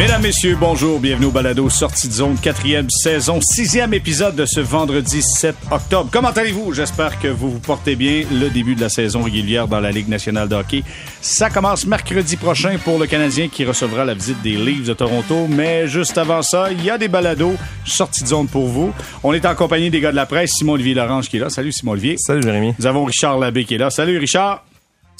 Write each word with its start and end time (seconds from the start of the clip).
Mesdames, 0.00 0.22
Messieurs, 0.22 0.56
bonjour, 0.58 0.98
bienvenue 0.98 1.26
au 1.26 1.30
Balado 1.30 1.68
Sortie 1.68 2.08
de 2.08 2.14
zone, 2.14 2.38
quatrième 2.40 2.88
saison, 2.88 3.38
sixième 3.42 3.92
épisode 3.92 4.34
de 4.34 4.46
ce 4.46 4.60
vendredi 4.60 5.20
7 5.20 5.54
octobre. 5.70 6.08
Comment 6.10 6.30
allez-vous? 6.30 6.72
J'espère 6.72 7.20
que 7.20 7.28
vous 7.28 7.50
vous 7.50 7.58
portez 7.58 7.96
bien. 7.96 8.22
Le 8.32 8.48
début 8.48 8.74
de 8.74 8.80
la 8.80 8.88
saison 8.88 9.22
régulière 9.22 9.68
dans 9.68 9.78
la 9.78 9.90
Ligue 9.90 10.08
nationale 10.08 10.48
de 10.48 10.54
hockey. 10.54 10.84
Ça 11.20 11.50
commence 11.50 11.86
mercredi 11.86 12.38
prochain 12.38 12.78
pour 12.82 12.98
le 12.98 13.06
Canadien 13.06 13.48
qui 13.48 13.66
recevra 13.66 14.06
la 14.06 14.14
visite 14.14 14.40
des 14.40 14.56
Leafs 14.56 14.86
de 14.86 14.94
Toronto. 14.94 15.46
Mais 15.50 15.86
juste 15.86 16.16
avant 16.16 16.40
ça, 16.40 16.72
il 16.72 16.82
y 16.82 16.88
a 16.88 16.96
des 16.96 17.08
balados 17.08 17.56
sorties 17.84 18.22
de 18.22 18.28
zone 18.28 18.48
pour 18.48 18.68
vous. 18.68 18.94
On 19.22 19.34
est 19.34 19.44
en 19.44 19.54
compagnie 19.54 19.90
des 19.90 20.00
gars 20.00 20.12
de 20.12 20.16
la 20.16 20.24
presse, 20.24 20.52
Simon-Olivier 20.52 20.94
Lorange 20.94 21.28
qui 21.28 21.36
est 21.36 21.40
là. 21.40 21.50
Salut 21.50 21.72
Simon-Olivier. 21.72 22.16
Salut 22.16 22.40
Jérémy. 22.40 22.72
Nous 22.78 22.86
avons 22.86 23.04
Richard 23.04 23.38
Labbé 23.38 23.66
qui 23.66 23.74
est 23.74 23.78
là. 23.78 23.90
Salut 23.90 24.16
Richard. 24.16 24.64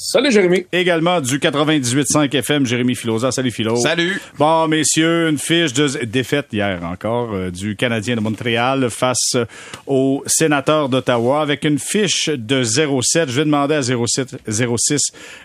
Salut 0.03 0.31
Jérémy. 0.31 0.65
Également 0.71 1.21
du 1.21 1.37
98.5 1.37 2.35
FM, 2.35 2.65
Jérémy 2.65 2.95
Filosa. 2.95 3.31
Salut 3.31 3.51
Philo. 3.51 3.75
Salut. 3.75 4.19
Bon, 4.39 4.67
messieurs, 4.67 5.29
une 5.29 5.37
fiche 5.37 5.73
de 5.73 6.05
défaite 6.05 6.47
hier 6.51 6.83
encore 6.83 7.31
euh, 7.35 7.51
du 7.51 7.75
Canadien 7.75 8.15
de 8.15 8.19
Montréal 8.19 8.89
face 8.89 9.37
aux 9.85 10.23
sénateurs 10.25 10.89
d'Ottawa 10.89 11.43
avec 11.43 11.65
une 11.65 11.77
fiche 11.77 12.29
de 12.29 12.63
0-7. 12.63 13.27
Je 13.27 13.41
vais 13.41 13.45
demander 13.45 13.75
à 13.75 13.81
0-7, 13.81 14.39
0-6, 14.49 14.97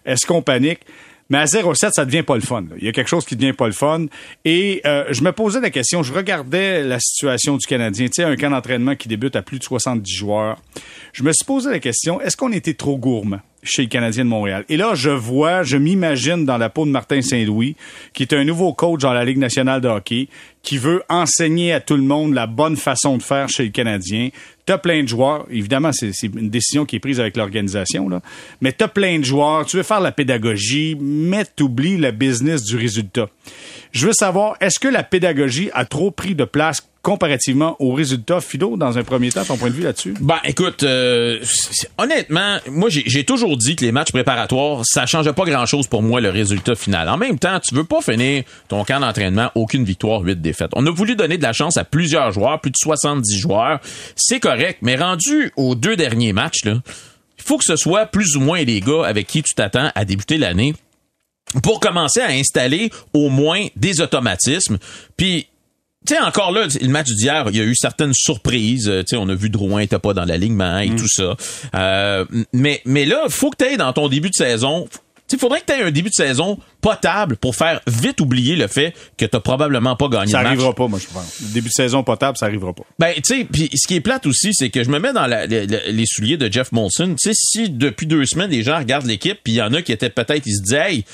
est-ce 0.06 0.24
qu'on 0.24 0.40
panique? 0.40 0.80
Mais 1.28 1.36
à 1.36 1.44
0-7, 1.44 1.90
ça 1.92 2.06
devient 2.06 2.22
pas 2.22 2.36
le 2.36 2.40
fun. 2.40 2.62
là. 2.62 2.76
Il 2.78 2.84
y 2.86 2.88
a 2.88 2.92
quelque 2.92 3.08
chose 3.08 3.26
qui 3.26 3.36
devient 3.36 3.52
pas 3.52 3.66
le 3.66 3.72
fun. 3.72 4.06
Et 4.46 4.80
euh, 4.86 5.04
je 5.10 5.20
me 5.22 5.32
posais 5.32 5.60
la 5.60 5.70
question, 5.70 6.02
je 6.02 6.14
regardais 6.14 6.82
la 6.82 6.98
situation 6.98 7.58
du 7.58 7.66
Canadien, 7.66 8.06
tu 8.06 8.12
sais, 8.14 8.24
un 8.24 8.36
camp 8.36 8.48
d'entraînement 8.48 8.94
qui 8.94 9.08
débute 9.08 9.36
à 9.36 9.42
plus 9.42 9.58
de 9.58 9.64
70 9.64 10.10
joueurs. 10.10 10.56
Je 11.12 11.24
me 11.24 11.32
suis 11.32 11.44
posé 11.44 11.68
la 11.68 11.78
question, 11.78 12.22
est-ce 12.22 12.38
qu'on 12.38 12.52
était 12.52 12.72
trop 12.74 12.96
gourmand? 12.96 13.40
Chez 13.66 13.82
le 13.82 13.88
Canadien 13.88 14.24
de 14.24 14.30
Montréal? 14.30 14.64
Et 14.68 14.76
là, 14.76 14.94
je 14.94 15.10
vois, 15.10 15.62
je 15.62 15.76
m'imagine 15.76 16.44
dans 16.46 16.56
la 16.56 16.70
peau 16.70 16.86
de 16.86 16.90
Martin 16.90 17.20
Saint-Louis, 17.20 17.76
qui 18.14 18.22
est 18.22 18.32
un 18.32 18.44
nouveau 18.44 18.72
coach 18.72 19.02
dans 19.02 19.12
la 19.12 19.24
Ligue 19.24 19.38
nationale 19.38 19.80
de 19.80 19.88
hockey, 19.88 20.28
qui 20.62 20.78
veut 20.78 21.02
enseigner 21.08 21.72
à 21.72 21.80
tout 21.80 21.96
le 21.96 22.02
monde 22.02 22.34
la 22.34 22.46
bonne 22.46 22.76
façon 22.76 23.18
de 23.18 23.22
faire 23.22 23.48
chez 23.48 23.64
le 23.64 23.70
Canadien. 23.70 24.30
T'as 24.64 24.78
plein 24.78 25.02
de 25.02 25.08
joueurs. 25.08 25.46
Évidemment, 25.50 25.92
c'est 25.92 26.10
une 26.22 26.50
décision 26.50 26.84
qui 26.84 26.96
est 26.96 27.00
prise 27.00 27.20
avec 27.20 27.36
l'organisation, 27.36 28.08
là. 28.08 28.20
Mais 28.60 28.72
t'as 28.72 28.88
plein 28.88 29.20
de 29.20 29.24
joueurs. 29.24 29.64
Tu 29.66 29.76
veux 29.76 29.84
faire 29.84 30.00
la 30.00 30.10
pédagogie, 30.10 30.96
mais 31.00 31.44
t'oublies 31.44 31.98
le 31.98 32.10
business 32.10 32.64
du 32.64 32.76
résultat. 32.76 33.28
Je 33.96 34.06
veux 34.06 34.12
savoir, 34.12 34.56
est-ce 34.60 34.78
que 34.78 34.88
la 34.88 35.02
pédagogie 35.02 35.70
a 35.72 35.86
trop 35.86 36.10
pris 36.10 36.34
de 36.34 36.44
place 36.44 36.86
comparativement 37.00 37.76
aux 37.78 37.94
résultats 37.94 38.42
Fido, 38.42 38.76
dans 38.76 38.98
un 38.98 39.04
premier 39.04 39.30
temps, 39.30 39.42
ton 39.42 39.56
point 39.56 39.70
de 39.70 39.74
vue 39.74 39.84
là-dessus? 39.84 40.12
Ben, 40.20 40.36
écoute, 40.44 40.82
euh, 40.82 41.42
honnêtement, 41.96 42.58
moi, 42.68 42.90
j'ai 42.90 43.04
j'ai 43.06 43.24
toujours 43.24 43.56
dit 43.56 43.74
que 43.74 43.86
les 43.86 43.92
matchs 43.92 44.12
préparatoires, 44.12 44.82
ça 44.84 45.06
changeait 45.06 45.32
pas 45.32 45.46
grand-chose 45.46 45.86
pour 45.86 46.02
moi, 46.02 46.20
le 46.20 46.28
résultat 46.28 46.74
final. 46.74 47.08
En 47.08 47.16
même 47.16 47.38
temps, 47.38 47.58
tu 47.58 47.74
veux 47.74 47.84
pas 47.84 48.02
finir 48.02 48.44
ton 48.68 48.84
camp 48.84 49.00
d'entraînement, 49.00 49.50
aucune 49.54 49.84
victoire, 49.84 50.20
huit 50.20 50.42
défaites. 50.42 50.72
On 50.74 50.86
a 50.86 50.90
voulu 50.90 51.16
donner 51.16 51.38
de 51.38 51.42
la 51.42 51.54
chance 51.54 51.78
à 51.78 51.84
plusieurs 51.84 52.32
joueurs, 52.32 52.60
plus 52.60 52.72
de 52.72 52.76
70 52.78 53.38
joueurs. 53.38 53.80
C'est 54.14 54.40
correct, 54.40 54.80
mais 54.82 54.96
rendu 54.96 55.52
aux 55.56 55.74
deux 55.74 55.96
derniers 55.96 56.34
matchs, 56.34 56.66
là, 56.66 56.82
il 57.38 57.44
faut 57.44 57.56
que 57.56 57.64
ce 57.64 57.76
soit 57.76 58.04
plus 58.04 58.36
ou 58.36 58.40
moins 58.40 58.62
les 58.62 58.82
gars 58.82 59.06
avec 59.06 59.26
qui 59.26 59.42
tu 59.42 59.54
t'attends 59.54 59.90
à 59.94 60.04
débuter 60.04 60.36
l'année 60.36 60.74
pour 61.62 61.80
commencer 61.80 62.20
à 62.20 62.28
installer 62.28 62.90
au 63.12 63.28
moins 63.28 63.66
des 63.76 64.00
automatismes. 64.00 64.78
Puis 65.16 65.46
tu 66.06 66.14
sais, 66.14 66.20
encore 66.20 66.52
là, 66.52 66.68
le 66.80 66.88
match 66.88 67.08
d'hier, 67.08 67.46
il 67.50 67.56
y 67.56 67.60
a 67.60 67.64
eu 67.64 67.74
certaines 67.74 68.14
surprises. 68.14 68.88
Euh, 68.88 69.00
Tu 69.02 69.08
sais, 69.10 69.16
on 69.16 69.28
a 69.28 69.34
vu 69.34 69.50
Drouin 69.50 69.80
était 69.80 69.98
pas 69.98 70.14
dans 70.14 70.24
l'alignement 70.24 70.78
et 70.78 70.94
tout 70.94 71.08
ça. 71.08 71.36
Euh, 71.74 72.24
mais, 72.52 72.80
mais 72.84 73.04
là, 73.04 73.24
faut 73.28 73.50
que 73.50 73.56
tu 73.56 73.64
aies 73.64 73.76
dans 73.76 73.92
ton 73.92 74.06
début 74.08 74.28
de 74.28 74.34
saison. 74.34 74.86
Il 75.32 75.38
faudrait 75.38 75.60
que 75.60 75.66
tu 75.66 75.72
aies 75.72 75.82
un 75.82 75.90
début 75.90 76.08
de 76.10 76.14
saison 76.14 76.58
potable 76.80 77.36
pour 77.36 77.56
faire 77.56 77.80
vite 77.88 78.20
oublier 78.20 78.54
le 78.54 78.68
fait 78.68 78.94
que 79.18 79.24
t'as 79.24 79.40
probablement 79.40 79.96
pas 79.96 80.08
gagné 80.08 80.30
Ça 80.30 80.38
le 80.38 80.44
match. 80.44 80.52
arrivera 80.52 80.74
pas, 80.74 80.86
moi, 80.86 80.98
je 81.00 81.06
pense. 81.12 81.40
Le 81.42 81.48
début 81.52 81.68
de 81.68 81.72
saison 81.72 82.04
potable, 82.04 82.38
ça 82.38 82.46
arrivera 82.46 82.72
pas. 82.72 82.84
Ben, 82.98 83.12
tu 83.16 83.22
sais, 83.24 83.44
puis 83.44 83.68
ce 83.74 83.88
qui 83.88 83.96
est 83.96 84.00
plate 84.00 84.24
aussi, 84.26 84.50
c'est 84.54 84.70
que 84.70 84.84
je 84.84 84.88
me 84.90 84.98
mets 85.00 85.12
dans 85.12 85.26
la- 85.26 85.46
les 85.46 86.04
souliers 86.06 86.36
de 86.36 86.50
Jeff 86.52 86.70
Molson. 86.72 87.16
Tu 87.20 87.30
sais, 87.30 87.34
si 87.34 87.70
depuis 87.70 88.06
deux 88.06 88.24
semaines, 88.24 88.50
les 88.50 88.62
gens 88.62 88.78
regardent 88.78 89.06
l'équipe, 89.06 89.38
puis 89.42 89.54
il 89.54 89.56
y 89.56 89.62
en 89.62 89.72
a 89.74 89.82
qui 89.82 89.90
étaient 89.92 90.10
peut-être, 90.10 90.46
ils 90.46 90.56
se 90.56 90.62
disaient, 90.62 90.92
hey, 90.92 91.04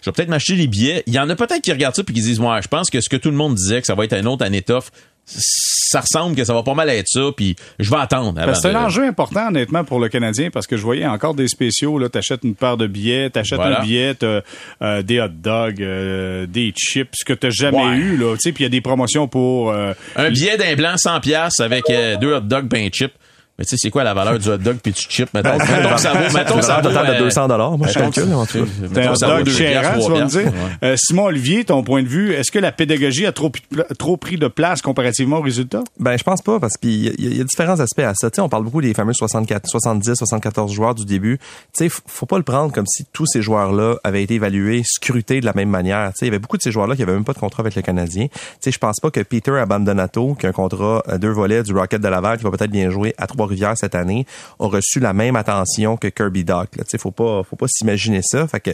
je 0.00 0.08
vais 0.08 0.12
peut-être 0.12 0.28
m'acheter 0.28 0.54
les 0.54 0.68
billets. 0.68 1.02
Il 1.08 1.14
y 1.14 1.18
en 1.18 1.28
a 1.28 1.34
peut-être 1.34 1.60
qui 1.62 1.72
regardent 1.72 1.96
ça 1.96 2.04
puis 2.04 2.14
qui 2.14 2.20
disent, 2.22 2.38
ouais, 2.40 2.62
je 2.62 2.68
pense 2.68 2.88
que 2.88 3.00
ce 3.00 3.08
que 3.08 3.16
tout 3.16 3.30
le 3.30 3.36
monde 3.36 3.56
disait, 3.56 3.80
que 3.80 3.86
ça 3.88 3.94
va 3.96 4.04
être 4.04 4.12
un 4.12 4.24
autre 4.26 4.44
année 4.44 4.62
tough, 4.62 4.84
ça 5.26 6.00
ressemble 6.00 6.36
que 6.36 6.44
ça 6.44 6.54
va 6.54 6.62
pas 6.62 6.74
mal 6.74 6.88
être 6.90 7.08
ça, 7.08 7.20
puis 7.36 7.56
je 7.78 7.90
vais 7.90 7.96
attendre. 7.96 8.32
Ben, 8.32 8.54
C'est 8.54 8.70
de- 8.70 8.76
un 8.76 8.84
enjeu 8.84 9.04
important, 9.04 9.48
honnêtement, 9.48 9.82
pour 9.84 9.98
le 9.98 10.08
Canadien, 10.08 10.50
parce 10.50 10.66
que 10.66 10.76
je 10.76 10.82
voyais 10.82 11.06
encore 11.06 11.34
des 11.34 11.48
spéciaux. 11.48 11.98
Là, 11.98 12.08
t'achètes 12.08 12.44
une 12.44 12.54
paire 12.54 12.76
de 12.76 12.86
billets, 12.86 13.30
t'achètes 13.30 13.58
Voilà. 13.58 13.80
un 13.80 13.84
billet, 13.84 14.14
euh, 14.22 15.02
des 15.02 15.20
hot 15.20 15.28
dogs, 15.28 15.82
euh, 15.82 16.46
des 16.46 16.72
chips, 16.76 17.10
ce 17.14 17.24
que 17.24 17.32
t'as 17.32 17.50
jamais 17.50 17.76
Ouais. 17.84 17.96
eu. 17.96 18.16
Là, 18.16 18.34
tu 18.34 18.40
sais, 18.40 18.52
puis 18.52 18.62
il 18.62 18.66
y 18.66 18.68
a 18.68 18.70
des 18.70 18.80
promotions 18.80 19.26
pour. 19.28 19.70
euh, 19.70 19.92
Un 20.14 20.30
billet 20.30 20.56
d'un 20.56 20.74
blanc 20.76 20.96
100 20.96 21.20
pièces 21.20 21.60
avec 21.60 21.90
euh, 21.90 22.16
deux 22.16 22.32
hot 22.34 22.40
dogs 22.40 22.68
pain 22.68 22.88
chip. 22.92 23.12
Mais 23.58 23.64
tu 23.64 23.70
sais, 23.70 23.76
c'est 23.78 23.90
quoi 23.90 24.04
la 24.04 24.12
valeur 24.14 24.38
du 24.38 24.48
hot 24.48 24.58
dog 24.58 24.76
puis 24.82 24.92
du 24.92 25.00
chip? 25.00 25.28
Mettons, 25.32 25.56
mettons 25.58 25.94
que 25.94 26.00
ça 26.00 26.12
vaut, 26.12 26.34
mettons 26.36 26.60
ça 26.62 26.78
un 26.78 26.82
vaut, 26.82 26.88
total 26.88 27.06
de 27.06 27.12
euh, 27.12 27.18
200 27.20 27.48
dollars, 27.48 27.78
moi 27.78 27.86
je 27.88 27.98
mettons 27.98 28.10
calcule 28.10 28.34
en 28.34 28.44
tout 28.46 28.58
cas. 28.58 28.64
T'as 28.94 29.00
mettons 29.00 29.24
un 29.24 29.38
vaut 29.38 29.44
dog 29.44 29.48
cher, 29.48 29.92
tu 29.94 29.98
trois 30.00 30.18
vas 30.18 30.24
me 30.24 30.28
dire. 30.28 30.52
Euh, 30.82 30.94
Simon 30.98 31.24
Olivier, 31.24 31.64
ton 31.64 31.82
point 31.82 32.02
de 32.02 32.08
vue, 32.08 32.32
est-ce 32.32 32.50
que 32.50 32.58
la 32.58 32.70
pédagogie 32.72 33.24
a 33.26 33.32
trop, 33.32 33.50
trop 33.98 34.16
pris 34.18 34.36
de 34.36 34.48
place 34.48 34.82
comparativement 34.82 35.38
au 35.38 35.42
résultat? 35.42 35.82
Ben, 35.98 36.16
je 36.18 36.22
pense 36.22 36.42
pas, 36.42 36.60
parce 36.60 36.74
qu'il 36.76 37.04
y, 37.04 37.08
a- 37.08 37.12
il 37.18 37.36
y 37.36 37.40
a 37.40 37.44
différents 37.44 37.80
aspects 37.80 38.00
à 38.00 38.12
ça. 38.14 38.30
Tu 38.30 38.36
sais, 38.36 38.42
on 38.42 38.48
parle 38.48 38.64
beaucoup 38.64 38.82
des 38.82 38.92
fameux 38.92 39.14
64, 39.14 39.66
70, 39.66 40.14
74 40.16 40.72
joueurs 40.72 40.94
du 40.94 41.06
début. 41.06 41.38
Tu 41.76 41.88
sais, 41.88 41.96
faut 42.06 42.26
pas 42.26 42.36
le 42.36 42.44
prendre 42.44 42.72
comme 42.72 42.86
si 42.86 43.04
tous 43.12 43.26
ces 43.26 43.40
joueurs-là 43.40 43.96
avaient 44.04 44.22
été 44.22 44.34
évalués, 44.34 44.82
scrutés 44.84 45.40
de 45.40 45.46
la 45.46 45.54
même 45.54 45.70
manière. 45.70 46.08
Tu 46.08 46.18
sais, 46.18 46.26
il 46.26 46.28
y 46.28 46.30
avait 46.30 46.38
beaucoup 46.38 46.58
de 46.58 46.62
ces 46.62 46.72
joueurs-là 46.72 46.94
qui 46.94 47.02
avaient 47.02 47.14
même 47.14 47.24
pas 47.24 47.32
de 47.32 47.38
contrat 47.38 47.62
avec 47.62 47.74
le 47.74 47.80
Canadien. 47.82 48.26
Tu 48.26 48.38
sais, 48.60 48.70
je 48.70 48.78
pense 48.78 49.00
pas 49.00 49.10
que 49.10 49.20
Peter 49.20 49.52
Abandonato, 49.58 50.34
qui 50.34 50.44
a 50.46 50.50
un 50.50 50.52
contrat 50.52 51.02
à 51.08 51.16
deux 51.18 51.30
volets 51.30 51.62
du 51.62 51.72
Rocket 51.72 52.00
de 52.02 52.08
Laval, 52.08 52.36
qui 52.38 52.44
va 52.44 52.50
peut-être 52.50 52.70
bien 52.70 52.90
jouer 52.90 53.14
à 53.18 53.26
Trois-Rivières 53.46 53.76
cette 53.76 53.94
année, 53.94 54.26
a 54.60 54.66
reçu 54.66 55.00
la 55.00 55.12
même 55.12 55.36
attention 55.36 55.96
que 55.96 56.08
Kirby 56.08 56.44
Doc. 56.44 56.68
Tu 56.72 56.82
sais, 56.88 56.98
faut 56.98 57.10
pas, 57.12 57.42
faut 57.48 57.56
pas 57.56 57.66
s'imaginer 57.68 58.20
ça. 58.22 58.46
Fait 58.48 58.60
que, 58.60 58.70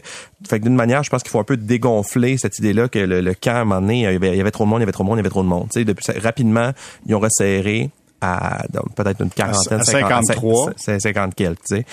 fait 0.49 0.59
que 0.59 0.65
d'une 0.65 0.75
manière, 0.75 1.03
je 1.03 1.11
pense 1.11 1.23
qu'il 1.23 1.31
faut 1.31 1.41
un 1.41 1.45
peu 1.45 1.57
dégonfler 1.57 2.39
cette 2.39 2.59
idée-là 2.59 2.89
que 2.89 2.99
le, 2.99 3.21
le 3.21 3.35
camp, 3.35 3.51
à 3.55 3.61
un 3.61 3.65
moment 3.65 3.81
donné, 3.81 4.01
il 4.01 4.03
y 4.03 4.07
avait, 4.07 4.31
il 4.33 4.37
y 4.37 4.41
avait 4.41 4.51
trop 4.51 4.65
de 4.65 4.69
monde, 4.71 4.79
il 4.81 4.83
y 4.83 4.85
avait 4.85 4.93
trop 4.93 5.05
de 5.05 5.09
monde, 5.09 5.17
il 5.19 5.21
y 5.21 5.25
avait 5.25 5.31
trop 5.31 5.43
de 5.43 5.49
monde. 5.49 5.69
Tu 5.73 5.81
sais, 5.81 5.85
depuis, 5.85 6.05
ça- 6.05 6.15
rapidement, 6.23 6.71
ils 7.07 7.15
ont 7.15 7.21
resserré 7.21 7.91
à 8.25 8.63
peut-être 8.95 9.21
une 9.21 9.31
quarantaine, 9.31 9.81
À 9.81 9.85
50, 9.85 10.25
53. 10.27 10.73
50, 10.77 11.01
50 11.01 11.35
quelques, 11.35 11.59
tu 11.67 11.77
sais. 11.77 11.85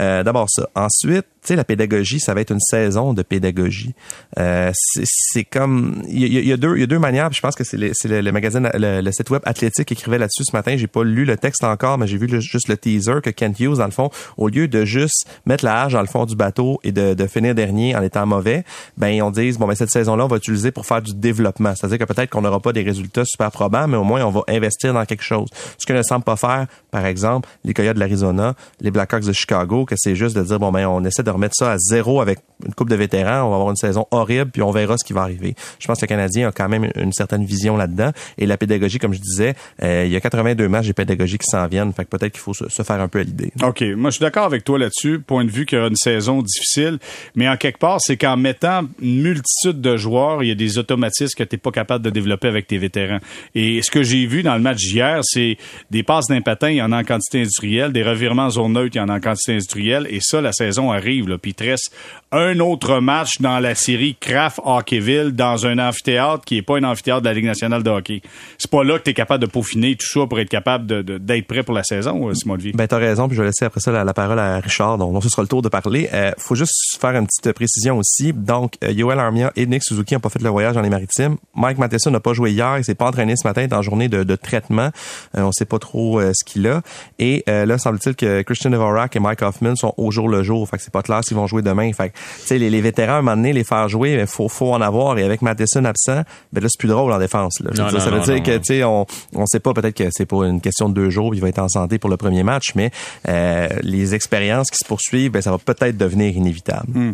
Euh, 0.00 0.22
D'abord 0.22 0.46
ça. 0.50 0.68
Ensuite, 0.74 1.24
tu 1.42 1.48
sais, 1.48 1.56
la 1.56 1.64
pédagogie, 1.64 2.20
ça 2.20 2.34
va 2.34 2.42
être 2.42 2.52
une 2.52 2.60
saison 2.60 3.14
de 3.14 3.22
pédagogie. 3.22 3.94
Euh, 4.38 4.70
c'est 4.74 5.44
comme, 5.44 6.02
il 6.08 6.26
y, 6.26 6.48
y 6.48 6.52
a 6.52 6.56
deux, 6.56 6.76
il 6.76 6.80
y 6.80 6.84
a 6.84 6.86
deux 6.86 6.98
manières. 6.98 7.32
Je 7.32 7.40
pense 7.40 7.54
que 7.54 7.64
c'est 7.64 7.78
le, 7.78 8.20
le, 8.20 8.32
magazine, 8.32 8.70
le, 8.74 9.00
le 9.00 9.12
site 9.12 9.30
web 9.30 9.40
Athlétique 9.44 9.90
écrivait 9.90 10.18
là-dessus 10.18 10.44
ce 10.44 10.54
matin. 10.54 10.76
J'ai 10.76 10.86
pas 10.86 11.02
lu 11.02 11.24
le 11.24 11.36
texte 11.36 11.64
encore, 11.64 11.96
mais 11.98 12.06
j'ai 12.06 12.18
vu 12.18 12.28
juste 12.40 12.68
le 12.68 12.76
teaser 12.76 13.20
que 13.22 13.30
Kent 13.30 13.58
Hughes, 13.58 13.78
dans 13.78 13.86
le 13.86 13.90
fond, 13.90 14.10
au 14.36 14.48
lieu 14.48 14.68
de 14.68 14.84
juste 14.84 15.26
mettre 15.46 15.64
la 15.64 15.82
hache 15.82 15.92
dans 15.92 16.00
le 16.00 16.06
fond 16.06 16.26
du 16.26 16.36
bateau 16.36 16.78
et 16.84 16.92
de, 16.92 17.14
de 17.14 17.26
finir 17.26 17.54
dernier 17.54 17.96
en 17.96 18.02
étant 18.02 18.26
mauvais, 18.26 18.64
ben 18.96 19.20
on 19.22 19.30
dit 19.30 19.52
bon 19.52 19.66
ben 19.66 19.74
cette 19.74 19.90
saison-là, 19.90 20.24
on 20.24 20.28
va 20.28 20.36
utiliser 20.36 20.70
pour 20.70 20.86
faire 20.86 21.02
du 21.02 21.14
développement. 21.14 21.74
C'est-à-dire 21.74 21.98
que 21.98 22.04
peut-être 22.04 22.30
qu'on 22.30 22.42
n'aura 22.42 22.60
pas 22.60 22.72
des 22.72 22.82
résultats 22.82 23.24
super 23.24 23.50
probants, 23.50 23.88
mais 23.88 23.96
au 23.96 24.04
moins 24.04 24.22
on 24.24 24.30
va 24.30 24.42
investir 24.48 24.92
dans 24.92 25.04
quelque 25.04 25.24
chose. 25.24 25.48
Ce 25.78 25.86
que 25.86 25.92
ne 25.92 26.02
semble 26.02 26.24
pas 26.24 26.36
faire, 26.36 26.66
par 26.90 27.06
exemple, 27.06 27.48
les 27.64 27.74
Coyotes 27.74 27.94
de 27.94 28.00
l'Arizona, 28.00 28.54
les 28.80 28.90
Blackhawks 28.90 29.24
de 29.24 29.32
Chicago, 29.32 29.84
que 29.84 29.94
c'est 29.96 30.14
juste 30.14 30.36
de 30.36 30.42
dire 30.42 30.58
bon 30.58 30.70
ben 30.70 30.86
on 30.86 31.04
essaie 31.04 31.22
de 31.22 31.29
remettre 31.30 31.54
ça 31.56 31.72
à 31.72 31.78
zéro 31.78 32.20
avec 32.20 32.38
une 32.64 32.74
coupe 32.74 32.90
de 32.90 32.96
vétérans, 32.96 33.46
on 33.46 33.50
va 33.50 33.56
avoir 33.56 33.70
une 33.70 33.76
saison 33.76 34.06
horrible 34.10 34.50
puis 34.50 34.62
on 34.62 34.70
verra 34.70 34.96
ce 34.98 35.04
qui 35.04 35.12
va 35.12 35.22
arriver. 35.22 35.54
Je 35.78 35.86
pense 35.86 35.98
que 35.98 36.04
le 36.04 36.08
Canadien 36.08 36.48
a 36.48 36.52
quand 36.52 36.68
même 36.68 36.90
une 36.96 37.12
certaine 37.12 37.44
vision 37.44 37.76
là-dedans 37.76 38.10
et 38.38 38.46
la 38.46 38.56
pédagogie, 38.56 38.98
comme 38.98 39.14
je 39.14 39.20
disais, 39.20 39.54
euh, 39.82 40.04
il 40.06 40.12
y 40.12 40.16
a 40.16 40.20
82 40.20 40.68
matchs 40.68 40.88
de 40.88 40.92
pédagogie 40.92 41.38
qui 41.38 41.46
s'en 41.46 41.66
viennent, 41.66 41.92
fait 41.92 42.04
que 42.04 42.10
peut-être 42.10 42.32
qu'il 42.32 42.40
faut 42.40 42.54
se, 42.54 42.82
faire 42.82 43.00
un 43.00 43.08
peu 43.08 43.20
à 43.20 43.22
l'idée. 43.22 43.52
OK. 43.62 43.82
Moi, 43.96 44.10
je 44.10 44.16
suis 44.16 44.22
d'accord 44.22 44.44
avec 44.44 44.64
toi 44.64 44.78
là-dessus. 44.78 45.20
Point 45.20 45.44
de 45.44 45.50
vue 45.50 45.66
qu'il 45.66 45.76
y 45.76 45.80
aura 45.80 45.88
une 45.88 45.96
saison 45.96 46.42
difficile. 46.42 46.98
Mais 47.34 47.48
en 47.48 47.56
quelque 47.56 47.78
part, 47.78 47.98
c'est 48.00 48.16
qu'en 48.16 48.36
mettant 48.36 48.82
une 49.00 49.22
multitude 49.22 49.80
de 49.80 49.96
joueurs, 49.96 50.42
il 50.42 50.48
y 50.48 50.52
a 50.52 50.54
des 50.54 50.78
automatismes 50.78 51.36
que 51.36 51.44
tu 51.44 51.54
n'es 51.54 51.58
pas 51.58 51.70
capable 51.70 52.04
de 52.04 52.10
développer 52.10 52.48
avec 52.48 52.66
tes 52.66 52.78
vétérans. 52.78 53.18
Et 53.54 53.82
ce 53.82 53.90
que 53.90 54.02
j'ai 54.02 54.26
vu 54.26 54.42
dans 54.42 54.54
le 54.54 54.60
match 54.60 54.78
d'hier, 54.78 55.20
c'est 55.22 55.56
des 55.90 56.02
passes 56.02 56.26
d'un 56.26 56.40
patin, 56.40 56.70
il 56.70 56.76
y 56.76 56.82
en 56.82 56.92
a 56.92 57.00
en 57.00 57.04
quantité 57.04 57.40
industrielle. 57.40 57.92
Des 57.92 58.02
revirements 58.02 58.44
en 58.44 58.50
zone 58.50 58.72
neutre, 58.72 58.96
il 58.96 58.98
y 58.98 59.02
en 59.02 59.08
a 59.08 59.16
en 59.16 59.20
quantité 59.20 59.52
industrielle. 59.52 60.06
Et 60.10 60.20
ça, 60.20 60.40
la 60.40 60.52
saison 60.52 60.90
arrive. 60.90 61.19
Puis 61.38 61.50
il 61.50 61.54
te 61.54 61.64
reste 61.64 61.92
un 62.32 62.58
autre 62.60 63.00
match 63.00 63.40
dans 63.40 63.58
la 63.58 63.74
série 63.74 64.16
Kraft 64.20 64.60
Hockeyville 64.64 65.32
dans 65.32 65.66
un 65.66 65.78
amphithéâtre 65.78 66.44
qui 66.44 66.56
est 66.58 66.62
pas 66.62 66.76
un 66.78 66.84
amphithéâtre 66.84 67.22
de 67.22 67.26
la 67.28 67.34
Ligue 67.34 67.44
nationale 67.46 67.82
de 67.82 67.90
hockey. 67.90 68.22
C'est 68.58 68.70
pas 68.70 68.84
là 68.84 68.98
que 68.98 69.04
tu 69.04 69.10
es 69.10 69.14
capable 69.14 69.44
de 69.44 69.50
peaufiner 69.50 69.96
tout 69.96 70.06
ça 70.06 70.26
pour 70.26 70.38
être 70.38 70.48
capable 70.48 70.86
de- 70.86 71.02
de- 71.02 71.18
d'être 71.18 71.46
prêt 71.46 71.62
pour 71.62 71.74
la 71.74 71.82
saison, 71.82 72.28
euh, 72.28 72.34
Simon 72.34 72.54
Levy. 72.54 72.72
Ben, 72.72 72.86
t'as 72.86 72.98
raison, 72.98 73.26
puis 73.28 73.36
je 73.36 73.42
vais 73.42 73.48
laisser 73.48 73.64
après 73.64 73.80
ça 73.80 73.90
la, 73.90 74.04
la 74.04 74.14
parole 74.14 74.38
à 74.38 74.58
Richard, 74.60 74.98
donc, 74.98 75.12
donc 75.12 75.22
ce 75.24 75.28
sera 75.28 75.42
le 75.42 75.48
tour 75.48 75.62
de 75.62 75.68
parler. 75.68 76.08
Euh, 76.12 76.30
faut 76.38 76.54
juste 76.54 76.98
faire 77.00 77.10
une 77.16 77.26
petite 77.26 77.52
précision 77.52 77.98
aussi. 77.98 78.32
Donc, 78.32 78.74
euh, 78.84 78.92
Yoel 78.92 79.18
Armia 79.18 79.52
et 79.56 79.66
Nick 79.66 79.82
Suzuki 79.82 80.14
n'ont 80.14 80.20
pas 80.20 80.28
fait 80.30 80.42
le 80.42 80.48
voyage 80.50 80.74
dans 80.74 80.82
les 80.82 80.90
maritimes. 80.90 81.36
Mike 81.54 81.78
Matheson 81.78 82.10
n'a 82.10 82.20
pas 82.20 82.32
joué 82.32 82.52
hier, 82.52 82.78
il 82.78 82.84
s'est 82.84 82.94
pas 82.94 83.06
entraîné 83.06 83.34
ce 83.36 83.46
matin, 83.46 83.62
il 83.62 83.64
est 83.64 83.74
en 83.74 83.82
journée 83.82 84.08
de, 84.08 84.22
de 84.22 84.36
traitement. 84.36 84.90
Euh, 85.36 85.42
on 85.42 85.52
sait 85.52 85.64
pas 85.64 85.78
trop 85.78 86.20
euh, 86.20 86.32
ce 86.34 86.44
qu'il 86.44 86.66
a. 86.68 86.82
Et 87.18 87.42
euh, 87.48 87.66
là, 87.66 87.78
semble-t-il 87.78 88.14
que 88.14 88.42
Christian 88.42 88.70
Dvorak 88.70 89.16
et 89.16 89.20
Mike 89.20 89.42
Hoffman 89.42 89.74
sont 89.76 89.94
au 89.96 90.10
jour 90.10 90.28
le 90.28 90.42
jour. 90.42 90.68
Fait 90.68 90.76
que 90.76 90.82
c'est 90.82 90.92
pas 90.92 91.02
clair 91.10 91.24
s'ils 91.24 91.36
vont 91.36 91.46
jouer 91.46 91.62
demain. 91.62 91.92
Fait 91.92 92.10
que 92.10 92.14
sais, 92.44 92.58
les, 92.58 92.70
les 92.70 92.80
vétérans, 92.80 93.14
à 93.14 93.16
un 93.16 93.22
moment 93.22 93.36
donné, 93.36 93.52
les 93.52 93.64
faire 93.64 93.88
jouer, 93.88 94.16
il 94.20 94.26
faut, 94.26 94.48
faut 94.48 94.72
en 94.72 94.80
avoir. 94.80 95.18
Et 95.18 95.24
avec 95.24 95.42
Matheson 95.42 95.84
absent, 95.84 96.22
ben 96.52 96.62
là, 96.62 96.68
c'est 96.68 96.78
plus 96.78 96.88
drôle 96.88 97.12
en 97.12 97.18
défense. 97.18 97.60
Là. 97.60 97.70
ça 97.74 98.10
veut 98.10 98.20
dire 98.20 98.42
que, 98.42 98.56
tu 98.58 98.64
sais, 98.64 98.84
on, 98.84 99.06
on 99.34 99.46
sait 99.46 99.60
pas, 99.60 99.74
peut-être 99.74 99.96
que 99.96 100.08
c'est 100.10 100.26
pour 100.26 100.44
une 100.44 100.60
question 100.60 100.88
de 100.88 100.94
deux 100.94 101.10
jours, 101.10 101.34
il 101.34 101.40
va 101.40 101.48
être 101.48 101.58
en 101.58 101.68
santé 101.68 101.98
pour 101.98 102.10
le 102.10 102.16
premier 102.16 102.42
match, 102.42 102.72
mais 102.74 102.90
euh, 103.28 103.68
les 103.82 104.14
expériences 104.14 104.70
qui 104.70 104.78
se 104.78 104.86
poursuivent, 104.86 105.32
ben, 105.32 105.42
ça 105.42 105.50
va 105.50 105.58
peut-être 105.58 105.96
devenir 105.96 106.34
inévitable. 106.36 106.86
Hmm. 106.92 107.12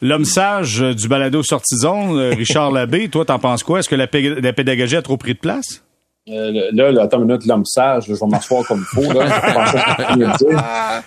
L'homme 0.00 0.24
sage 0.24 0.80
du 0.80 1.08
balado 1.08 1.42
sortison, 1.42 2.16
euh, 2.16 2.30
Richard 2.30 2.70
Labbé, 2.72 3.08
toi, 3.08 3.24
t'en 3.24 3.38
penses 3.38 3.62
quoi? 3.62 3.80
Est-ce 3.80 3.88
que 3.88 3.94
la, 3.94 4.08
la 4.40 4.52
pédagogie 4.52 4.96
a 4.96 5.02
trop 5.02 5.16
pris 5.16 5.34
de 5.34 5.38
place? 5.38 5.82
Euh, 6.28 6.70
là, 6.72 6.92
là, 6.92 7.02
attends 7.02 7.18
une 7.18 7.26
minute, 7.26 7.46
l'homme 7.46 7.64
sage, 7.64 8.04
je 8.06 8.14
vais 8.14 8.26
m'asseoir 8.26 8.64
comme 8.66 8.84
il 8.94 9.02
faut. 9.02 9.12
Là. 9.12 11.02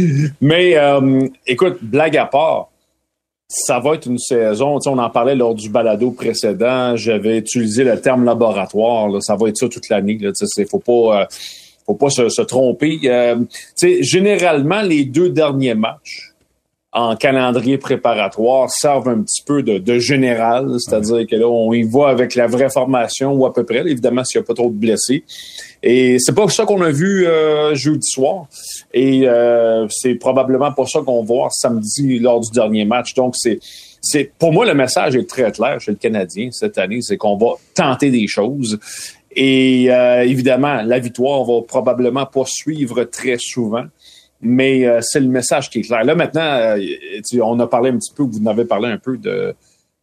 Mais 0.40 0.76
euh, 0.78 1.28
écoute, 1.46 1.78
blague 1.82 2.16
à 2.16 2.24
part, 2.24 2.70
ça 3.48 3.78
va 3.78 3.94
être 3.94 4.06
une 4.06 4.18
saison, 4.18 4.78
on 4.86 4.98
en 4.98 5.10
parlait 5.10 5.36
lors 5.36 5.54
du 5.54 5.68
balado 5.68 6.10
précédent, 6.10 6.96
j'avais 6.96 7.38
utilisé 7.38 7.84
le 7.84 8.00
terme 8.00 8.24
laboratoire, 8.24 9.22
ça 9.22 9.36
va 9.36 9.48
être 9.48 9.56
ça 9.56 9.68
toute 9.68 9.88
l'année. 9.88 10.18
Il 10.20 10.66
faut 10.66 10.78
pas, 10.78 11.20
euh, 11.20 11.26
faut 11.84 11.94
pas 11.94 12.10
se, 12.10 12.28
se 12.28 12.42
tromper. 12.42 12.98
Euh, 13.04 13.36
généralement, 14.00 14.82
les 14.82 15.04
deux 15.04 15.28
derniers 15.28 15.74
matchs, 15.74 16.25
en 16.96 17.14
calendrier 17.14 17.76
préparatoire 17.76 18.70
servent 18.70 19.10
un 19.10 19.20
petit 19.20 19.42
peu 19.42 19.62
de, 19.62 19.98
général, 19.98 20.76
c'est-à-dire 20.78 21.26
que 21.26 21.36
là, 21.36 21.46
on 21.46 21.70
y 21.74 21.82
va 21.82 22.08
avec 22.08 22.34
la 22.34 22.46
vraie 22.46 22.70
formation 22.70 23.34
ou 23.34 23.44
à 23.44 23.52
peu 23.52 23.64
près, 23.64 23.80
évidemment 23.80 24.24
s'il 24.24 24.40
n'y 24.40 24.44
a 24.44 24.46
pas 24.46 24.54
trop 24.54 24.70
de 24.70 24.74
blessés. 24.74 25.22
Et 25.82 26.18
c'est 26.18 26.34
pas 26.34 26.48
ça 26.48 26.64
qu'on 26.64 26.80
a 26.80 26.90
vu 26.90 27.26
euh, 27.26 27.74
jeudi 27.74 28.08
soir. 28.08 28.46
Et 28.94 29.28
euh, 29.28 29.86
c'est 29.90 30.14
probablement 30.14 30.72
pas 30.72 30.86
ça 30.86 31.00
qu'on 31.04 31.20
va 31.20 31.26
voir 31.26 31.52
samedi 31.52 32.18
lors 32.18 32.40
du 32.40 32.50
dernier 32.50 32.86
match. 32.86 33.12
Donc, 33.12 33.34
c'est 33.36 33.58
c'est 34.00 34.30
pour 34.38 34.52
moi 34.52 34.64
le 34.64 34.74
message 34.74 35.16
est 35.16 35.28
très 35.28 35.50
clair 35.52 35.80
chez 35.80 35.90
le 35.90 35.96
Canadien 35.98 36.48
cette 36.50 36.78
année, 36.78 37.02
c'est 37.02 37.16
qu'on 37.18 37.36
va 37.36 37.56
tenter 37.74 38.10
des 38.10 38.26
choses. 38.26 38.78
Et 39.38 39.92
euh, 39.92 40.22
évidemment, 40.22 40.82
la 40.82 40.98
victoire 40.98 41.44
va 41.44 41.60
probablement 41.60 42.24
pas 42.24 42.44
suivre 42.46 43.04
très 43.04 43.36
souvent. 43.38 43.84
Mais 44.46 44.86
euh, 44.86 45.00
c'est 45.02 45.20
le 45.20 45.26
message 45.28 45.68
qui 45.70 45.80
est 45.80 45.82
clair. 45.82 46.04
Là, 46.04 46.14
maintenant, 46.14 46.42
euh, 46.42 46.78
on 47.42 47.58
a 47.58 47.66
parlé 47.66 47.90
un 47.90 47.98
petit 47.98 48.12
peu, 48.14 48.22
vous 48.22 48.38
en 48.40 48.46
avez 48.46 48.64
parlé 48.64 48.88
un 48.88 48.98
peu 48.98 49.16
de. 49.16 49.54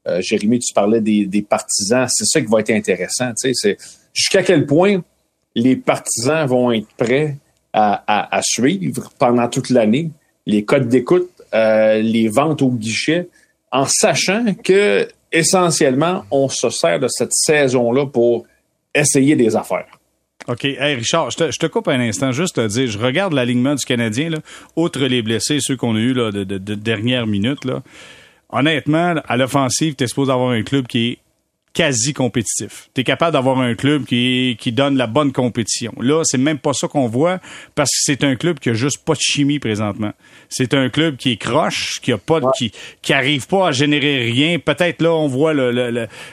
Euh, 0.06 0.22
Jérémy, 0.22 0.60
tu 0.60 0.74
parlais 0.74 1.00
des, 1.00 1.46
partisans. 1.48 2.08
C'est 2.10 2.26
ça 2.26 2.42
qui 2.42 2.48
va 2.48 2.60
être 2.60 2.72
intéressant. 2.72 3.32
C'est 3.36 3.78
jusqu'à 4.14 4.44
quel 4.44 4.66
point 4.66 5.02
les 5.56 5.78
partisans 5.78 6.46
vont 6.46 6.72
être 6.72 6.90
prêts 6.98 7.38
à, 7.72 8.40
suivre 8.44 9.10
pendant 9.18 9.48
toute 9.48 9.70
l'année 9.70 10.12
les 10.46 10.64
codes 10.66 10.90
d'écoute, 10.90 11.32
les 11.54 12.28
ventes 12.28 12.62
au 12.62 12.70
guichet, 12.70 13.30
en 13.72 13.86
sachant 13.88 14.54
que 14.62 15.08
essentiellement, 15.32 16.24
on 16.30 16.50
se 16.50 16.70
sert 16.70 17.00
de 17.00 17.08
cette 17.08 17.34
saison-là 17.34 18.06
pour 18.06 18.46
essayer 18.94 19.36
des 19.36 19.56
affaires. 19.56 19.88
OK. 20.48 20.66
Hey, 20.66 20.96
Richard, 20.96 21.32
je 21.32 21.38
te, 21.38 21.52
je 21.52 21.58
te, 21.58 21.68
coupe 21.68 21.88
un 21.88 22.00
instant 22.00 22.32
juste 22.32 22.56
te 22.56 22.68
dire, 22.68 22.90
je 22.90 22.98
regarde 22.98 23.34
l'alignement 23.34 23.76
du 23.76 23.86
Canadien, 23.86 24.30
là, 24.30 24.40
outre 24.76 25.00
les 25.00 25.22
blessés, 25.22 25.60
ceux 25.62 25.78
qu'on 25.78 25.96
a 25.96 26.00
eu 26.00 26.14
là, 26.14 26.32
de, 26.32 26.44
de, 26.44 26.58
de 26.58 26.76
dernière 26.76 27.28
minute. 27.28 27.64
Là. 27.66 27.82
Honnêtement, 28.50 29.16
à 29.28 29.38
l'offensive, 29.38 29.96
tu 29.96 30.04
es 30.04 30.08
supposé 30.08 30.32
avoir 30.32 30.52
un 30.52 30.64
club 30.64 30.88
qui 30.88 31.08
est 31.08 31.18
quasi 31.74 32.14
compétitif. 32.14 32.90
Tu 32.94 33.02
es 33.02 33.04
capable 33.04 33.34
d'avoir 33.34 33.60
un 33.60 33.74
club 33.74 34.06
qui, 34.06 34.58
qui 34.60 34.72
donne 34.72 34.96
la 34.96 35.08
bonne 35.08 35.32
compétition. 35.32 35.92
Là, 36.00 36.22
c'est 36.24 36.38
même 36.38 36.60
pas 36.60 36.74
ça 36.74 36.88
qu'on 36.88 37.08
voit 37.08 37.40
parce 37.74 37.90
que 37.90 37.98
c'est 38.04 38.24
un 38.24 38.36
club 38.36 38.60
qui 38.60 38.70
a 38.70 38.74
juste 38.74 39.04
pas 39.04 39.14
de 39.14 39.20
chimie 39.20 39.58
présentement. 39.58 40.12
C'est 40.50 40.76
un 40.76 40.90
club 40.90 41.18
qui 41.18 41.32
est 41.32 41.38
croche, 41.38 42.00
qui 42.02 42.12
a 42.12 42.18
pas 42.18 42.40
qui 42.56 42.72
qui 43.02 43.14
arrive 43.14 43.48
pas 43.48 43.70
à 43.70 43.72
générer 43.72 44.20
rien. 44.20 44.60
Peut-être 44.60 45.02
là 45.02 45.14
on 45.14 45.28
voit 45.28 45.54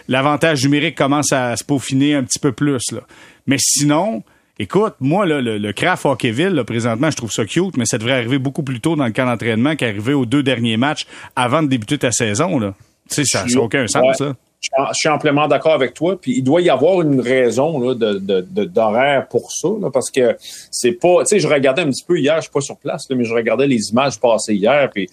l'avantage 0.08 0.62
numérique 0.62 0.94
commence 0.94 1.32
à 1.32 1.56
se 1.56 1.64
peaufiner 1.64 2.14
un 2.14 2.22
petit 2.22 2.38
peu 2.38 2.52
plus 2.52 2.92
là. 2.92 3.00
Mais 3.46 3.56
sinon, 3.58 4.22
Écoute, 4.62 4.92
moi, 5.00 5.24
le, 5.24 5.40
le 5.40 5.72
Kraft 5.72 6.04
Hockeyville, 6.04 6.64
présentement, 6.66 7.10
je 7.10 7.16
trouve 7.16 7.32
ça 7.32 7.46
cute, 7.46 7.78
mais 7.78 7.86
ça 7.86 7.96
devrait 7.96 8.12
arriver 8.12 8.38
beaucoup 8.38 8.62
plus 8.62 8.78
tôt 8.78 8.94
dans 8.94 9.06
le 9.06 9.10
camp 9.10 9.24
d'entraînement 9.24 9.74
qu'arriver 9.74 10.12
aux 10.12 10.26
deux 10.26 10.42
derniers 10.42 10.76
matchs 10.76 11.06
avant 11.34 11.62
de 11.62 11.68
débuter 11.68 11.96
ta 11.96 12.12
saison. 12.12 12.58
Là. 12.58 12.74
Tu 13.08 13.14
sais, 13.14 13.24
ça 13.24 13.46
n'a 13.46 13.58
aucun 13.58 13.86
sens, 13.86 14.18
ça. 14.18 14.34
Je 14.60 14.68
suis 14.92 15.08
amplement 15.08 15.48
d'accord 15.48 15.72
avec 15.72 15.94
toi. 15.94 16.20
Puis 16.20 16.34
il 16.36 16.42
doit 16.42 16.60
y 16.60 16.68
avoir 16.68 17.00
une 17.00 17.22
raison 17.22 17.80
là, 17.80 17.94
de, 17.94 18.18
de, 18.18 18.64
d'horaire 18.64 19.28
pour 19.28 19.50
ça, 19.50 19.68
parce 19.90 20.10
que 20.10 20.36
c'est 20.70 20.92
pas. 20.92 21.20
Tu 21.20 21.28
sais, 21.28 21.40
je 21.40 21.48
regardais 21.48 21.80
un 21.80 21.88
petit 21.88 22.04
peu 22.04 22.18
hier, 22.18 22.36
je 22.36 22.42
suis 22.42 22.50
pas 22.50 22.60
sur 22.60 22.76
place, 22.76 23.08
mais 23.08 23.24
je 23.24 23.32
regardais 23.32 23.66
les 23.66 23.88
images 23.88 24.20
passées 24.20 24.56
hier, 24.56 24.90
puis 24.92 25.08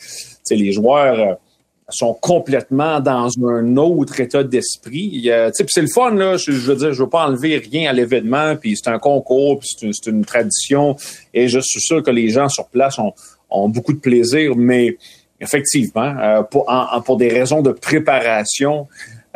les 0.52 0.74
joueurs 0.74 1.20
euh, 1.20 1.34
sont 1.90 2.14
complètement 2.14 3.00
dans 3.00 3.30
un 3.46 3.78
autre 3.78 4.20
état 4.20 4.44
d'esprit. 4.44 5.24
Euh, 5.28 5.50
c'est 5.54 5.82
le 5.82 5.88
fun, 5.88 6.12
là. 6.12 6.36
Je, 6.36 6.52
veux 6.52 6.76
dire, 6.76 6.94
je 6.94 7.04
veux 7.04 7.10
pas 7.10 7.28
enlever 7.28 7.58
rien 7.58 7.90
à 7.90 7.94
l'événement, 7.94 8.56
puis 8.58 8.76
c'est 8.76 8.90
un 8.90 9.00
concours, 9.00 9.60
puis 9.60 9.70
c'est 9.94 10.10
une, 10.10 10.26
tradition, 10.26 10.98
et 11.34 11.48
je 11.48 11.60
suis 11.60 11.80
sûr 11.80 12.04
que 12.04 12.12
les 12.12 12.30
gens 12.30 12.50
sur 12.50 12.68
place 12.68 12.98
ont, 13.00 13.70
beaucoup 13.70 13.94
de 13.94 14.00
plaisir, 14.00 14.56
mais 14.58 14.98
effectivement, 15.40 16.14
euh, 16.20 16.42
pour 16.44 17.18
des 17.18 17.30
raisons 17.30 17.62
de 17.62 17.72
préparation, 17.72 18.88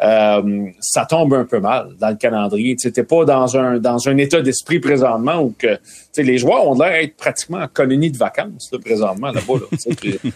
euh, 0.03 0.65
ça 0.79 1.05
tombe 1.05 1.33
un 1.33 1.45
peu 1.45 1.59
mal 1.59 1.89
dans 1.99 2.09
le 2.09 2.15
calendrier. 2.15 2.75
Tu 2.75 2.91
n'es 2.95 3.03
pas 3.03 3.23
dans 3.25 3.55
un 3.55 3.77
dans 3.77 4.07
un 4.07 4.17
état 4.17 4.41
d'esprit 4.41 4.79
présentement 4.79 5.41
où 5.41 5.53
que 5.57 5.77
les 6.17 6.37
joueurs 6.37 6.67
ont 6.67 6.77
l'air 6.77 7.01
d'être 7.01 7.15
pratiquement 7.15 7.59
en 7.59 7.67
colonie 7.67 8.11
de 8.11 8.17
vacances 8.17 8.69
là, 8.71 8.79
présentement 8.83 9.31
là-bas. 9.31 9.53
Là, 9.53 10.31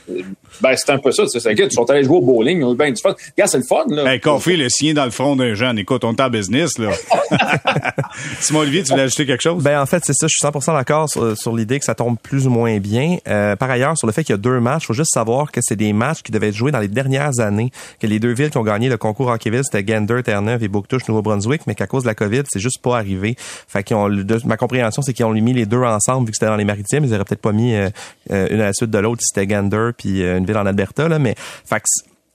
ben, 0.62 0.76
c'est 0.76 0.92
un 0.92 1.00
peu 1.00 1.12
ça. 1.12 1.24
C'est 1.28 1.52
Ils 1.54 1.72
sont 1.72 1.90
allés 1.90 2.04
jouer 2.04 2.18
au 2.18 2.22
bowling. 2.22 2.66
Ils 2.66 2.76
ben, 2.76 2.94
du 2.94 3.02
fun. 3.02 3.16
Regarde, 3.36 3.50
c'est 3.50 3.58
le 3.58 3.64
fun. 3.64 3.86
Là. 3.90 4.14
Hey, 4.14 4.20
Coffee, 4.20 4.56
le 4.56 4.70
sien 4.70 4.94
dans 4.94 5.06
le 5.06 5.12
front 5.12 5.36
d'un 5.36 5.54
jeune. 5.54 5.80
Écoute, 5.80 6.04
on 6.04 6.14
est 6.14 6.22
en 6.22 6.30
business. 6.30 6.78
là. 6.78 6.92
Simon 8.40 8.60
Olivier, 8.60 8.84
tu 8.84 8.92
voulais 8.92 9.04
ajouter 9.04 9.26
quelque 9.26 9.42
chose? 9.42 9.64
Ben, 9.64 9.82
en 9.82 9.86
fait, 9.86 10.04
c'est 10.06 10.14
ça. 10.14 10.28
Je 10.28 10.34
suis 10.38 10.48
100% 10.48 10.74
d'accord 10.74 11.10
sur, 11.10 11.56
l'idée 11.56 11.80
que 11.80 11.86
ça 11.86 11.96
tombe 11.96 12.18
plus 12.22 12.48
ou 12.48 12.50
moins 12.50 12.78
bien. 12.80 13.18
Euh, 13.28 13.56
par 13.56 13.70
ailleurs, 13.70 13.98
sur 13.98 14.08
le 14.08 14.14
fait 14.14 14.24
qu'il 14.24 14.34
y 14.34 14.38
a 14.38 14.38
deux 14.38 14.60
matchs, 14.60 14.84
il 14.84 14.88
faut 14.88 14.94
juste 14.94 15.14
savoir 15.14 15.52
que 15.52 15.60
c'est 15.62 15.76
des 15.76 15.94
matchs 15.94 16.22
qui 16.22 16.32
devaient 16.32 16.50
être 16.50 16.56
joués 16.56 16.72
dans 16.72 16.80
les 16.80 16.88
dernières 16.88 17.40
années, 17.40 17.72
que 18.00 18.08
les 18.08 18.20
deux 18.20 18.34
villes 18.34 18.50
qui 18.50 18.58
ont 18.58 18.64
gagné 18.64 18.90
le 18.90 18.98
concours 18.98 19.32
C'était 19.64 19.84
Gander, 19.84 20.22
Terre-Neuve 20.24 20.64
et 20.64 20.68
Bouctouche, 20.68 21.08
Nouveau-Brunswick, 21.08 21.68
mais 21.68 21.76
qu'à 21.76 21.88
cause 21.88 22.04
de 22.04 22.08
la 22.08 22.16
COVID, 22.16 22.44
c'est 22.48 22.60
juste 22.60 22.82
pas 22.82 22.98
arrivé. 22.98 23.36
Fait 23.38 23.84
qu'ils 23.84 23.96
ont, 23.96 24.10
ma 24.46 24.58
compréhension, 24.58 25.02
c'est 25.02 25.14
qu'ils 25.14 25.26
ont 25.26 25.34
mis 25.34 25.54
les 25.54 25.66
deux 25.66 25.82
ensemble, 25.84 26.28
vu 26.28 26.32
que 26.32 26.38
c'était 26.38 26.50
dans 26.50 26.56
les 26.56 26.66
maritimes. 26.66 27.04
Ils 27.06 27.14
auraient 27.14 27.26
peut-être 27.26 27.42
pas 27.42 27.52
mis 27.52 27.76
euh, 27.76 27.90
euh, 28.32 28.48
une 28.50 28.62
à 28.62 28.66
la 28.66 28.74
suite 28.74 28.92
de 28.92 28.98
l'autre 28.98 29.22
si 29.22 29.28
c'était 29.34 29.48
Gander 29.48 29.92
puis 29.98 30.22
une 30.22 30.46
ville 30.46 30.58
en 30.58 30.66
Alberta, 30.66 31.08
là, 31.08 31.20
mais 31.20 31.36
fait 31.38 31.82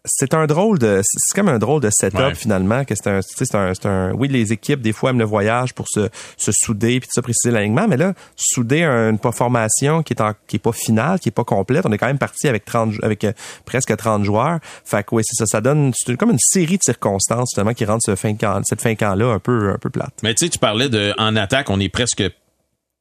c'est 0.05 0.33
un 0.33 0.47
drôle 0.47 0.79
de 0.79 1.01
c'est 1.05 1.35
comme 1.35 1.49
un 1.49 1.59
drôle 1.59 1.83
de 1.83 1.91
setup 1.91 2.35
finalement 2.35 2.85
que 2.85 2.95
c'est 2.95 3.09
un 3.09 3.21
c'est 3.23 3.55
un, 3.55 3.73
un 3.85 4.13
oui 4.13 4.29
les 4.29 4.53
équipes 4.53 4.81
des 4.81 4.93
fois 4.93 5.11
aiment 5.11 5.19
le 5.19 5.25
voyage 5.25 5.75
pour 5.75 5.87
se, 5.89 6.09
se 6.37 6.53
souder 6.53 7.01
puis 7.01 7.09
ça 7.13 7.21
préciser 7.21 7.51
l'alignement 7.51 7.87
mais 7.87 7.99
là 7.99 8.15
souder 8.35 8.83
une 8.83 9.19
formation 9.19 10.03
qui 10.03 10.15
est 10.15 10.23
en, 10.23 10.33
qui 10.47 10.57
est 10.57 10.61
pas 10.61 10.73
finale 10.73 11.21
qui 11.21 11.29
est 11.29 11.33
pas 11.33 11.45
complète 11.45 11.85
on 11.85 11.93
est 11.93 11.99
quand 11.99 12.07
même 12.07 12.19
parti 12.19 12.49
avec 12.49 12.65
30 12.65 12.95
avec 13.03 13.25
euh, 13.25 13.33
presque 13.65 13.95
30 13.95 14.25
joueurs. 14.25 14.61
Fait 14.85 15.05
que 15.05 15.15
oui 15.15 15.23
c'est 15.25 15.37
ça 15.37 15.47
ça 15.47 15.61
donne 15.61 15.93
c'est 15.95 16.17
comme 16.17 16.31
une 16.31 16.39
série 16.39 16.79
de 16.79 16.83
circonstances 16.83 17.51
justement 17.51 17.75
qui 17.75 17.85
rendent 17.85 18.03
ce 18.03 18.17
fin 18.17 18.35
camp, 18.35 18.61
cette 18.65 18.81
fin 18.81 18.95
camp 18.95 19.15
là 19.15 19.27
un 19.33 19.39
peu 19.39 19.71
un 19.71 19.79
peu 19.79 19.91
plate. 19.91 20.15
Mais 20.23 20.35
tu 20.35 20.47
sais 20.47 20.51
tu 20.51 20.59
parlais 20.59 20.89
de 20.89 21.13
en 21.19 21.37
attaque 21.37 21.69
on 21.71 21.81
est 21.81 21.89
presque 21.89 22.23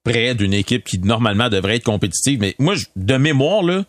près 0.04 0.36
d'une 0.36 0.54
équipe 0.54 0.84
qui 0.84 1.00
normalement 1.00 1.50
devrait 1.50 1.78
être 1.78 1.84
compétitive 1.84 2.40
mais 2.40 2.56
moi 2.60 2.76
de 2.96 3.18
mémoire 3.18 3.64
là 3.64 3.84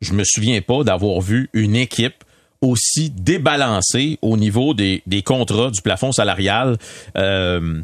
je 0.00 0.12
me 0.12 0.24
souviens 0.24 0.60
pas 0.60 0.84
d'avoir 0.84 1.20
vu 1.20 1.48
une 1.52 1.76
équipe 1.76 2.24
aussi 2.60 3.10
débalancée 3.10 4.18
au 4.22 4.36
niveau 4.36 4.74
des, 4.74 5.02
contrats, 5.24 5.70
du 5.70 5.82
plafond 5.82 6.12
salarial. 6.12 6.76
Euh, 7.16 7.80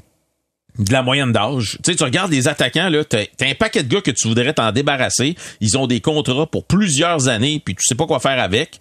de 0.78 0.90
la 0.90 1.02
moyenne 1.02 1.32
d'âge. 1.32 1.76
Tu 1.84 1.92
sais, 1.92 1.96
tu 1.98 2.02
regardes 2.02 2.32
les 2.32 2.48
attaquants, 2.48 2.88
là, 2.88 3.04
t'as, 3.04 3.24
as 3.40 3.44
un 3.44 3.54
paquet 3.54 3.82
de 3.82 3.92
gars 3.92 4.00
que 4.00 4.10
tu 4.10 4.26
voudrais 4.26 4.54
t'en 4.54 4.72
débarrasser. 4.72 5.36
Ils 5.60 5.76
ont 5.76 5.86
des 5.86 6.00
contrats 6.00 6.46
pour 6.46 6.64
plusieurs 6.64 7.28
années, 7.28 7.60
puis 7.62 7.74
tu 7.74 7.82
sais 7.84 7.94
pas 7.94 8.06
quoi 8.06 8.20
faire 8.20 8.42
avec. 8.42 8.78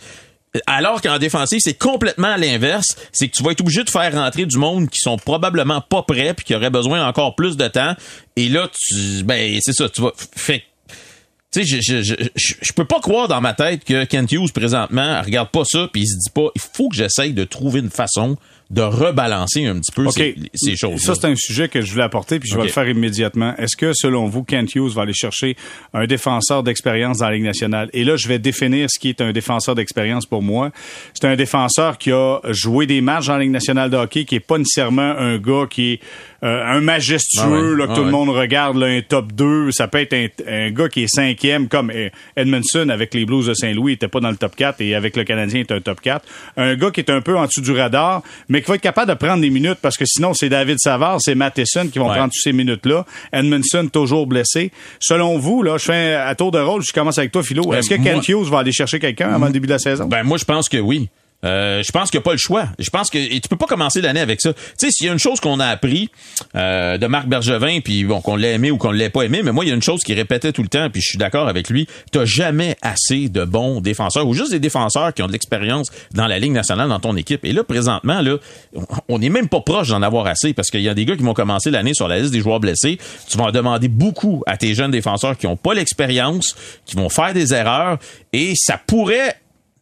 Alors 0.67 1.01
qu'en 1.01 1.17
défensive, 1.17 1.59
c'est 1.61 1.77
complètement 1.77 2.33
à 2.33 2.37
l'inverse. 2.37 2.97
C'est 3.13 3.29
que 3.29 3.35
tu 3.35 3.43
vas 3.43 3.51
être 3.51 3.61
obligé 3.61 3.83
de 3.83 3.89
faire 3.89 4.13
rentrer 4.13 4.45
du 4.45 4.57
monde 4.57 4.89
qui 4.89 4.99
sont 4.99 5.17
probablement 5.17 5.81
pas 5.81 6.03
prêts 6.03 6.33
puis 6.33 6.45
qui 6.45 6.55
auraient 6.55 6.69
besoin 6.69 7.05
encore 7.07 7.35
plus 7.35 7.55
de 7.55 7.67
temps. 7.67 7.95
Et 8.35 8.49
là, 8.49 8.69
tu, 8.73 9.23
ben, 9.23 9.57
c'est 9.61 9.73
ça, 9.73 9.87
tu 9.87 10.01
vas, 10.01 10.11
fait 10.35 10.63
tu 11.51 11.65
sais, 11.65 11.81
je, 11.81 12.01
je, 12.01 12.13
je, 12.35 12.53
je, 12.61 12.73
peux 12.73 12.85
pas 12.85 13.01
croire 13.01 13.27
dans 13.27 13.41
ma 13.41 13.53
tête 13.53 13.83
que 13.83 14.05
Kent 14.05 14.31
Hughes, 14.31 14.53
présentement, 14.53 15.21
regarde 15.21 15.49
pas 15.49 15.63
ça 15.65 15.89
puis 15.91 16.03
il 16.03 16.07
se 16.07 16.15
dit 16.15 16.29
pas, 16.33 16.49
il 16.55 16.61
faut 16.61 16.87
que 16.87 16.95
j'essaye 16.95 17.33
de 17.33 17.43
trouver 17.43 17.81
une 17.81 17.89
façon 17.89 18.37
de 18.71 18.81
rebalancer 18.81 19.65
un 19.65 19.75
petit 19.79 19.91
peu 19.91 20.09
ces, 20.11 20.35
ces, 20.53 20.77
choses. 20.77 21.01
Ça, 21.01 21.13
c'est 21.13 21.27
un 21.27 21.35
sujet 21.35 21.67
que 21.67 21.81
je 21.81 21.91
voulais 21.91 22.05
apporter, 22.05 22.39
puis 22.39 22.49
je 22.49 22.55
vais 22.55 22.63
le 22.63 22.69
faire 22.69 22.87
immédiatement. 22.87 23.53
Est-ce 23.57 23.75
que, 23.75 23.91
selon 23.93 24.27
vous, 24.27 24.43
Kent 24.43 24.75
Hughes 24.75 24.93
va 24.93 25.01
aller 25.01 25.13
chercher 25.13 25.57
un 25.93 26.05
défenseur 26.05 26.63
d'expérience 26.63 27.17
dans 27.17 27.25
la 27.25 27.33
Ligue 27.33 27.43
nationale? 27.43 27.89
Et 27.91 28.05
là, 28.05 28.15
je 28.15 28.29
vais 28.29 28.39
définir 28.39 28.89
ce 28.89 28.97
qui 28.97 29.09
est 29.09 29.19
un 29.19 29.33
défenseur 29.33 29.75
d'expérience 29.75 30.25
pour 30.25 30.41
moi. 30.41 30.71
C'est 31.13 31.27
un 31.27 31.35
défenseur 31.35 31.97
qui 31.97 32.13
a 32.13 32.39
joué 32.49 32.85
des 32.85 33.01
matchs 33.01 33.27
dans 33.27 33.33
la 33.33 33.39
Ligue 33.39 33.51
nationale 33.51 33.89
de 33.89 33.97
hockey, 33.97 34.23
qui 34.23 34.35
est 34.35 34.39
pas 34.39 34.57
nécessairement 34.57 35.01
un 35.17 35.37
gars 35.37 35.65
qui 35.69 35.93
est 35.93 35.99
euh, 36.43 36.65
un 36.65 36.81
majestueux, 36.81 37.75
ah 37.75 37.77
là, 37.77 37.85
que 37.87 37.91
ah 37.91 37.95
tout 37.95 38.03
le 38.03 38.09
monde 38.09 38.29
regarde, 38.29 38.77
là, 38.77 38.87
un 38.87 39.01
top 39.01 39.31
2. 39.33 39.71
Ça 39.71 39.87
peut 39.87 39.99
être 39.99 40.15
un, 40.47 40.71
gars 40.71 40.89
qui 40.89 41.03
est 41.03 41.07
cinquième, 41.07 41.67
comme 41.67 41.91
eh, 41.91 42.11
Edmondson 42.35 42.89
avec 42.89 43.13
les 43.13 43.25
Blues 43.25 43.45
de 43.45 43.53
Saint-Louis, 43.53 43.91
il 43.91 43.95
était 43.95 44.07
pas 44.07 44.21
dans 44.21 44.31
le 44.31 44.37
top 44.37 44.55
4, 44.55 44.81
et 44.81 44.95
avec 44.95 45.15
le 45.17 45.23
Canadien, 45.23 45.59
il 45.59 45.61
est 45.61 45.71
un 45.71 45.81
top 45.81 46.01
4. 46.01 46.25
Un 46.57 46.75
gars 46.75 46.89
qui 46.89 47.01
est 47.01 47.11
un 47.11 47.21
peu 47.21 47.37
en 47.37 47.45
dessous 47.45 47.61
du 47.61 47.71
radar, 47.73 48.23
mais 48.49 48.60
qui 48.61 48.67
va 48.69 48.75
être 48.75 48.81
capable 48.81 49.09
de 49.09 49.15
prendre 49.15 49.41
des 49.41 49.49
minutes, 49.49 49.79
parce 49.81 49.97
que 49.97 50.05
sinon, 50.05 50.33
c'est 50.33 50.49
David 50.49 50.77
Savard, 50.79 51.17
c'est 51.21 51.35
Matheson 51.35 51.87
qui 51.91 51.99
vont 51.99 52.07
prendre 52.07 52.25
toutes 52.25 52.41
ces 52.43 52.53
minutes-là. 52.53 53.05
Edmondson, 53.31 53.89
toujours 53.91 54.27
blessé. 54.27 54.71
Selon 54.99 55.37
vous, 55.37 55.63
là, 55.63 55.77
je 55.77 55.85
fais 55.85 56.15
un, 56.15 56.27
à 56.27 56.35
tour 56.35 56.51
de 56.51 56.59
rôle, 56.59 56.81
je 56.81 56.93
commence 56.93 57.17
avec 57.17 57.31
toi, 57.31 57.43
Philo. 57.43 57.63
Ben, 57.63 57.77
Est-ce 57.77 57.89
que 57.89 58.01
Ken 58.01 58.21
Hughes 58.27 58.49
va 58.49 58.59
aller 58.59 58.71
chercher 58.71 58.99
quelqu'un 58.99 59.33
avant 59.33 59.47
le 59.47 59.51
début 59.51 59.67
de 59.67 59.73
la 59.73 59.79
saison? 59.79 60.05
Ben, 60.07 60.23
moi, 60.23 60.37
je 60.37 60.45
pense 60.45 60.69
que 60.69 60.77
oui. 60.77 61.09
Euh, 61.43 61.81
je 61.83 61.91
pense 61.91 62.11
qu'il 62.11 62.19
n'y 62.19 62.23
a 62.23 62.25
pas 62.25 62.33
le 62.33 62.37
choix. 62.37 62.67
Je 62.77 62.89
pense 62.89 63.09
que 63.09 63.17
et 63.17 63.39
tu 63.39 63.49
peux 63.49 63.55
pas 63.55 63.65
commencer 63.65 64.01
l'année 64.01 64.19
avec 64.19 64.41
ça. 64.41 64.53
Tu 64.53 64.59
sais, 64.77 64.91
s'il 64.91 65.07
y 65.07 65.09
a 65.09 65.13
une 65.13 65.19
chose 65.19 65.39
qu'on 65.39 65.59
a 65.59 65.65
appris 65.65 66.09
euh, 66.55 66.97
de 66.97 67.07
Marc 67.07 67.27
Bergevin, 67.27 67.79
puis 67.81 68.03
bon, 68.03 68.21
qu'on 68.21 68.35
l'ait 68.35 68.53
aimé 68.53 68.71
ou 68.71 68.77
qu'on 68.77 68.91
l'ait 68.91 69.09
pas 69.09 69.23
aimé, 69.23 69.41
mais 69.43 69.51
moi, 69.51 69.65
il 69.65 69.69
y 69.69 69.71
a 69.71 69.75
une 69.75 69.81
chose 69.81 70.01
qui 70.01 70.13
répétait 70.13 70.51
tout 70.51 70.61
le 70.61 70.67
temps, 70.67 70.89
puis 70.89 71.01
je 71.01 71.07
suis 71.07 71.17
d'accord 71.17 71.47
avec 71.47 71.69
lui. 71.69 71.87
T'as 72.11 72.25
jamais 72.25 72.75
assez 72.81 73.29
de 73.29 73.43
bons 73.43 73.81
défenseurs 73.81 74.27
ou 74.27 74.33
juste 74.33 74.51
des 74.51 74.59
défenseurs 74.59 75.13
qui 75.13 75.23
ont 75.23 75.27
de 75.27 75.31
l'expérience 75.31 75.91
dans 76.13 76.27
la 76.27 76.39
Ligue 76.39 76.51
nationale 76.51 76.89
dans 76.89 76.99
ton 76.99 77.15
équipe. 77.15 77.43
Et 77.45 77.53
là, 77.53 77.63
présentement, 77.63 78.21
là, 78.21 78.37
on 79.07 79.19
n'est 79.19 79.29
même 79.29 79.49
pas 79.49 79.61
proche 79.61 79.89
d'en 79.89 80.01
avoir 80.01 80.27
assez 80.27 80.53
parce 80.53 80.69
qu'il 80.69 80.81
y 80.81 80.89
a 80.89 80.93
des 80.93 81.05
gars 81.05 81.15
qui 81.15 81.23
vont 81.23 81.33
commencer 81.33 81.71
l'année 81.71 81.93
sur 81.93 82.07
la 82.07 82.19
liste 82.19 82.31
des 82.31 82.41
joueurs 82.41 82.59
blessés. 82.59 82.97
Tu 83.27 83.37
vas 83.37 83.45
en 83.45 83.51
demander 83.51 83.87
beaucoup 83.87 84.43
à 84.45 84.57
tes 84.57 84.73
jeunes 84.73 84.91
défenseurs 84.91 85.37
qui 85.37 85.47
ont 85.47 85.57
pas 85.57 85.73
l'expérience, 85.73 86.55
qui 86.85 86.95
vont 86.95 87.09
faire 87.09 87.33
des 87.33 87.53
erreurs, 87.53 87.97
et 88.33 88.53
ça 88.55 88.79
pourrait 88.85 89.35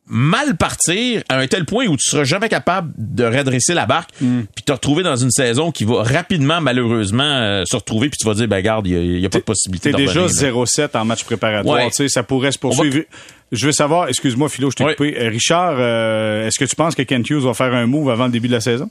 mal 0.10 0.58
partir 0.58 1.22
à 1.30 1.38
un 1.38 1.48
tel 1.48 1.66
point 1.66 1.86
où 1.86 1.96
tu 1.96 2.10
seras 2.10 2.24
jamais 2.24 2.50
capable 2.50 2.92
de 2.98 3.24
redresser 3.24 3.76
la 3.76 3.86
barque 3.86 4.10
mm. 4.20 4.42
puis 4.56 4.64
te 4.64 4.72
retrouver 4.72 5.04
dans 5.04 5.16
une 5.16 5.30
saison 5.30 5.72
qui 5.72 5.86
va 5.86 6.02
rapidement 6.02 6.60
malheureusement 6.62 7.24
euh, 7.24 7.64
se 7.66 7.76
retrouver 7.76 8.10
puis 8.10 8.18
tu 8.20 8.28
vas 8.28 8.34
dire 8.34 8.48
ben 8.48 8.62
garde 8.62 8.88
il 8.88 9.20
y, 9.20 9.26
a 9.26 9.30
pas 9.30 9.38
de 9.38 9.44
possibilité 9.44 9.92
T'es 9.92 9.98
déjà 9.98 10.26
0-7 10.26 10.98
en 10.98 11.06
match 11.06 11.24
préparatoire, 11.24 11.86
tu 11.88 11.94
sais 11.94 12.10
ça 12.10 12.24
pourrait 12.24 12.52
se 12.52 12.60
poursuivre. 12.60 13.04
Je 13.52 13.66
veux 13.66 13.72
savoir, 13.72 14.10
excuse-moi 14.10 14.50
Philo, 14.50 14.70
je 14.70 14.76
t'ai 14.76 14.84
coupé. 14.84 15.16
Euh, 15.18 15.30
Richard, 15.30 15.76
euh, 15.80 16.48
est-ce 16.48 16.60
que 16.60 16.66
tu 16.66 16.76
penses 16.76 16.94
que 16.94 17.02
Kent 17.02 17.30
Hughes 17.30 17.42
va 17.42 17.54
faire 17.54 17.74
un 17.74 17.88
move 17.88 18.10
avant 18.10 18.26
le 18.26 18.32
début 18.32 18.48
de 18.48 18.54
la 18.54 18.62
saison? 18.62 18.90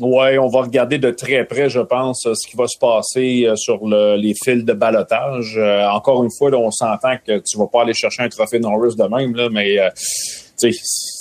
Oui, 0.00 0.38
on 0.38 0.48
va 0.48 0.62
regarder 0.62 0.96
de 0.96 1.10
très 1.10 1.44
près, 1.44 1.68
je 1.68 1.80
pense, 1.80 2.22
ce 2.22 2.48
qui 2.48 2.56
va 2.56 2.66
se 2.66 2.78
passer 2.78 3.46
sur 3.56 3.86
les 3.86 4.34
fils 4.42 4.64
de 4.64 4.72
balotage. 4.72 5.58
encore 5.92 6.24
une 6.24 6.30
fois, 6.30 6.50
on 6.54 6.70
s'entend 6.70 7.16
que 7.26 7.38
tu 7.40 7.58
vas 7.58 7.66
pas 7.66 7.82
aller 7.82 7.92
chercher 7.92 8.22
un 8.22 8.28
trophée 8.30 8.58
Norris 8.58 8.96
de 8.96 9.04
même, 9.04 9.34
là, 9.34 9.50
mais 9.50 9.78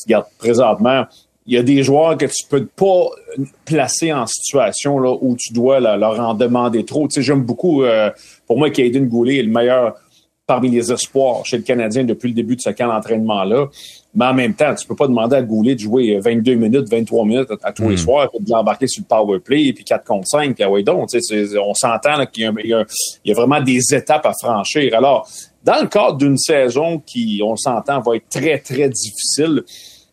regarde, 0.06 0.26
présentement, 0.38 1.06
il 1.48 1.56
y 1.56 1.58
a 1.58 1.64
des 1.64 1.84
joueurs 1.84 2.18
que 2.18 2.26
tu 2.26 2.46
peux 2.48 2.66
pas 2.66 3.08
placer 3.66 4.14
en 4.14 4.28
situation 4.28 5.00
là, 5.00 5.16
où 5.20 5.36
tu 5.38 5.54
dois 5.54 5.80
leur 5.80 6.20
en 6.20 6.34
demander 6.34 6.86
trop. 6.86 7.08
Tu 7.08 7.16
sais, 7.16 7.22
j'aime 7.24 7.44
beaucoup, 7.44 7.84
euh, 7.84 8.12
pour 8.48 8.58
moi, 8.58 8.70
Caden 8.70 9.08
Goulet 9.08 9.38
est 9.38 9.44
le 9.44 9.52
meilleur 9.52 9.96
parmi 10.46 10.70
les 10.70 10.92
espoirs 10.92 11.46
chez 11.46 11.58
le 11.58 11.64
Canadien 11.64 12.04
depuis 12.04 12.28
le 12.28 12.34
début 12.34 12.56
de 12.58 12.62
ce 12.62 12.70
camp 12.72 12.88
d'entraînement-là. 12.88 13.68
Mais 14.14 14.26
en 14.26 14.34
même 14.34 14.54
temps, 14.54 14.76
tu 14.76 14.86
peux 14.86 14.96
pas 14.96 15.08
demander 15.08 15.38
à 15.38 15.42
Goulet 15.42 15.76
de 15.76 15.80
jouer 15.80 16.20
22 16.20 16.56
minutes, 16.56 16.90
23 16.90 17.26
minutes 17.26 17.48
à, 17.64 17.72
tous 17.72 17.88
les 17.88 17.96
hmm. 17.96 17.98
soirs, 17.98 18.30
puis 18.30 18.44
de 18.44 18.52
l'embarquer 18.52 18.88
sur 18.88 19.02
le 19.02 19.08
power 19.08 19.40
play, 19.40 19.68
et 19.68 19.74
puis 19.74 19.86
4 19.86 20.04
contre 20.04 20.28
5, 20.28 20.54
puis 20.54 20.64
ah 20.64 20.70
ouais 20.70 20.84
donc, 20.84 21.10
on 21.14 21.74
s'entend 21.74 22.26
qu'il 22.26 22.44
y, 22.44 22.68
y, 22.68 23.32
a 23.32 23.34
vraiment 23.34 23.62
des 23.62 23.82
étapes 23.94 24.26
à 24.26 24.34
franchir. 24.34 24.94
Alors, 24.94 25.28
dans 25.63 25.82
le 25.82 25.88
cadre 25.88 26.18
d'une 26.18 26.38
saison 26.38 27.00
qui, 27.00 27.41
on 27.44 27.56
s'entend, 27.56 28.01
va 28.01 28.15
être 28.15 28.30
très, 28.30 28.60
très 28.60 28.89
difficile, 28.89 29.63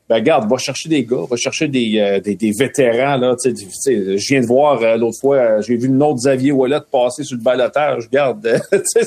ben 0.08 0.16
regarde, 0.16 0.48
va 0.48 0.56
chercher 0.56 0.88
des 0.88 1.04
gars, 1.04 1.24
va 1.30 1.36
chercher 1.36 1.68
des, 1.68 1.98
euh, 1.98 2.20
des, 2.20 2.34
des, 2.34 2.50
vétérans. 2.58 3.18
Là, 3.18 3.36
tu 3.42 3.54
sais, 3.72 4.16
je 4.16 4.28
viens 4.28 4.40
de 4.40 4.46
voir 4.46 4.80
euh, 4.82 4.96
l'autre 4.96 5.18
fois, 5.20 5.36
euh, 5.36 5.62
j'ai 5.62 5.76
vu 5.76 5.88
le 5.88 5.94
nom 5.94 6.14
de 6.14 6.18
Xavier 6.18 6.50
Wallet 6.50 6.78
passer 6.90 7.24
sur 7.24 7.36
le 7.36 7.42
balotage. 7.42 8.04
Regarde, 8.06 8.62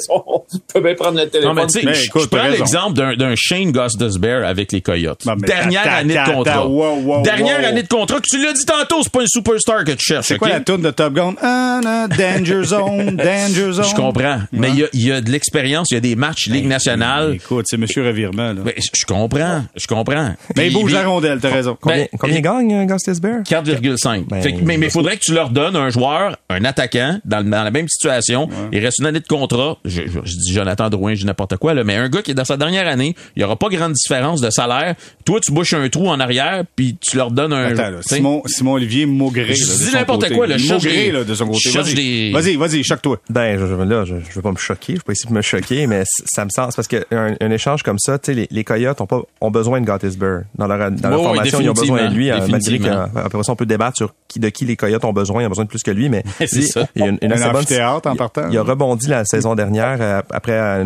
on 0.09 0.43
peut 0.71 0.81
bien 0.81 0.93
prendre 0.93 1.19
le 1.19 1.27
téléphone. 1.27 1.55
Non, 1.55 1.65
mais, 1.83 1.93
je, 1.93 2.01
je 2.03 2.27
prends 2.27 2.47
l'exemple 2.47 3.17
d'un 3.17 3.33
Shane 3.35 3.71
Gostisbehere 3.71 4.45
avec 4.45 4.71
les 4.71 4.81
Coyotes. 4.81 5.25
Dernière 5.39 5.91
année 5.91 6.13
de 6.13 6.31
contrat. 6.31 7.23
Dernière 7.23 7.67
année 7.67 7.83
de 7.83 7.87
contrat. 7.87 8.19
Tu 8.21 8.37
l'as 8.43 8.53
dit 8.53 8.65
tantôt, 8.65 9.01
c'est 9.01 9.11
pas 9.11 9.23
un 9.23 9.27
superstar 9.27 9.83
que 9.83 9.93
tu 9.93 10.05
cherches. 10.05 10.27
C'est 10.27 10.37
quoi 10.37 10.49
la 10.49 10.59
tourne 10.59 10.83
de 10.83 10.91
Top 10.91 11.13
Gun? 11.13 11.33
Ah, 11.41 12.07
danger 12.15 12.63
Zone, 12.63 13.15
Danger 13.15 13.71
Zone. 13.71 13.85
Je 13.89 13.95
comprends. 13.95 14.39
Mais 14.51 14.69
il 14.69 14.79
y 14.79 14.83
a, 14.83 14.87
y 14.93 15.11
a, 15.11 15.21
de 15.21 15.31
l'expérience, 15.31 15.87
il 15.89 15.95
y 15.95 15.97
a 15.97 16.01
des 16.01 16.15
matchs 16.15 16.47
Ligue 16.47 16.63
ben, 16.63 16.69
nationale. 16.69 17.33
Écoute, 17.35 17.65
c'est 17.67 17.77
Monsieur 17.77 18.05
Revirement. 18.05 18.53
Là. 18.53 18.61
je 18.77 19.05
comprends, 19.05 19.63
je 19.75 19.87
comprends. 19.87 20.35
Mais 20.55 20.69
la 20.93 21.07
rondelle, 21.07 21.39
t'as 21.39 21.49
raison. 21.49 21.77
Combien, 21.79 21.99
ben, 21.99 22.07
combien 22.19 22.39
gagne 22.41 22.73
euh, 22.73 22.85
Gustis 22.85 23.19
Bear? 23.21 23.41
4,5. 23.43 24.25
Ben, 24.27 24.61
mais 24.63 24.87
il 24.87 24.91
faudrait 24.91 25.17
que 25.17 25.23
tu 25.23 25.33
leur 25.33 25.49
donnes 25.49 25.75
un 25.75 25.89
joueur, 25.89 26.37
un 26.49 26.63
attaquant, 26.65 27.19
dans, 27.25 27.47
dans 27.47 27.63
la 27.63 27.71
même 27.71 27.87
situation. 27.87 28.49
Il 28.71 28.79
reste 28.83 28.99
une 28.99 29.05
année 29.05 29.19
de 29.19 29.27
contrat. 29.27 29.77
Je, 29.85 30.03
je, 30.07 30.37
dis 30.37 30.53
Jonathan 30.53 30.89
Drouin, 30.89 31.13
je 31.13 31.21
dis 31.21 31.25
n'importe 31.25 31.57
quoi, 31.57 31.73
là, 31.73 31.83
mais 31.83 31.95
un 31.95 32.09
gars 32.09 32.21
qui 32.21 32.31
est 32.31 32.35
dans 32.35 32.45
sa 32.45 32.57
dernière 32.57 32.87
année, 32.87 33.15
il 33.35 33.39
n'y 33.39 33.43
aura 33.43 33.55
pas 33.55 33.69
grande 33.69 33.93
différence 33.93 34.41
de 34.41 34.49
salaire. 34.49 34.95
Toi, 35.25 35.39
tu 35.39 35.51
bouches 35.51 35.73
un 35.73 35.87
trou 35.89 36.07
en 36.09 36.19
arrière, 36.19 36.63
puis 36.75 36.97
tu 36.99 37.17
leur 37.17 37.31
donnes 37.31 37.53
un. 37.53 37.65
Attends, 37.65 37.89
là, 37.89 37.99
Simon, 38.01 38.41
Simon 38.45 38.73
Olivier 38.73 39.05
Maugré. 39.05 39.53
Je 39.53 39.65
dis 39.65 39.93
n'importe 39.93 40.29
quoi, 40.33 40.47
le 40.47 40.57
Maugré, 40.57 41.11
là, 41.11 41.23
de 41.23 41.33
son 41.33 41.47
côté. 41.47 41.69
Vas-y, 41.71 42.31
vas-y, 42.31 42.55
vas-y, 42.55 42.83
choque-toi. 42.83 43.19
Ben, 43.29 43.57
je, 43.59 43.65
là, 43.65 44.05
je, 44.05 44.15
je 44.27 44.35
veux 44.35 44.41
pas 44.41 44.51
me 44.51 44.57
choquer, 44.57 44.93
je 44.93 44.97
vais 44.99 45.03
pas 45.05 45.11
essayer 45.13 45.29
de 45.29 45.35
me 45.35 45.41
choquer, 45.41 45.87
mais 45.87 46.03
ça 46.05 46.45
me 46.45 46.49
sens, 46.49 46.75
parce 46.75 46.87
qu'un 46.87 47.01
un 47.11 47.51
échange 47.51 47.83
comme 47.83 47.99
ça, 47.99 48.19
tu 48.19 48.27
sais, 48.27 48.33
les, 48.33 48.47
les 48.51 48.63
Coyotes 48.63 49.01
ont 49.01 49.05
pas, 49.05 49.21
ont 49.39 49.51
besoin 49.51 49.81
de 49.81 49.85
Gottisberg 49.85 50.45
dans 50.55 50.67
leur, 50.67 50.80
dans 50.89 51.09
leur 51.09 51.23
formation 51.23 51.59
ils 51.61 51.69
ont 51.69 51.73
besoin 51.73 52.09
de 52.09 52.13
lui, 52.13 52.31
euh, 52.31 52.39
malgré 52.49 52.79
qu'après 52.79 53.43
ça, 53.43 53.51
on 53.51 53.55
peut 53.55 53.65
débattre 53.65 53.97
sur 53.97 54.13
qui, 54.27 54.39
de 54.39 54.49
qui 54.49 54.65
les 54.65 54.75
Coyotes 54.75 55.03
ont 55.05 55.13
besoin. 55.13 55.43
Ils 55.43 55.45
ont 55.45 55.49
besoin 55.49 55.65
de 55.65 55.69
plus 55.69 55.83
que 55.83 55.91
lui, 55.91 56.09
mais 56.09 56.23
lui, 56.39 56.71
il 56.95 57.01
y 57.01 57.03
a 57.03 57.07
une, 57.07 57.17
une 57.21 57.33
un 57.33 57.63
théâtre 57.63 58.09
en 58.09 58.15
partant. 58.15 58.49
Il 58.49 58.57
a 58.57 58.63
rebondi 58.63 59.07
la 59.07 59.25
saison 59.25 59.55
dernière 59.55 59.97
euh, 60.01 60.21
après 60.31 60.83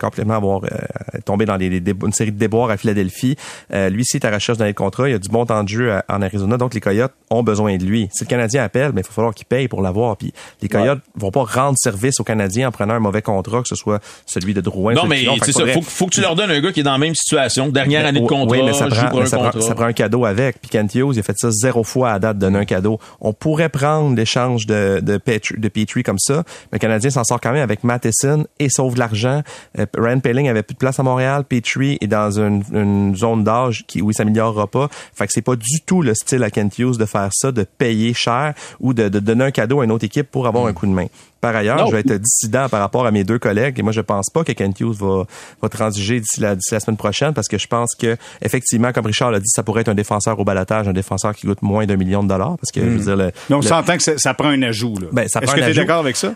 complètement 0.00 0.34
avoir 0.34 0.62
euh, 0.64 1.18
tombé 1.24 1.44
dans 1.44 1.56
les, 1.56 1.66
une 1.68 2.12
série 2.12 2.32
de 2.32 2.38
déboires 2.38 2.70
à 2.70 2.76
Philadelphie. 2.76 3.36
lui, 3.72 4.04
c'est 4.04 4.24
à 4.24 4.30
recherche 4.30 4.58
d'un 4.58 4.72
contrat. 4.72 5.08
Il 5.08 5.14
a 5.14 5.18
du 5.18 5.28
bon 5.28 5.44
temps 5.46 5.62
de 5.62 5.68
jeu 5.68 5.92
en 6.08 6.22
Arizona, 6.22 6.56
donc 6.56 6.74
les 6.74 6.80
Coyotes 6.80 7.12
ont 7.30 7.42
besoin 7.42 7.76
de 7.76 7.84
lui. 7.84 8.08
Si 8.12 8.24
le 8.24 8.28
Canadien 8.28 8.62
appelle, 8.62 8.92
mais 8.94 9.02
il 9.02 9.06
va 9.06 9.12
falloir 9.12 9.34
qu'il 9.34 9.46
paye 9.46 9.68
pour 9.68 9.82
l'avoir. 9.82 10.16
Puis 10.16 10.32
les 10.62 10.68
Coyotes 10.68 11.00
vont 11.16 11.30
pas 11.30 11.44
rendre 11.44 11.76
service 11.78 12.20
aux 12.20 12.24
Canadiens 12.24 12.68
en 12.68 12.72
prenant 12.72 12.94
un 12.94 13.00
mauvais 13.00 13.22
contrat, 13.22 13.62
que 13.62 13.68
ce 13.68 13.74
soit 13.74 14.00
celui 14.26 14.54
de 14.54 14.60
Drouin. 14.60 14.94
Non, 14.94 15.06
mais 15.06 15.24
c'est 15.42 15.52
ça. 15.52 15.66
Faut, 15.66 15.82
faut 15.82 16.06
que 16.06 16.14
tu 16.14 16.20
leur 16.20 16.34
donnes 16.34 16.50
un 16.50 16.60
gars 16.60 16.72
qui 16.72 16.80
est 16.80 16.84
dans 16.84 16.92
la 16.92 16.98
même 16.98 17.14
situation, 17.14 17.68
dernière 17.68 18.06
année 18.06 18.20
de 18.20 18.26
contrat, 18.26 18.56
oui, 18.56 18.62
mais 18.64 18.72
ça 18.72 18.86
prend, 18.86 19.25
ça 19.26 19.74
prend 19.74 19.84
un 19.84 19.92
cadeau 19.92 20.24
avec. 20.24 20.60
Puis 20.60 20.70
Kent 20.70 20.94
Hughes, 20.94 21.14
il 21.14 21.18
a 21.20 21.22
fait 21.22 21.36
ça 21.36 21.50
zéro 21.50 21.84
fois 21.84 22.12
à 22.12 22.18
date, 22.18 22.38
donner 22.38 22.58
un 22.58 22.64
cadeau. 22.64 22.98
On 23.20 23.32
pourrait 23.32 23.68
prendre 23.68 24.16
l'échange 24.16 24.66
de, 24.66 25.00
de, 25.00 25.16
Petrie, 25.16 25.58
de 25.58 25.68
Petrie 25.68 26.02
comme 26.02 26.18
ça, 26.18 26.44
mais 26.72 26.76
le 26.76 26.78
Canadien 26.78 27.10
s'en 27.10 27.24
sort 27.24 27.40
quand 27.40 27.52
même 27.52 27.62
avec 27.62 27.84
Matheson 27.84 28.46
et 28.58 28.68
sauve 28.68 28.94
de 28.94 28.98
l'argent. 28.98 29.42
Euh, 29.78 29.86
Ryan 29.96 30.20
Paling 30.20 30.48
avait 30.48 30.62
plus 30.62 30.74
de 30.74 30.78
place 30.78 30.98
à 30.98 31.02
Montréal. 31.02 31.44
Petrie 31.44 31.98
est 32.00 32.06
dans 32.06 32.38
une, 32.38 32.62
une 32.72 33.16
zone 33.16 33.44
d'âge 33.44 33.84
qui, 33.86 34.02
où 34.02 34.10
il 34.10 34.14
s'améliorera 34.14 34.66
pas. 34.66 34.88
Fait 35.14 35.26
que 35.26 35.32
c'est 35.32 35.42
pas 35.42 35.56
du 35.56 35.80
tout 35.84 36.02
le 36.02 36.14
style 36.14 36.42
à 36.42 36.50
Kent 36.50 36.78
Hughes 36.78 36.98
de 36.98 37.06
faire 37.06 37.28
ça, 37.32 37.52
de 37.52 37.64
payer 37.64 38.14
cher 38.14 38.54
ou 38.80 38.94
de, 38.94 39.08
de 39.08 39.18
donner 39.18 39.44
un 39.44 39.50
cadeau 39.50 39.80
à 39.80 39.84
une 39.84 39.92
autre 39.92 40.04
équipe 40.04 40.30
pour 40.30 40.46
avoir 40.46 40.66
un 40.66 40.72
coup 40.72 40.86
de 40.86 40.92
main. 40.92 41.06
Par 41.40 41.54
ailleurs, 41.54 41.86
je 41.86 41.92
vais 41.92 42.00
être 42.00 42.14
dissident 42.14 42.68
par 42.68 42.80
rapport 42.80 43.06
à 43.06 43.10
mes 43.10 43.22
deux 43.22 43.38
collègues 43.38 43.78
et 43.78 43.82
moi 43.82 43.92
je 43.92 44.00
pense 44.00 44.30
pas 44.30 44.42
que 44.42 44.52
Kent 44.52 44.80
Hughes 44.80 44.96
va, 44.98 45.24
va 45.62 45.68
transiger 45.68 46.20
d'ici 46.20 46.40
la, 46.40 46.56
la, 46.70 46.80
semaine 46.80 46.96
prochaine 46.96 47.34
parce 47.34 47.46
que 47.46 47.58
je 47.58 47.66
pense 47.66 47.94
que 47.94 48.16
effectivement, 48.42 48.92
comme 48.92 49.06
Richard 49.06 49.30
l'a 49.30 49.38
dit, 49.38 49.48
ça 49.48 49.62
pourrait 49.62 49.82
être 49.82 49.88
un 49.88 49.94
défenseur 49.94 50.38
au 50.40 50.44
balatage, 50.44 50.88
un 50.88 50.92
défenseur 50.92 51.34
qui 51.34 51.46
coûte 51.46 51.62
moins 51.62 51.86
d'un 51.86 51.96
million 51.96 52.22
de 52.22 52.28
dollars 52.28 52.56
parce 52.58 52.72
que 52.72 52.80
je 52.80 52.86
veux 52.86 52.96
hmm. 52.96 53.04
dire 53.04 53.16
le, 53.16 53.32
Mais 53.50 53.56
on 53.56 53.62
s'entend 53.62 53.96
que 53.96 54.18
ça 54.18 54.34
prend 54.34 54.48
un 54.48 54.62
ajout 54.62 54.98
là. 54.98 55.08
Ben, 55.12 55.22
Est-ce 55.22 55.38
que 55.38 55.54
tu 55.54 55.60
es 55.62 55.74
d'accord 55.74 56.00
avec 56.00 56.16
ça? 56.16 56.34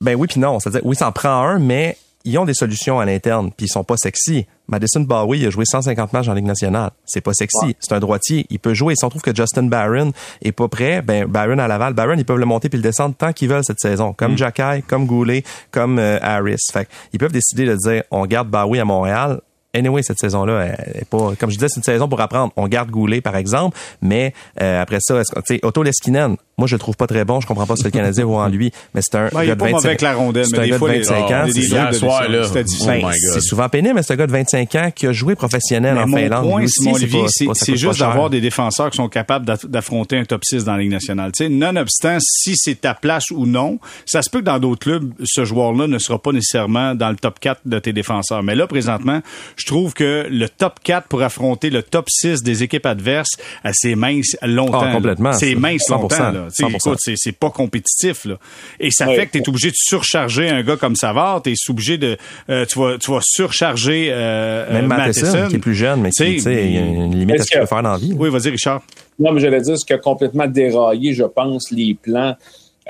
Ben 0.00 0.14
oui 0.14 0.28
puis 0.28 0.40
non, 0.40 0.60
c'est-à-dire 0.60 0.82
oui, 0.84 0.96
ça 0.96 1.08
en 1.08 1.12
prend 1.12 1.42
un, 1.42 1.58
mais 1.58 1.96
ils 2.24 2.38
ont 2.38 2.44
des 2.44 2.54
solutions 2.54 3.00
à 3.00 3.04
l'interne, 3.04 3.50
puis 3.54 3.66
ils 3.66 3.68
sont 3.68 3.84
pas 3.84 3.96
sexy. 3.96 4.46
Madison 4.66 5.00
Bowie 5.00 5.44
a 5.46 5.50
joué 5.50 5.64
150 5.66 6.12
matchs 6.14 6.28
en 6.28 6.34
Ligue 6.34 6.46
nationale. 6.46 6.90
C'est 7.04 7.20
pas 7.20 7.34
sexy. 7.34 7.76
C'est 7.80 7.92
un 7.92 8.00
droitier. 8.00 8.46
Il 8.48 8.58
peut 8.58 8.72
jouer. 8.72 8.94
Si 8.96 9.04
on 9.04 9.10
trouve 9.10 9.20
que 9.20 9.34
Justin 9.34 9.64
Barron 9.64 10.12
est 10.40 10.52
pas 10.52 10.68
prêt, 10.68 11.02
ben 11.02 11.26
Barron 11.26 11.58
à 11.58 11.68
Laval, 11.68 11.92
Barron, 11.92 12.16
ils 12.16 12.24
peuvent 12.24 12.38
le 12.38 12.46
monter 12.46 12.70
puis 12.70 12.78
le 12.78 12.82
descendre 12.82 13.14
tant 13.14 13.32
qu'ils 13.34 13.50
veulent 13.50 13.64
cette 13.64 13.80
saison. 13.80 14.14
Comme 14.14 14.34
mm. 14.34 14.82
comme 14.86 15.06
Goulet, 15.06 15.44
comme 15.70 15.98
euh, 15.98 16.18
Harris. 16.22 16.64
Fait 16.72 16.88
ils 17.12 17.18
peuvent 17.18 17.32
décider 17.32 17.66
de 17.66 17.76
dire, 17.76 18.04
on 18.10 18.24
garde 18.24 18.48
Bowie 18.48 18.80
à 18.80 18.86
Montréal, 18.86 19.40
anyway, 19.74 20.02
cette 20.02 20.18
saison-là, 20.18 20.66
est 20.94 21.08
pas, 21.08 21.32
comme 21.38 21.50
je 21.50 21.56
disais, 21.56 21.68
c'est 21.68 21.78
une 21.78 21.82
saison 21.82 22.08
pour 22.08 22.20
apprendre. 22.20 22.52
On 22.56 22.68
garde 22.68 22.90
Goulet, 22.90 23.20
par 23.20 23.36
exemple, 23.36 23.76
mais 24.00 24.32
euh, 24.62 24.80
après 24.80 24.98
ça, 25.00 25.22
tu 25.24 25.40
sais, 25.46 25.60
Otto 25.62 25.82
Leskinen, 25.82 26.36
moi, 26.58 26.66
je 26.68 26.74
le 26.74 26.78
trouve 26.78 26.96
pas 26.96 27.06
très 27.06 27.24
bon. 27.24 27.40
Je 27.40 27.46
comprends 27.46 27.66
pas 27.66 27.76
ce 27.76 27.82
que 27.82 27.88
le 27.88 27.92
Canadien 27.98 28.24
voit 28.24 28.44
en 28.44 28.48
lui, 28.48 28.72
mais 28.94 29.00
c'est 29.02 29.16
un 29.16 29.28
ouais, 29.30 29.46
gars 29.46 29.54
de 29.54 29.60
25 29.60 29.84
avec 29.86 30.00
la 30.02 30.14
rondelle, 30.14 30.46
c'est 30.46 30.58
un 30.58 30.66
gars 30.66 30.72
des 30.72 30.78
fois, 30.78 30.88
de 30.90 30.98
25 30.98 31.14
les, 31.14 31.34
ans. 31.34 32.50
C'est 32.52 32.64
difficile. 32.64 33.00
Oh 33.04 33.08
c'est 33.34 33.40
souvent 33.40 33.68
pénible, 33.68 33.94
mais 33.96 34.02
c'est 34.02 34.12
un 34.12 34.16
gars 34.16 34.26
de 34.26 34.32
25 34.32 34.74
ans 34.76 34.90
qui 34.94 35.06
a 35.06 35.12
joué 35.12 35.34
professionnel 35.34 35.94
Mais 35.94 36.02
en 36.02 36.06
mon 36.06 36.16
Finlande. 36.16 36.48
point, 36.50 36.64
aussi, 36.64 36.88
Olivier, 36.92 37.22
pas- 37.22 37.26
c'est 37.28 37.46
pas- 37.46 37.54
juste 37.76 37.98
pas 37.98 38.06
d'avoir 38.06 38.30
des 38.30 38.40
défenseurs 38.40 38.90
qui 38.90 38.96
sont 38.96 39.08
capables 39.08 39.44
d'aff- 39.46 39.66
d'affronter 39.66 40.16
un 40.18 40.24
top 40.24 40.44
6 40.44 40.64
dans 40.64 40.72
la 40.74 40.78
Ligue 40.78 40.90
nationale. 40.92 41.32
Tu 41.32 41.44
sais, 41.44 41.50
nonobstant 41.50 42.18
si 42.20 42.56
c'est 42.56 42.80
ta 42.80 42.94
place 42.94 43.30
ou 43.30 43.46
non, 43.46 43.78
ça 44.06 44.22
se 44.22 44.30
peut 44.30 44.40
que 44.40 44.44
dans 44.44 44.58
d'autres 44.58 44.80
clubs, 44.84 45.12
ce 45.24 45.44
joueur-là 45.44 45.86
ne 45.86 45.98
sera 45.98 46.18
pas 46.18 46.32
nécessairement 46.32 46.94
dans 46.94 47.10
le 47.10 47.16
top 47.16 47.40
4 47.40 47.60
de 47.64 47.78
tes 47.78 47.92
défenseurs. 47.92 48.42
Mais 48.42 48.54
là, 48.54 48.66
présentement, 48.66 49.20
je 49.56 49.66
trouve 49.66 49.92
que 49.94 50.26
le 50.30 50.48
top 50.48 50.74
4 50.82 51.08
pour 51.08 51.22
affronter 51.22 51.70
le 51.70 51.82
top 51.82 52.06
6 52.08 52.42
des 52.42 52.62
équipes 52.62 52.86
adverses, 52.86 53.36
euh, 53.64 53.70
c'est 53.72 53.94
mince 53.94 54.36
longtemps. 54.42 54.80
Ah, 54.84 54.92
complètement. 54.92 55.32
C'est 55.32 55.54
mince 55.54 55.82
100%, 55.88 56.00
longtemps. 56.00 56.30
Là. 56.32 56.43
Tu 56.48 56.64
sais, 56.64 56.70
100%. 56.70 56.76
écoute, 56.90 56.98
c'est- 57.02 57.32
pas 57.32 57.50
compétitif. 57.50 58.24
Là. 58.24 58.38
Et 58.80 58.90
ça 58.90 59.06
Ouais. 59.08 59.16
fait 59.16 59.26
que 59.26 59.32
tu 59.32 59.38
es 59.38 59.48
obligé 59.48 59.68
de 59.70 59.76
surcharger 59.76 60.48
un 60.48 60.62
gars 60.62 60.76
comme 60.76 60.96
Savard. 60.96 61.42
Tu 61.42 61.50
es 61.52 61.54
obligé 61.68 61.98
de... 61.98 62.16
euh, 62.50 62.64
tu, 62.66 62.78
vas, 62.78 62.96
tu 62.98 63.10
vas 63.10 63.20
surcharger 63.22 64.08
euh, 64.10 64.72
Même 64.72 64.84
euh, 64.84 64.88
Matheson, 64.96 65.48
qui 65.48 65.56
est 65.56 65.58
plus 65.58 65.74
jeune, 65.74 66.00
mais 66.00 66.10
qui, 66.10 66.24
il 66.24 66.42
y 66.42 66.78
a 66.78 66.80
une 66.80 67.18
limite 67.18 67.40
à 67.40 67.42
ce 67.44 67.50
qu'il 67.50 67.60
peut 67.60 67.66
faire 67.66 67.82
dans 67.82 67.92
la 67.92 67.98
vie. 67.98 68.12
Oui, 68.16 68.30
vas-y, 68.30 68.50
Richard. 68.50 68.82
Non, 69.18 69.32
mais 69.32 69.40
j'allais 69.40 69.60
dire 69.60 69.78
ce 69.78 69.84
qui 69.84 69.92
a 69.92 69.98
complètement 69.98 70.46
déraillé, 70.46 71.12
je 71.14 71.24
pense, 71.24 71.70
les 71.70 71.94
plans 72.00 72.34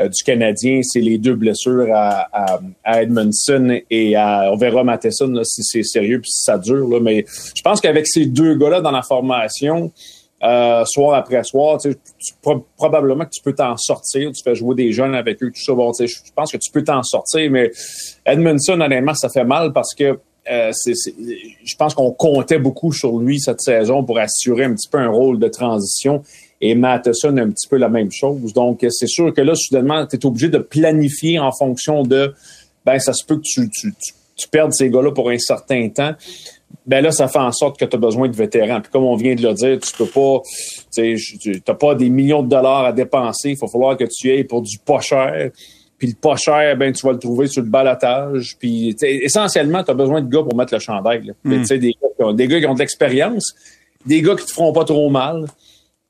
euh, 0.01 0.09
du 0.09 0.25
Canadien, 0.25 0.81
c'est 0.83 1.01
les 1.01 1.19
deux 1.19 1.35
blessures 1.35 1.87
à, 1.95 2.27
à, 2.33 2.61
à 2.83 3.03
Edmondson 3.03 3.79
et 3.91 4.17
à, 4.17 4.51
on 4.53 4.57
verra 4.57 4.83
Matheson 4.83 5.29
là, 5.29 5.43
si 5.45 5.63
c'est 5.63 5.83
sérieux 5.85 6.21
puis 6.21 6.31
si 6.33 6.43
ça 6.45 6.59
dure. 6.59 6.89
Là, 6.89 6.99
mais 7.01 7.25
je 7.57 7.63
pense 7.63 7.81
qu'avec 7.81 8.07
ces 8.09 8.27
deux 8.27 8.55
gars-là 8.57 8.81
dans 8.81 8.91
la 8.91 9.03
formation, 9.03 9.93
euh, 10.45 10.85
soir 10.85 11.15
après 11.15 11.43
soir, 11.43 11.79
tu 11.81 11.95
pro- 12.43 12.67
probablement 12.77 13.25
que 13.25 13.31
tu 13.31 13.43
peux 13.43 13.55
t'en 13.55 13.77
sortir. 13.77 14.31
Tu 14.33 14.43
fais 14.43 14.55
jouer 14.55 14.75
des 14.75 14.93
jeunes 14.93 15.15
avec 15.15 15.43
eux, 15.43 15.51
tout 15.51 15.63
ça. 15.65 15.73
Bon, 15.73 15.91
je 15.99 16.33
pense 16.35 16.53
que 16.53 16.59
tu 16.59 16.71
peux 16.71 16.85
t'en 16.85 17.03
sortir, 17.03 17.51
mais 17.51 17.71
Edmondson, 18.27 18.81
honnêtement, 18.81 19.15
ça 19.15 19.29
fait 19.29 19.45
mal 19.45 19.73
parce 19.73 19.95
que 19.95 20.19
euh, 20.51 20.71
je 20.85 21.77
pense 21.77 21.95
qu'on 21.95 22.11
comptait 22.11 22.59
beaucoup 22.59 22.93
sur 22.93 23.19
lui 23.19 23.41
cette 23.41 23.63
saison 23.63 24.05
pour 24.05 24.19
assurer 24.19 24.65
un 24.65 24.75
petit 24.75 24.89
peu 24.89 24.99
un 24.99 25.09
rôle 25.09 25.39
de 25.39 25.49
transition. 25.49 26.23
Et 26.61 26.75
Matheson, 26.75 27.37
un 27.37 27.51
petit 27.51 27.69
peu 27.69 27.77
la 27.77 27.89
même 27.89 28.11
chose. 28.13 28.53
Donc, 28.53 28.87
c'est 28.91 29.07
sûr 29.07 29.33
que 29.35 29.41
là, 29.41 29.55
soudainement, 29.55 30.07
tu 30.07 30.17
es 30.17 30.27
obligé 30.27 30.49
de 30.49 30.59
planifier 30.59 31.39
en 31.39 31.53
fonction 31.53 32.03
de, 32.03 32.35
ben, 32.85 32.99
ça 32.99 33.13
se 33.13 33.25
peut 33.25 33.37
que 33.37 33.43
tu, 33.43 33.69
tu, 33.71 33.93
tu 34.37 34.49
perdes 34.49 34.73
ces 34.73 34.89
gars-là 34.89 35.13
pour 35.13 35.31
un 35.31 35.39
certain 35.39 35.89
temps. 35.89 36.13
Ben 36.87 37.03
là, 37.03 37.11
ça 37.13 37.29
fait 37.29 37.39
en 37.39 37.53
sorte 37.53 37.79
que 37.79 37.85
tu 37.85 37.97
as 37.97 37.99
besoin 37.99 38.29
de 38.29 38.37
vétérans. 38.37 38.81
Puis 38.81 38.91
comme 38.91 39.05
on 39.05 39.17
vient 39.17 39.35
de 39.35 39.43
le 39.43 39.53
dire, 39.55 39.79
tu 39.81 39.93
peux 39.97 40.07
pas, 40.07 40.41
tu 40.95 41.17
n'as 41.69 41.75
pas 41.75 41.95
des 41.95 42.11
millions 42.11 42.43
de 42.43 42.49
dollars 42.49 42.85
à 42.85 42.93
dépenser. 42.93 43.51
Il 43.51 43.59
va 43.59 43.67
falloir 43.69 43.97
que 43.97 44.05
tu 44.05 44.31
ailles 44.31 44.45
pour 44.45 44.63
du 44.63 44.79
pas 44.79 45.01
cher. 45.01 45.51
Puis 45.99 46.09
le 46.09 46.15
pas 46.15 46.37
cher, 46.37 46.77
ben 46.77 46.93
tu 46.93 47.07
vas 47.07 47.13
le 47.13 47.19
trouver 47.19 47.47
sur 47.47 47.63
le 47.63 47.69
balotage. 47.69 48.57
Puis 48.59 48.95
essentiellement, 49.01 49.83
tu 49.85 49.91
as 49.91 49.95
besoin 49.95 50.21
de 50.21 50.29
gars 50.29 50.43
pour 50.43 50.57
mettre 50.57 50.75
le 50.75 50.81
chandail. 50.81 51.23
là. 51.25 51.65
Sais, 51.65 51.79
des, 51.79 51.91
gars 51.93 52.09
qui 52.17 52.23
ont- 52.25 52.33
des 52.33 52.49
gars 52.49 52.61
qui 52.61 52.67
ont 52.67 52.75
de 52.75 52.81
l'expérience, 52.81 53.55
des 54.05 54.21
gars 54.21 54.35
qui 54.35 54.45
te 54.45 54.53
feront 54.53 54.73
pas 54.73 54.85
trop 54.85 55.09
mal, 55.09 55.47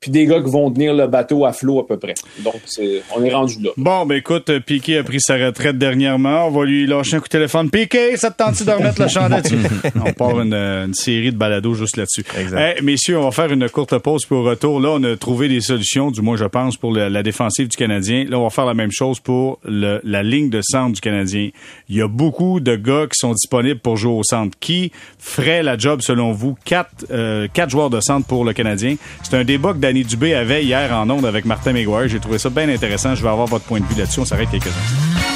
puis 0.05 0.11
des 0.11 0.27
gars 0.27 0.43
qui 0.43 0.51
vont 0.51 0.71
tenir 0.71 0.93
le 0.93 1.07
bateau 1.07 1.47
à 1.47 1.55
flot 1.55 1.81
à 1.81 1.87
peu 1.87 1.97
près. 1.97 2.13
Donc, 2.41 2.57
c'est, 2.67 3.01
on 3.17 3.25
est 3.25 3.33
rendu 3.33 3.55
là. 3.63 3.71
Bon, 3.79 4.05
ben 4.05 4.17
écoute, 4.17 4.51
euh, 4.51 4.61
Piqué 4.61 4.99
a 4.99 5.03
pris 5.03 5.19
sa 5.19 5.37
retraite 5.37 5.79
dernièrement. 5.79 6.47
On 6.47 6.51
va 6.51 6.67
lui 6.67 6.87
lâcher 6.87 7.17
un 7.17 7.21
coup 7.21 7.25
de 7.25 7.31
téléphone. 7.31 7.71
Piqué, 7.71 8.19
ça 8.19 8.31
te 8.31 8.37
tente 8.37 8.63
de 8.63 8.71
remettre 8.71 9.01
le 9.01 9.09
chandail 9.09 9.41
dessus? 9.41 9.57
on 10.05 10.13
part 10.13 10.39
une, 10.43 10.53
euh, 10.53 10.85
une 10.85 10.93
série 10.93 11.33
de 11.33 11.39
balados 11.39 11.73
juste 11.73 11.97
là-dessus. 11.97 12.23
Eh, 12.37 12.83
messieurs, 12.83 13.19
on 13.19 13.23
va 13.25 13.31
faire 13.31 13.51
une 13.51 13.67
courte 13.71 13.97
pause 13.97 14.27
puis 14.27 14.35
au 14.37 14.43
retour. 14.43 14.79
Là, 14.79 14.91
on 14.93 15.03
a 15.05 15.17
trouvé 15.17 15.49
des 15.49 15.63
solutions, 15.63 16.11
du 16.11 16.21
moins 16.21 16.37
je 16.37 16.45
pense, 16.45 16.77
pour 16.77 16.93
la 16.93 17.23
défensive 17.23 17.69
du 17.69 17.77
Canadien. 17.79 18.27
Là, 18.29 18.39
on 18.39 18.43
va 18.45 18.51
faire 18.51 18.67
la 18.67 18.75
même 18.75 18.93
chose 18.93 19.21
pour 19.21 19.59
le- 19.65 20.01
la 20.05 20.23
ligne 20.23 20.51
de 20.51 20.61
centre 20.63 20.93
du 20.93 21.01
Canadien. 21.01 21.49
Il 21.89 21.97
y 21.97 22.03
a 22.03 22.09
beaucoup 22.09 22.61
de 22.61 22.77
gars 22.77 23.07
qui 23.11 23.19
sont 23.19 23.33
disponibles 23.33 23.81
pour 23.81 23.97
jouer 23.97 24.13
au 24.13 24.23
centre. 24.23 24.55
Qui 24.61 24.93
ferait 25.19 25.63
la 25.63 25.79
job, 25.79 26.01
selon 26.03 26.33
vous? 26.33 26.57
Quatre, 26.67 27.07
euh, 27.11 27.49
quatre 27.53 27.71
joueurs 27.71 27.89
de 27.91 28.01
centre 28.01 28.27
pour 28.27 28.45
le 28.45 28.53
Canadien? 28.53 28.97
C'est 29.23 29.37
un 29.37 29.45
débat 29.45 29.73
que 29.73 29.79
Danny 29.95 30.05
Dubé 30.05 30.35
avait 30.35 30.65
hier 30.65 30.93
en 30.93 31.09
ondes 31.09 31.25
avec 31.25 31.45
Martin 31.45 31.73
McGuire. 31.73 32.09
J'ai 32.09 32.19
trouvé 32.19 32.37
ça 32.39 32.51
bien 32.51 32.69
intéressant. 32.69 33.15
Je 33.15 33.23
vais 33.23 33.29
avoir 33.29 33.47
votre 33.47 33.65
point 33.65 33.79
de 33.79 33.87
vue 33.87 33.95
là-dessus. 33.97 34.19
On 34.19 34.25
s'arrête 34.25 34.51
quelques 34.51 34.67
instants. 34.67 35.34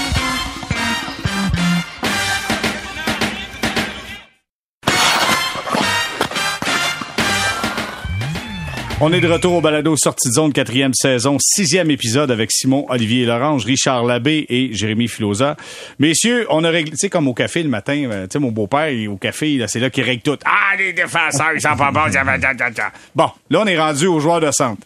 On 9.01 9.13
est 9.13 9.21
de 9.21 9.29
retour 9.29 9.55
au 9.55 9.61
balado 9.61 9.95
Sortie 9.97 10.29
de 10.29 10.35
zone, 10.35 10.53
quatrième 10.53 10.93
saison, 10.93 11.37
sixième 11.41 11.89
épisode 11.89 12.33
avec 12.33 12.51
Simon 12.51 12.85
Olivier 12.89 13.27
Lorange, 13.27 13.65
Richard 13.65 14.03
Labbé 14.03 14.45
et 14.49 14.75
Jérémy 14.75 15.07
Filosa. 15.07 15.57
Messieurs, 16.01 16.49
on 16.51 16.65
a 16.65 16.69
réglé, 16.69 16.91
tu 16.91 16.97
sais, 16.97 17.09
comme 17.09 17.29
au 17.29 17.33
café 17.33 17.63
le 17.63 17.69
matin, 17.69 18.09
euh, 18.11 18.25
tu 18.25 18.33
sais, 18.33 18.39
mon 18.41 18.51
beau-père, 18.51 18.91
au 19.09 19.17
café, 19.17 19.65
c'est 19.69 19.79
là 19.79 19.91
qu'il 19.91 20.03
règle 20.03 20.23
tout. 20.23 20.37
Ah, 20.45 20.75
les 20.77 20.93
défenseurs, 20.93 21.53
ils 21.55 21.61
sont 21.61 21.77
pas 21.77 21.93
bons. 21.93 22.09
Bon, 23.15 23.31
là, 23.51 23.61
on 23.63 23.67
est 23.67 23.79
rendu 23.79 24.09
aux 24.09 24.19
joueurs 24.19 24.41
de 24.41 24.51
centre. 24.51 24.83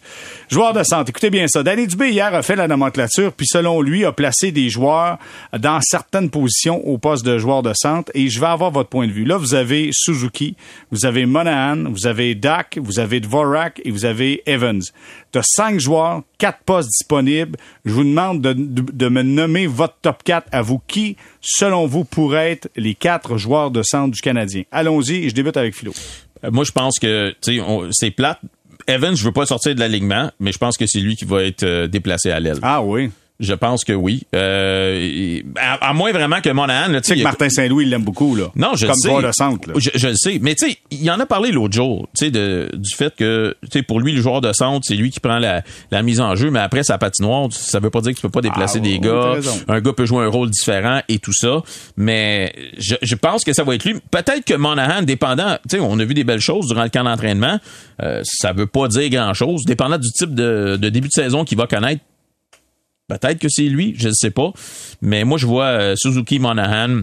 Joueurs 0.53 0.73
de 0.73 0.83
centre, 0.83 1.09
écoutez 1.09 1.31
bien 1.31 1.47
ça. 1.47 1.63
Danny 1.63 1.87
Dubé, 1.87 2.11
hier, 2.11 2.31
a 2.31 2.43
fait 2.43 2.55
la 2.55 2.67
nomenclature, 2.67 3.33
puis 3.33 3.47
selon 3.47 3.81
lui, 3.81 4.05
a 4.05 4.11
placé 4.11 4.51
des 4.51 4.69
joueurs 4.69 5.17
dans 5.57 5.79
certaines 5.81 6.29
positions 6.29 6.85
au 6.87 6.99
poste 6.99 7.25
de 7.25 7.39
joueur 7.39 7.63
de 7.63 7.73
centre, 7.73 8.11
et 8.13 8.29
je 8.29 8.39
vais 8.39 8.45
avoir 8.45 8.69
votre 8.69 8.89
point 8.89 9.07
de 9.07 9.11
vue. 9.11 9.25
Là, 9.25 9.37
vous 9.37 9.55
avez 9.55 9.89
Suzuki, 9.91 10.55
vous 10.91 11.07
avez 11.07 11.25
Monahan, 11.25 11.89
vous 11.89 12.05
avez 12.05 12.35
Dak, 12.35 12.77
vous 12.79 12.99
avez 12.99 13.19
Dvorak 13.19 13.81
et 13.83 13.89
vous 13.89 14.05
avez 14.05 14.43
Evans. 14.45 14.83
Tu 15.31 15.39
as 15.39 15.43
cinq 15.43 15.79
joueurs, 15.79 16.21
quatre 16.37 16.59
postes 16.63 16.89
disponibles. 16.89 17.57
Je 17.83 17.91
vous 17.93 18.03
demande 18.03 18.39
de, 18.41 18.53
de- 18.53 19.09
me 19.09 19.23
nommer 19.23 19.65
votre 19.65 19.95
top 20.03 20.21
4 20.23 20.47
à 20.51 20.61
vous. 20.61 20.79
Qui, 20.87 21.17
selon 21.41 21.87
vous, 21.87 22.03
pourraient 22.03 22.51
être 22.51 22.69
les 22.75 22.93
quatre 22.93 23.37
joueurs 23.39 23.71
de 23.71 23.81
centre 23.81 24.11
du 24.13 24.21
Canadien? 24.21 24.61
Allons-y, 24.71 25.29
je 25.29 25.33
débute 25.33 25.57
avec 25.57 25.73
Philo. 25.73 25.93
Euh, 26.43 26.51
Moi, 26.51 26.63
je 26.63 26.71
pense 26.71 26.99
que 26.99 27.33
c'est 27.91 28.11
plate. 28.11 28.39
Evans, 28.87 29.15
je 29.15 29.23
veux 29.23 29.31
pas 29.31 29.45
sortir 29.45 29.75
de 29.75 29.79
l'alignement, 29.79 30.31
mais 30.39 30.51
je 30.51 30.57
pense 30.57 30.77
que 30.77 30.85
c'est 30.87 30.99
lui 30.99 31.15
qui 31.15 31.25
va 31.25 31.43
être 31.43 31.63
euh, 31.63 31.87
déplacé 31.87 32.31
à 32.31 32.39
l'aile. 32.39 32.59
Ah 32.61 32.81
oui. 32.81 33.11
Je 33.39 33.53
pense 33.53 33.83
que 33.83 33.93
oui. 33.93 34.23
Euh, 34.35 35.39
à, 35.57 35.89
à 35.89 35.93
moins 35.93 36.11
vraiment 36.11 36.39
que 36.39 36.49
Monahan, 36.49 36.91
là, 36.91 37.01
Tu 37.01 37.09
sais 37.09 37.17
que 37.17 37.23
Martin 37.23 37.49
Saint-Louis, 37.49 37.85
il 37.85 37.89
l'aime 37.89 38.03
beaucoup, 38.03 38.35
là. 38.35 38.45
Non, 38.55 38.71
je 38.75 38.85
Comme 38.85 38.95
sais. 38.95 39.09
joueur 39.09 39.23
de 39.23 39.31
centre, 39.31 39.67
là. 39.69 39.73
Je, 39.77 39.89
je 39.95 40.07
le 40.09 40.15
sais. 40.15 40.37
Mais 40.41 40.55
tu 40.55 40.69
sais, 40.69 40.77
il 40.91 41.09
en 41.11 41.19
a 41.19 41.25
parlé 41.25 41.51
l'autre 41.51 41.73
jour, 41.73 42.07
tu 42.17 42.25
sais, 42.25 42.31
du 42.31 42.95
fait 42.95 43.13
que, 43.15 43.55
tu 43.63 43.69
sais, 43.79 43.83
pour 43.83 43.99
lui, 43.99 44.13
le 44.13 44.21
joueur 44.21 44.39
de 44.39 44.53
centre, 44.53 44.85
c'est 44.87 44.95
lui 44.95 45.09
qui 45.09 45.19
prend 45.19 45.39
la, 45.39 45.63
la 45.91 46.01
mise 46.03 46.21
en 46.21 46.35
jeu, 46.35 46.51
mais 46.51 46.59
après 46.59 46.83
sa 46.83 46.97
patinoire, 46.97 47.47
ça 47.51 47.79
veut 47.79 47.89
pas 47.89 48.01
dire 48.01 48.11
que 48.11 48.17
tu 48.17 48.21
peux 48.21 48.29
pas 48.29 48.41
déplacer 48.41 48.77
Ah, 48.77 48.81
des 48.85 48.91
oui, 48.93 48.99
gars. 48.99 49.33
Un 49.67 49.81
gars 49.81 49.93
peut 49.93 50.05
jouer 50.05 50.23
un 50.23 50.29
rôle 50.29 50.49
différent 50.49 51.01
et 51.09 51.17
tout 51.19 51.33
ça. 51.33 51.61
Mais 51.97 52.53
je, 52.77 52.95
je 53.01 53.15
pense 53.15 53.43
que 53.43 53.51
ça 53.53 53.63
va 53.63 53.75
être 53.75 53.83
lui. 53.83 53.95
Peut-être 54.11 54.45
que 54.45 54.53
Monahan, 54.53 55.01
dépendant, 55.01 55.57
tu 55.69 55.77
sais, 55.77 55.79
on 55.81 55.97
a 55.99 56.05
vu 56.05 56.13
des 56.13 56.23
belles 56.23 56.39
choses 56.39 56.67
durant 56.67 56.83
le 56.83 56.89
camp 56.89 57.03
d'entraînement. 57.03 57.59
Euh, 58.01 58.21
ça 58.23 58.53
veut 58.53 58.67
pas 58.67 58.87
dire 58.87 59.09
grand-chose. 59.09 59.63
Dépendant 59.65 59.97
du 59.97 60.09
type 60.11 60.33
de, 60.35 60.77
de 60.79 60.89
début 60.89 61.07
de 61.07 61.13
saison 61.13 61.43
qu'il 61.45 61.57
va 61.57 61.67
connaître, 61.67 62.01
Peut-être 63.07 63.39
que 63.39 63.49
c'est 63.49 63.63
lui, 63.63 63.95
je 63.97 64.07
ne 64.07 64.13
sais 64.13 64.31
pas. 64.31 64.51
Mais 65.01 65.23
moi, 65.23 65.37
je 65.37 65.45
vois 65.45 65.65
euh, 65.65 65.95
Suzuki 65.97 66.39
Monahan. 66.39 67.01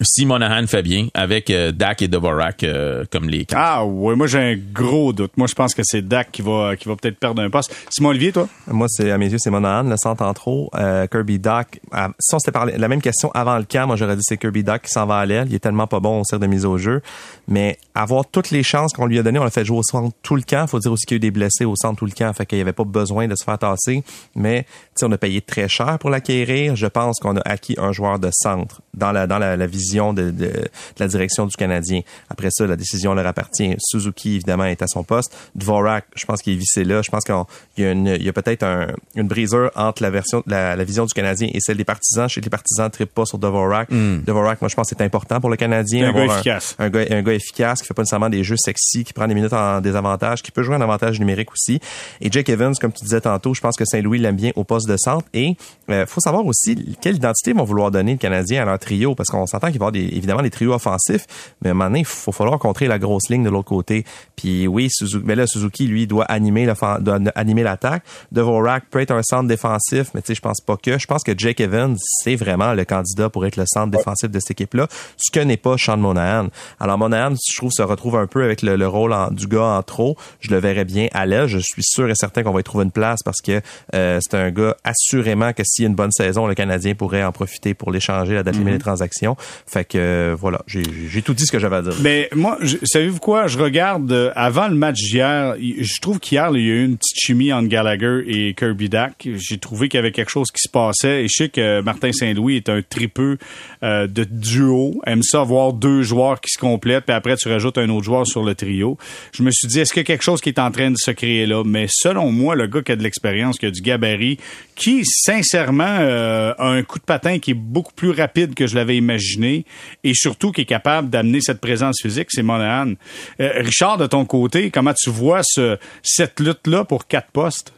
Si 0.00 0.26
Monahan 0.26 0.66
fait 0.66 0.82
bien, 0.82 1.08
avec 1.14 1.50
euh, 1.50 1.70
Dak 1.70 2.02
et 2.02 2.08
Dvorak 2.08 2.64
euh, 2.64 3.04
comme 3.12 3.28
les 3.28 3.44
quatre. 3.44 3.60
Ah 3.60 3.84
oui, 3.84 4.16
moi 4.16 4.26
j'ai 4.26 4.38
un 4.38 4.56
gros 4.56 5.12
doute. 5.12 5.32
Moi 5.36 5.46
je 5.46 5.54
pense 5.54 5.74
que 5.74 5.82
c'est 5.84 6.02
Dak 6.02 6.32
qui 6.32 6.42
va 6.42 6.76
qui 6.76 6.88
va 6.88 6.96
peut-être 6.96 7.18
perdre 7.18 7.42
un 7.42 7.50
poste. 7.50 7.72
Simon 7.90 8.08
Olivier, 8.08 8.32
toi? 8.32 8.48
Moi, 8.66 8.88
c'est 8.88 9.10
à 9.10 9.18
mes 9.18 9.28
yeux, 9.30 9.36
c'est 9.38 9.50
Monahan, 9.50 9.84
le 9.84 9.96
centre 9.96 10.24
en 10.24 10.32
trop. 10.32 10.70
Euh, 10.74 11.06
Kirby 11.06 11.38
Doc. 11.38 11.78
ah, 11.92 12.08
si 12.18 12.34
on 12.34 12.38
s'était 12.38 12.52
parlé 12.52 12.76
la 12.78 12.88
même 12.88 13.02
question 13.02 13.30
avant 13.32 13.56
le 13.58 13.64
camp, 13.64 13.86
moi 13.86 13.96
j'aurais 13.96 14.16
dit 14.16 14.22
c'est 14.24 14.38
Kirby 14.38 14.64
Doc 14.64 14.82
qui 14.82 14.90
s'en 14.90 15.06
va 15.06 15.18
à 15.18 15.26
l'aile. 15.26 15.46
Il 15.50 15.54
est 15.54 15.60
tellement 15.60 15.86
pas 15.86 16.00
bon 16.00 16.20
au 16.20 16.24
tir 16.24 16.40
de 16.40 16.46
mise 16.46 16.64
au 16.64 16.78
jeu. 16.78 17.02
Mais 17.46 17.78
avoir 17.94 18.24
toutes 18.26 18.50
les 18.50 18.62
chances 18.62 18.94
qu'on 18.94 19.06
lui 19.06 19.18
a 19.18 19.22
données, 19.22 19.38
on 19.38 19.44
l'a 19.44 19.50
fait 19.50 19.64
jouer 19.64 19.78
au 19.78 19.82
centre 19.82 20.16
tout 20.22 20.36
le 20.36 20.42
camp. 20.42 20.66
Faut 20.66 20.80
dire 20.80 20.90
aussi 20.90 21.04
qu'il 21.04 21.16
y 21.16 21.16
a 21.16 21.18
eu 21.18 21.20
des 21.20 21.30
blessés 21.30 21.66
au 21.66 21.76
centre 21.76 21.98
tout 21.98 22.06
le 22.06 22.12
camp, 22.12 22.32
fait 22.32 22.46
qu'il 22.46 22.58
y 22.58 22.62
avait 22.62 22.72
pas 22.72 22.84
besoin 22.84 23.28
de 23.28 23.36
se 23.36 23.44
faire 23.44 23.58
tasser. 23.58 24.02
Mais 24.34 24.66
on 25.02 25.10
a 25.12 25.18
payé 25.18 25.40
très 25.40 25.68
cher 25.68 25.98
pour 25.98 26.10
l'acquérir. 26.10 26.76
Je 26.76 26.86
pense 26.86 27.18
qu'on 27.18 27.36
a 27.36 27.40
acquis 27.44 27.74
un 27.78 27.92
joueur 27.92 28.18
de 28.18 28.30
centre 28.32 28.82
dans 28.94 29.10
la 29.10 29.26
dans 29.26 29.38
la, 29.38 29.56
la 29.56 29.66
vision 29.66 30.12
de, 30.12 30.30
de, 30.30 30.46
de 30.46 30.70
la 30.98 31.08
direction 31.08 31.46
du 31.46 31.56
Canadien. 31.56 32.02
Après 32.28 32.48
ça, 32.50 32.66
la 32.66 32.76
décision 32.76 33.14
leur 33.14 33.26
appartient. 33.26 33.74
Suzuki 33.78 34.36
évidemment 34.36 34.66
est 34.66 34.82
à 34.82 34.86
son 34.86 35.02
poste. 35.02 35.34
Dvorak, 35.54 36.04
je 36.14 36.24
pense 36.26 36.42
qu'il 36.42 36.52
est 36.52 36.56
vissé 36.56 36.84
là. 36.84 37.02
Je 37.02 37.10
pense 37.10 37.24
qu'il 37.24 37.34
y 37.78 37.84
a, 37.84 37.90
une, 37.90 38.06
il 38.06 38.22
y 38.22 38.28
a 38.28 38.32
peut-être 38.32 38.62
un, 38.62 38.88
une 39.16 39.26
brisure 39.28 39.70
entre 39.74 40.02
la 40.02 40.10
version, 40.10 40.42
la, 40.46 40.76
la 40.76 40.84
vision 40.84 41.06
du 41.06 41.14
Canadien 41.14 41.48
et 41.52 41.60
celle 41.60 41.78
des 41.78 41.84
partisans. 41.84 42.28
Chez 42.28 42.40
les 42.40 42.50
partisans, 42.50 42.90
ne 43.00 43.04
pas 43.06 43.24
sur 43.24 43.38
Dvorak. 43.38 43.88
Dvorak, 43.90 44.60
moi 44.60 44.68
je 44.68 44.76
pense 44.76 44.90
que 44.90 44.96
c'est 44.96 45.04
important 45.04 45.40
pour 45.40 45.50
le 45.50 45.56
Canadien. 45.56 46.10
Un 46.10 46.12
gars 46.12 46.24
efficace. 46.26 46.76
Un, 46.78 46.90
gars, 46.90 47.04
un 47.10 47.22
gars 47.22 47.32
efficace 47.34 47.80
qui 47.80 47.88
fait 47.88 47.94
pas 47.94 48.02
nécessairement 48.02 48.30
des 48.30 48.44
jeux 48.44 48.56
sexy, 48.56 49.04
qui 49.04 49.12
prend 49.12 49.26
des 49.26 49.34
minutes 49.34 49.52
en 49.52 49.80
désavantage, 49.80 50.42
qui 50.42 50.50
peut 50.50 50.62
jouer 50.62 50.76
un 50.76 50.80
avantage 50.80 51.18
numérique 51.18 51.52
aussi. 51.52 51.80
Et 52.20 52.30
Jake 52.30 52.48
Evans, 52.48 52.74
comme 52.80 52.92
tu 52.92 53.04
disais 53.04 53.20
tantôt, 53.20 53.54
je 53.54 53.60
pense 53.60 53.76
que 53.76 53.84
Saint-Louis 53.84 54.18
l'aime 54.18 54.36
bien 54.36 54.52
au 54.56 54.64
poste 54.64 54.81
poste 54.82 54.88
de 54.88 54.96
centre. 54.96 55.26
Et 55.34 55.56
euh, 55.90 56.06
faut 56.06 56.20
savoir 56.20 56.46
aussi 56.46 56.96
quelle 57.00 57.16
identité 57.16 57.52
vont 57.52 57.64
vouloir 57.64 57.90
donner 57.90 58.12
le 58.12 58.18
Canadien 58.18 58.62
à 58.62 58.64
leur 58.64 58.78
trio, 58.78 59.14
parce 59.14 59.28
qu'on 59.28 59.46
s'entend 59.46 59.70
qu'il 59.70 59.78
va 59.78 59.86
y 59.86 59.88
avoir 59.88 59.92
des, 59.92 60.16
évidemment 60.16 60.42
des 60.42 60.50
trios 60.50 60.72
offensifs, 60.72 61.26
mais 61.60 61.68
à 61.68 61.72
un 61.72 61.74
moment 61.74 61.90
donné, 61.90 62.00
il 62.00 62.06
faut 62.06 62.32
falloir 62.32 62.58
contrer 62.58 62.86
la 62.86 62.98
grosse 62.98 63.28
ligne 63.28 63.44
de 63.44 63.50
l'autre 63.50 63.68
côté. 63.68 64.04
Puis 64.36 64.66
oui, 64.66 64.88
Suzuki, 64.90 65.24
mais 65.26 65.34
là, 65.34 65.46
Suzuki, 65.46 65.86
lui, 65.86 66.06
doit 66.06 66.24
animer 66.24 66.66
doit 67.00 67.18
animer 67.34 67.62
l'attaque. 67.62 68.02
Devorak 68.32 68.84
peut 68.90 69.00
être 69.00 69.12
un 69.12 69.22
centre 69.22 69.48
défensif, 69.48 70.08
mais 70.14 70.22
tu 70.22 70.28
sais, 70.28 70.34
je 70.34 70.40
pense 70.40 70.60
pas 70.60 70.76
que. 70.76 70.98
Je 70.98 71.06
pense 71.06 71.22
que 71.22 71.32
Jake 71.36 71.60
Evans, 71.60 71.96
c'est 71.98 72.36
vraiment 72.36 72.74
le 72.74 72.84
candidat 72.84 73.28
pour 73.28 73.46
être 73.46 73.56
le 73.56 73.64
centre 73.66 73.90
défensif 73.90 74.30
de 74.30 74.38
cette 74.38 74.52
équipe-là, 74.52 74.88
ce 75.16 75.30
que 75.30 75.40
n'est 75.40 75.56
pas 75.56 75.76
Sean 75.78 75.96
Monahan. 75.96 76.48
Alors 76.80 76.98
Monahan, 76.98 77.34
je 77.34 77.56
trouve, 77.56 77.72
se 77.72 77.82
retrouve 77.82 78.16
un 78.16 78.26
peu 78.26 78.44
avec 78.44 78.62
le, 78.62 78.86
rôle 78.86 79.14
du 79.32 79.46
gars 79.46 79.62
en 79.62 79.82
trop. 79.82 80.16
Je 80.40 80.50
le 80.50 80.58
verrais 80.58 80.84
bien 80.84 81.08
à 81.12 81.26
l'aise. 81.26 81.46
Je 81.46 81.58
suis 81.58 81.82
sûr 81.82 82.08
et 82.10 82.14
certain 82.14 82.42
qu'on 82.42 82.52
va 82.52 82.60
y 82.60 82.64
trouver 82.64 82.84
une 82.84 82.90
place 82.90 83.22
parce 83.24 83.40
que 83.40 83.60
euh, 83.94 84.18
c'est 84.20 84.36
un 84.36 84.50
gars 84.50 84.71
assurément 84.84 85.52
que 85.52 85.62
s'il 85.64 85.84
y 85.84 85.86
a 85.86 85.88
une 85.88 85.94
bonne 85.94 86.12
saison, 86.12 86.46
le 86.46 86.54
Canadien 86.54 86.94
pourrait 86.94 87.24
en 87.24 87.32
profiter 87.32 87.74
pour 87.74 87.90
l'échanger, 87.90 88.34
la 88.34 88.42
date 88.42 88.56
mm 88.56 88.68
les 88.72 88.78
transactions. 88.78 89.36
Fait 89.66 89.84
que 89.84 89.98
euh, 89.98 90.36
voilà, 90.38 90.62
j'ai 90.66 91.22
tout 91.22 91.34
dit 91.34 91.44
ce 91.44 91.52
que 91.52 91.58
j'avais 91.58 91.76
à 91.76 91.82
dire. 91.82 91.92
Mais 92.00 92.28
moi, 92.34 92.58
savez-vous 92.84 93.18
quoi? 93.18 93.48
Je 93.48 93.58
regarde 93.58 94.10
euh, 94.12 94.30
avant 94.34 94.68
le 94.68 94.74
match 94.74 94.98
d'hier, 95.02 95.56
je 95.58 96.00
trouve 96.00 96.20
qu'hier, 96.20 96.50
il 96.54 96.66
y 96.66 96.70
a 96.70 96.74
eu 96.74 96.84
une 96.84 96.96
petite 96.96 97.18
chimie 97.18 97.52
entre 97.52 97.68
Gallagher 97.68 98.22
et 98.26 98.54
Kirby 98.54 98.88
Dack. 98.88 99.28
J'ai 99.36 99.58
trouvé 99.58 99.88
qu'il 99.88 99.98
y 99.98 100.00
avait 100.00 100.12
quelque 100.12 100.30
chose 100.30 100.48
qui 100.50 100.62
se 100.62 100.70
passait. 100.70 101.24
Et 101.24 101.28
je 101.28 101.44
sais 101.44 101.48
que 101.48 101.80
Martin 101.82 102.12
Saint-Louis 102.12 102.56
est 102.56 102.68
un 102.68 102.80
tripeux 102.82 103.38
de 103.82 104.24
duo. 104.24 105.00
Aime 105.06 105.22
ça 105.22 105.42
voir 105.42 105.72
deux 105.72 106.02
joueurs 106.02 106.40
qui 106.40 106.50
se 106.50 106.58
complètent, 106.58 107.04
puis 107.04 107.14
après 107.14 107.36
tu 107.36 107.48
rajoutes 107.48 107.78
un 107.78 107.88
autre 107.88 108.04
joueur 108.04 108.26
sur 108.26 108.44
le 108.44 108.54
trio. 108.54 108.96
Je 109.32 109.42
me 109.42 109.50
suis 109.50 109.68
dit, 109.68 109.80
est-ce 109.80 109.92
qu'il 109.92 110.00
y 110.00 110.04
a 110.04 110.06
quelque 110.06 110.22
chose 110.22 110.40
qui 110.40 110.48
est 110.48 110.58
en 110.58 110.70
train 110.70 110.90
de 110.90 110.96
se 110.96 111.10
créer 111.10 111.46
là? 111.46 111.62
Mais 111.64 111.86
selon 111.88 112.30
moi, 112.30 112.54
le 112.54 112.66
gars 112.66 112.82
qui 112.82 112.92
a 112.92 112.96
de 112.96 113.02
l'expérience, 113.02 113.58
qui 113.58 113.66
a 113.66 113.70
du 113.70 113.80
gabarit, 113.80 114.38
qui, 114.74 115.04
sincèrement, 115.04 115.98
euh, 116.00 116.54
a 116.58 116.68
un 116.68 116.82
coup 116.82 116.98
de 116.98 117.04
patin 117.04 117.38
qui 117.38 117.52
est 117.52 117.54
beaucoup 117.54 117.92
plus 117.92 118.10
rapide 118.10 118.54
que 118.54 118.66
je 118.66 118.74
l'avais 118.74 118.96
imaginé 118.96 119.64
et 120.04 120.14
surtout 120.14 120.52
qui 120.52 120.62
est 120.62 120.66
capable 120.66 121.10
d'amener 121.10 121.40
cette 121.40 121.60
présence 121.60 122.00
physique, 122.00 122.28
c'est 122.30 122.42
Monahan. 122.42 122.92
Euh, 123.40 123.50
Richard, 123.56 123.98
de 123.98 124.06
ton 124.06 124.24
côté, 124.24 124.70
comment 124.70 124.94
tu 124.94 125.10
vois 125.10 125.42
ce, 125.42 125.78
cette 126.02 126.40
lutte-là 126.40 126.84
pour 126.84 127.06
quatre 127.06 127.30
postes? 127.30 127.72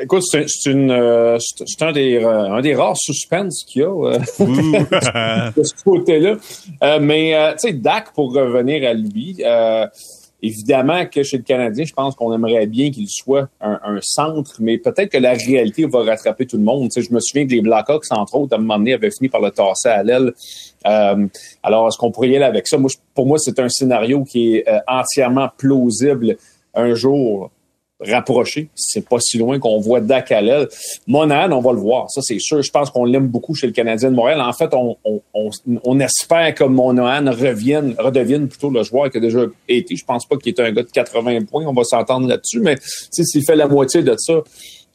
Écoute, 0.00 0.22
c'est 0.30 0.70
une, 0.70 0.90
euh, 0.90 1.36
un 1.80 1.92
des, 1.92 2.22
un 2.22 2.60
des 2.60 2.74
rares 2.74 2.96
suspens 2.96 3.48
qu'il 3.66 3.82
y 3.82 3.84
a 3.84 4.18
de 5.56 5.62
ce 5.62 5.84
côté-là. 5.84 6.36
mais 7.00 7.54
tu 7.54 7.68
sais, 7.68 7.72
Dak, 7.72 8.12
pour 8.14 8.32
revenir 8.32 8.88
à 8.88 8.94
lui, 8.94 9.42
Évidemment 10.46 11.06
que 11.06 11.22
chez 11.22 11.38
le 11.38 11.42
Canadien, 11.42 11.86
je 11.86 11.94
pense 11.94 12.14
qu'on 12.14 12.30
aimerait 12.34 12.66
bien 12.66 12.90
qu'il 12.90 13.08
soit 13.08 13.48
un, 13.62 13.98
centre, 14.02 14.56
mais 14.60 14.76
peut-être 14.76 15.10
que 15.10 15.16
la 15.16 15.32
réalité 15.32 15.86
va 15.86 16.02
rattraper 16.02 16.44
tout 16.44 16.58
le 16.58 16.62
monde. 16.62 16.90
Tu 16.90 17.02
je 17.02 17.10
me 17.14 17.18
souviens 17.18 17.46
que 17.46 17.52
les 17.52 17.62
Blackhawks, 17.62 18.04
entre 18.10 18.34
autres, 18.34 18.52
à 18.52 18.58
un 18.58 18.60
moment 18.60 18.76
donné, 18.76 18.92
avaient 18.92 19.10
fini 19.10 19.30
par 19.30 19.40
le 19.40 19.50
tasser 19.50 19.88
à 19.88 20.02
l'aile. 20.02 20.34
Euh, 20.86 21.26
alors, 21.62 21.88
est-ce 21.88 21.96
qu'on 21.96 22.10
pourrait 22.10 22.28
y 22.28 22.36
aller 22.36 22.44
avec 22.44 22.68
ça? 22.68 22.76
Moi, 22.76 22.90
pour 23.14 23.24
moi, 23.24 23.38
c'est 23.38 23.58
un 23.58 23.70
scénario 23.70 24.22
qui 24.24 24.56
est 24.56 24.68
euh, 24.68 24.80
entièrement 24.86 25.48
plausible 25.56 26.36
un 26.74 26.92
jour 26.92 27.50
rapproché. 28.06 28.68
C'est 28.74 29.08
pas 29.08 29.18
si 29.20 29.38
loin 29.38 29.58
qu'on 29.58 29.78
voit 29.80 30.00
Dak 30.00 30.32
Monahan, 31.06 31.52
on 31.52 31.60
va 31.60 31.72
le 31.72 31.78
voir. 31.78 32.10
Ça, 32.10 32.20
c'est 32.22 32.38
sûr. 32.38 32.62
Je 32.62 32.70
pense 32.70 32.90
qu'on 32.90 33.04
l'aime 33.04 33.28
beaucoup 33.28 33.54
chez 33.54 33.66
le 33.66 33.72
Canadien 33.72 34.10
de 34.10 34.16
Montréal. 34.16 34.40
En 34.40 34.52
fait, 34.52 34.72
on, 34.72 34.96
on, 35.04 35.20
on, 35.84 36.00
espère 36.00 36.54
que 36.54 36.64
Monahan 36.64 37.30
revienne, 37.30 37.94
redevienne 37.98 38.48
plutôt 38.48 38.70
le 38.70 38.82
joueur 38.82 39.10
qui 39.10 39.18
a 39.18 39.20
déjà 39.20 39.40
été. 39.68 39.96
Je 39.96 40.04
pense 40.04 40.26
pas 40.26 40.36
qu'il 40.36 40.52
est 40.52 40.60
un 40.60 40.72
gars 40.72 40.82
de 40.82 40.90
80 40.90 41.44
points. 41.44 41.64
On 41.66 41.72
va 41.72 41.84
s'entendre 41.84 42.28
là-dessus. 42.28 42.60
Mais 42.60 42.76
s'il 42.80 43.44
fait 43.44 43.56
la 43.56 43.68
moitié 43.68 44.02
de 44.02 44.14
ça, 44.18 44.42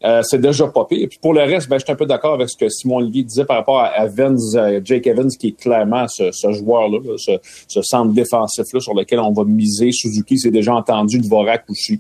euh, 0.06 0.22
c'est 0.24 0.40
déjà 0.40 0.68
pas 0.68 0.86
pire. 0.86 1.08
Puis 1.10 1.20
pour 1.22 1.34
le 1.34 1.42
reste, 1.42 1.68
ben, 1.68 1.78
je 1.78 1.84
suis 1.84 1.92
un 1.92 1.96
peu 1.96 2.06
d'accord 2.06 2.34
avec 2.34 2.50
ce 2.50 2.56
que 2.56 2.70
Simon 2.70 2.98
Olivier 2.98 3.24
disait 3.24 3.46
par 3.46 3.58
rapport 3.58 3.80
à 3.82 4.06
Evans, 4.06 4.38
euh, 4.56 4.80
Jake 4.84 5.08
Evans, 5.08 5.30
qui 5.30 5.50
est 5.50 5.60
clairement 5.60 6.08
ce, 6.08 6.32
ce 6.32 6.52
joueur-là, 6.54 7.00
ce, 7.18 7.32
ce, 7.68 7.82
centre 7.82 8.14
défensif-là 8.14 8.80
sur 8.80 8.94
lequel 8.94 9.20
on 9.20 9.34
va 9.34 9.44
miser. 9.44 9.92
Suzuki, 9.92 10.38
c'est 10.40 10.52
déjà 10.52 10.74
entendu, 10.74 11.20
Dvorak 11.20 11.66
aussi. 11.70 12.00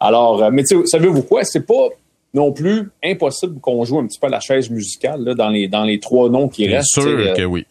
Alors, 0.00 0.42
euh, 0.42 0.50
mais 0.52 0.62
savez-vous 0.64 1.22
quoi? 1.22 1.44
C'est 1.44 1.66
pas 1.66 1.88
non 2.34 2.52
plus 2.52 2.90
impossible 3.02 3.58
qu'on 3.60 3.84
joue 3.84 3.98
un 3.98 4.06
petit 4.06 4.18
peu 4.18 4.26
à 4.26 4.30
la 4.30 4.40
chaise 4.40 4.70
musicale 4.70 5.24
là, 5.24 5.34
dans, 5.34 5.48
les, 5.48 5.66
dans 5.68 5.84
les 5.84 5.98
trois 5.98 6.28
noms 6.28 6.48
qui 6.48 6.66
Bien 6.66 6.78
restent. 6.78 7.00
sûr 7.00 7.34
que 7.34 7.44
oui. 7.44 7.66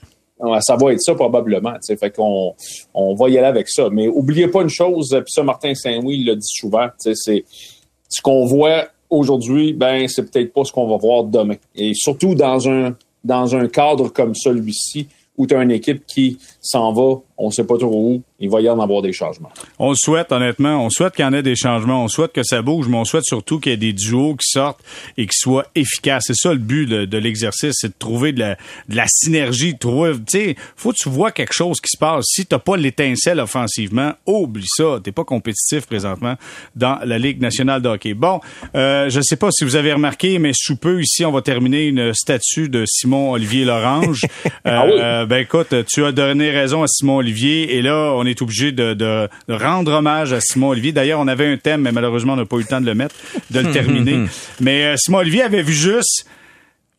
Ça 0.61 0.75
va 0.75 0.93
être 0.93 1.01
ça 1.01 1.15
probablement. 1.15 1.73
Fait 1.87 2.11
qu'on 2.15 2.53
on 2.93 3.15
va 3.15 3.29
y 3.29 3.37
aller 3.37 3.47
avec 3.47 3.67
ça. 3.69 3.89
Mais 3.91 4.07
oubliez 4.07 4.47
pas 4.47 4.61
une 4.61 4.69
chose, 4.69 5.09
puis 5.09 5.31
ça, 5.33 5.41
Martin 5.41 5.73
Saint-Louis 5.73 6.23
le 6.23 6.35
dit 6.35 6.47
souvent, 6.47 6.87
c'est 6.97 7.15
ce 7.15 8.21
qu'on 8.21 8.45
voit 8.45 8.87
aujourd'hui, 9.09 9.73
ben 9.73 10.07
c'est 10.07 10.29
peut-être 10.29 10.53
pas 10.53 10.63
ce 10.63 10.71
qu'on 10.71 10.87
va 10.87 10.97
voir 10.97 11.23
demain. 11.23 11.55
Et 11.75 11.93
surtout 11.95 12.35
dans 12.35 12.69
un 12.69 12.95
dans 13.23 13.55
un 13.55 13.67
cadre 13.67 14.09
comme 14.09 14.35
celui-ci, 14.35 15.07
où 15.37 15.47
tu 15.47 15.55
as 15.55 15.61
une 15.63 15.71
équipe 15.71 16.05
qui 16.05 16.37
s'en 16.61 16.93
va, 16.93 17.19
on 17.37 17.51
sait 17.51 17.65
pas 17.65 17.77
trop 17.77 18.13
où, 18.13 18.21
il 18.39 18.49
va 18.49 18.61
y 18.61 18.69
en 18.69 18.79
avoir 18.79 19.01
des 19.01 19.13
changements. 19.13 19.49
On 19.79 19.89
le 19.89 19.95
souhaite, 19.95 20.31
honnêtement. 20.31 20.85
On 20.85 20.89
souhaite 20.91 21.15
qu'il 21.15 21.25
y 21.25 21.27
en 21.27 21.33
ait 21.33 21.41
des 21.41 21.55
changements. 21.55 22.03
On 22.03 22.07
souhaite 22.07 22.33
que 22.33 22.43
ça 22.43 22.61
bouge, 22.61 22.87
mais 22.87 22.97
on 22.97 23.05
souhaite 23.05 23.23
surtout 23.25 23.59
qu'il 23.59 23.71
y 23.71 23.73
ait 23.73 23.77
des 23.77 23.93
duos 23.93 24.35
qui 24.35 24.47
sortent 24.47 24.79
et 25.17 25.25
qui 25.25 25.35
soient 25.37 25.65
efficaces. 25.73 26.25
C'est 26.27 26.35
ça 26.35 26.53
le 26.53 26.59
but 26.59 26.85
de, 26.87 27.17
l'exercice, 27.17 27.73
c'est 27.77 27.89
de 27.89 27.95
trouver 27.97 28.33
de 28.33 28.39
la, 28.39 28.55
de 28.89 28.95
la 28.95 29.05
synergie. 29.07 29.75
Tu 29.79 29.87
sais, 30.27 30.55
faut 30.75 30.91
que 30.91 30.97
tu 30.97 31.09
vois 31.09 31.31
quelque 31.31 31.53
chose 31.53 31.81
qui 31.81 31.89
se 31.89 31.97
passe. 31.97 32.25
Si 32.27 32.45
t'as 32.45 32.59
pas 32.59 32.77
l'étincelle 32.77 33.39
offensivement, 33.39 34.13
oublie 34.27 34.67
ça. 34.67 34.99
T'es 35.03 35.11
pas 35.11 35.23
compétitif 35.23 35.87
présentement 35.87 36.35
dans 36.75 36.99
la 37.03 37.17
Ligue 37.17 37.41
nationale 37.41 37.81
de 37.81 37.89
hockey. 37.89 38.13
Bon, 38.13 38.39
euh, 38.75 39.09
je 39.09 39.19
sais 39.21 39.35
pas 39.35 39.49
si 39.51 39.63
vous 39.63 39.75
avez 39.75 39.93
remarqué, 39.93 40.37
mais 40.37 40.51
sous 40.53 40.75
peu, 40.75 41.01
ici, 41.01 41.25
on 41.25 41.31
va 41.31 41.41
terminer 41.41 41.85
une 41.85 42.13
statue 42.13 42.69
de 42.69 42.83
Simon-Olivier 42.85 43.65
Lorange. 43.65 44.21
ah 44.65 44.85
oui? 44.85 44.93
Euh, 44.99 45.25
ben 45.25 45.37
écoute, 45.37 45.73
tu 45.87 46.05
as 46.05 46.11
donné 46.11 46.51
raison 46.51 46.83
à 46.83 46.87
Simon-Olivier 46.87 47.75
et 47.75 47.81
là, 47.81 48.13
on 48.15 48.26
est 48.27 48.41
obligé 48.41 48.71
de, 48.71 48.93
de, 48.93 49.29
rendre 49.49 49.91
hommage 49.93 50.33
à 50.33 50.39
Simon 50.39 50.69
Olivier. 50.69 50.91
D'ailleurs, 50.91 51.19
on 51.19 51.27
avait 51.27 51.47
un 51.47 51.57
thème, 51.57 51.81
mais 51.81 51.91
malheureusement, 51.91 52.33
on 52.33 52.37
n'a 52.37 52.45
pas 52.45 52.57
eu 52.57 52.61
le 52.61 52.65
temps 52.65 52.81
de 52.81 52.85
le 52.85 52.95
mettre, 52.95 53.15
de 53.51 53.59
le 53.59 53.71
terminer. 53.71 54.25
mais 54.59 54.85
euh, 54.85 54.95
Simon 54.97 55.19
Olivier 55.19 55.43
avait 55.43 55.63
vu 55.63 55.73
juste 55.73 56.25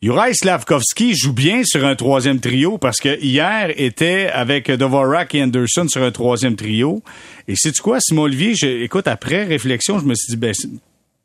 Juraj 0.01 0.35
Slavkovski 0.35 1.13
joue 1.13 1.33
bien 1.33 1.63
sur 1.65 1.85
un 1.85 1.93
troisième 1.93 2.39
trio 2.39 2.77
parce 2.77 2.99
que 2.99 3.19
hier 3.19 3.73
était 3.75 4.29
avec 4.31 4.71
Dvorak 4.71 5.35
et 5.35 5.43
Anderson 5.43 5.87
sur 5.89 6.01
un 6.01 6.11
troisième 6.11 6.55
trio. 6.55 7.03
Et 7.49 7.55
c'est 7.57 7.77
quoi, 7.79 7.99
Simon 7.99 8.21
Olivier, 8.21 8.81
écoute, 8.81 9.09
après 9.09 9.43
réflexion, 9.43 9.99
je 9.99 10.05
me 10.05 10.15
suis 10.15 10.31
dit, 10.31 10.37
ben, 10.37 10.53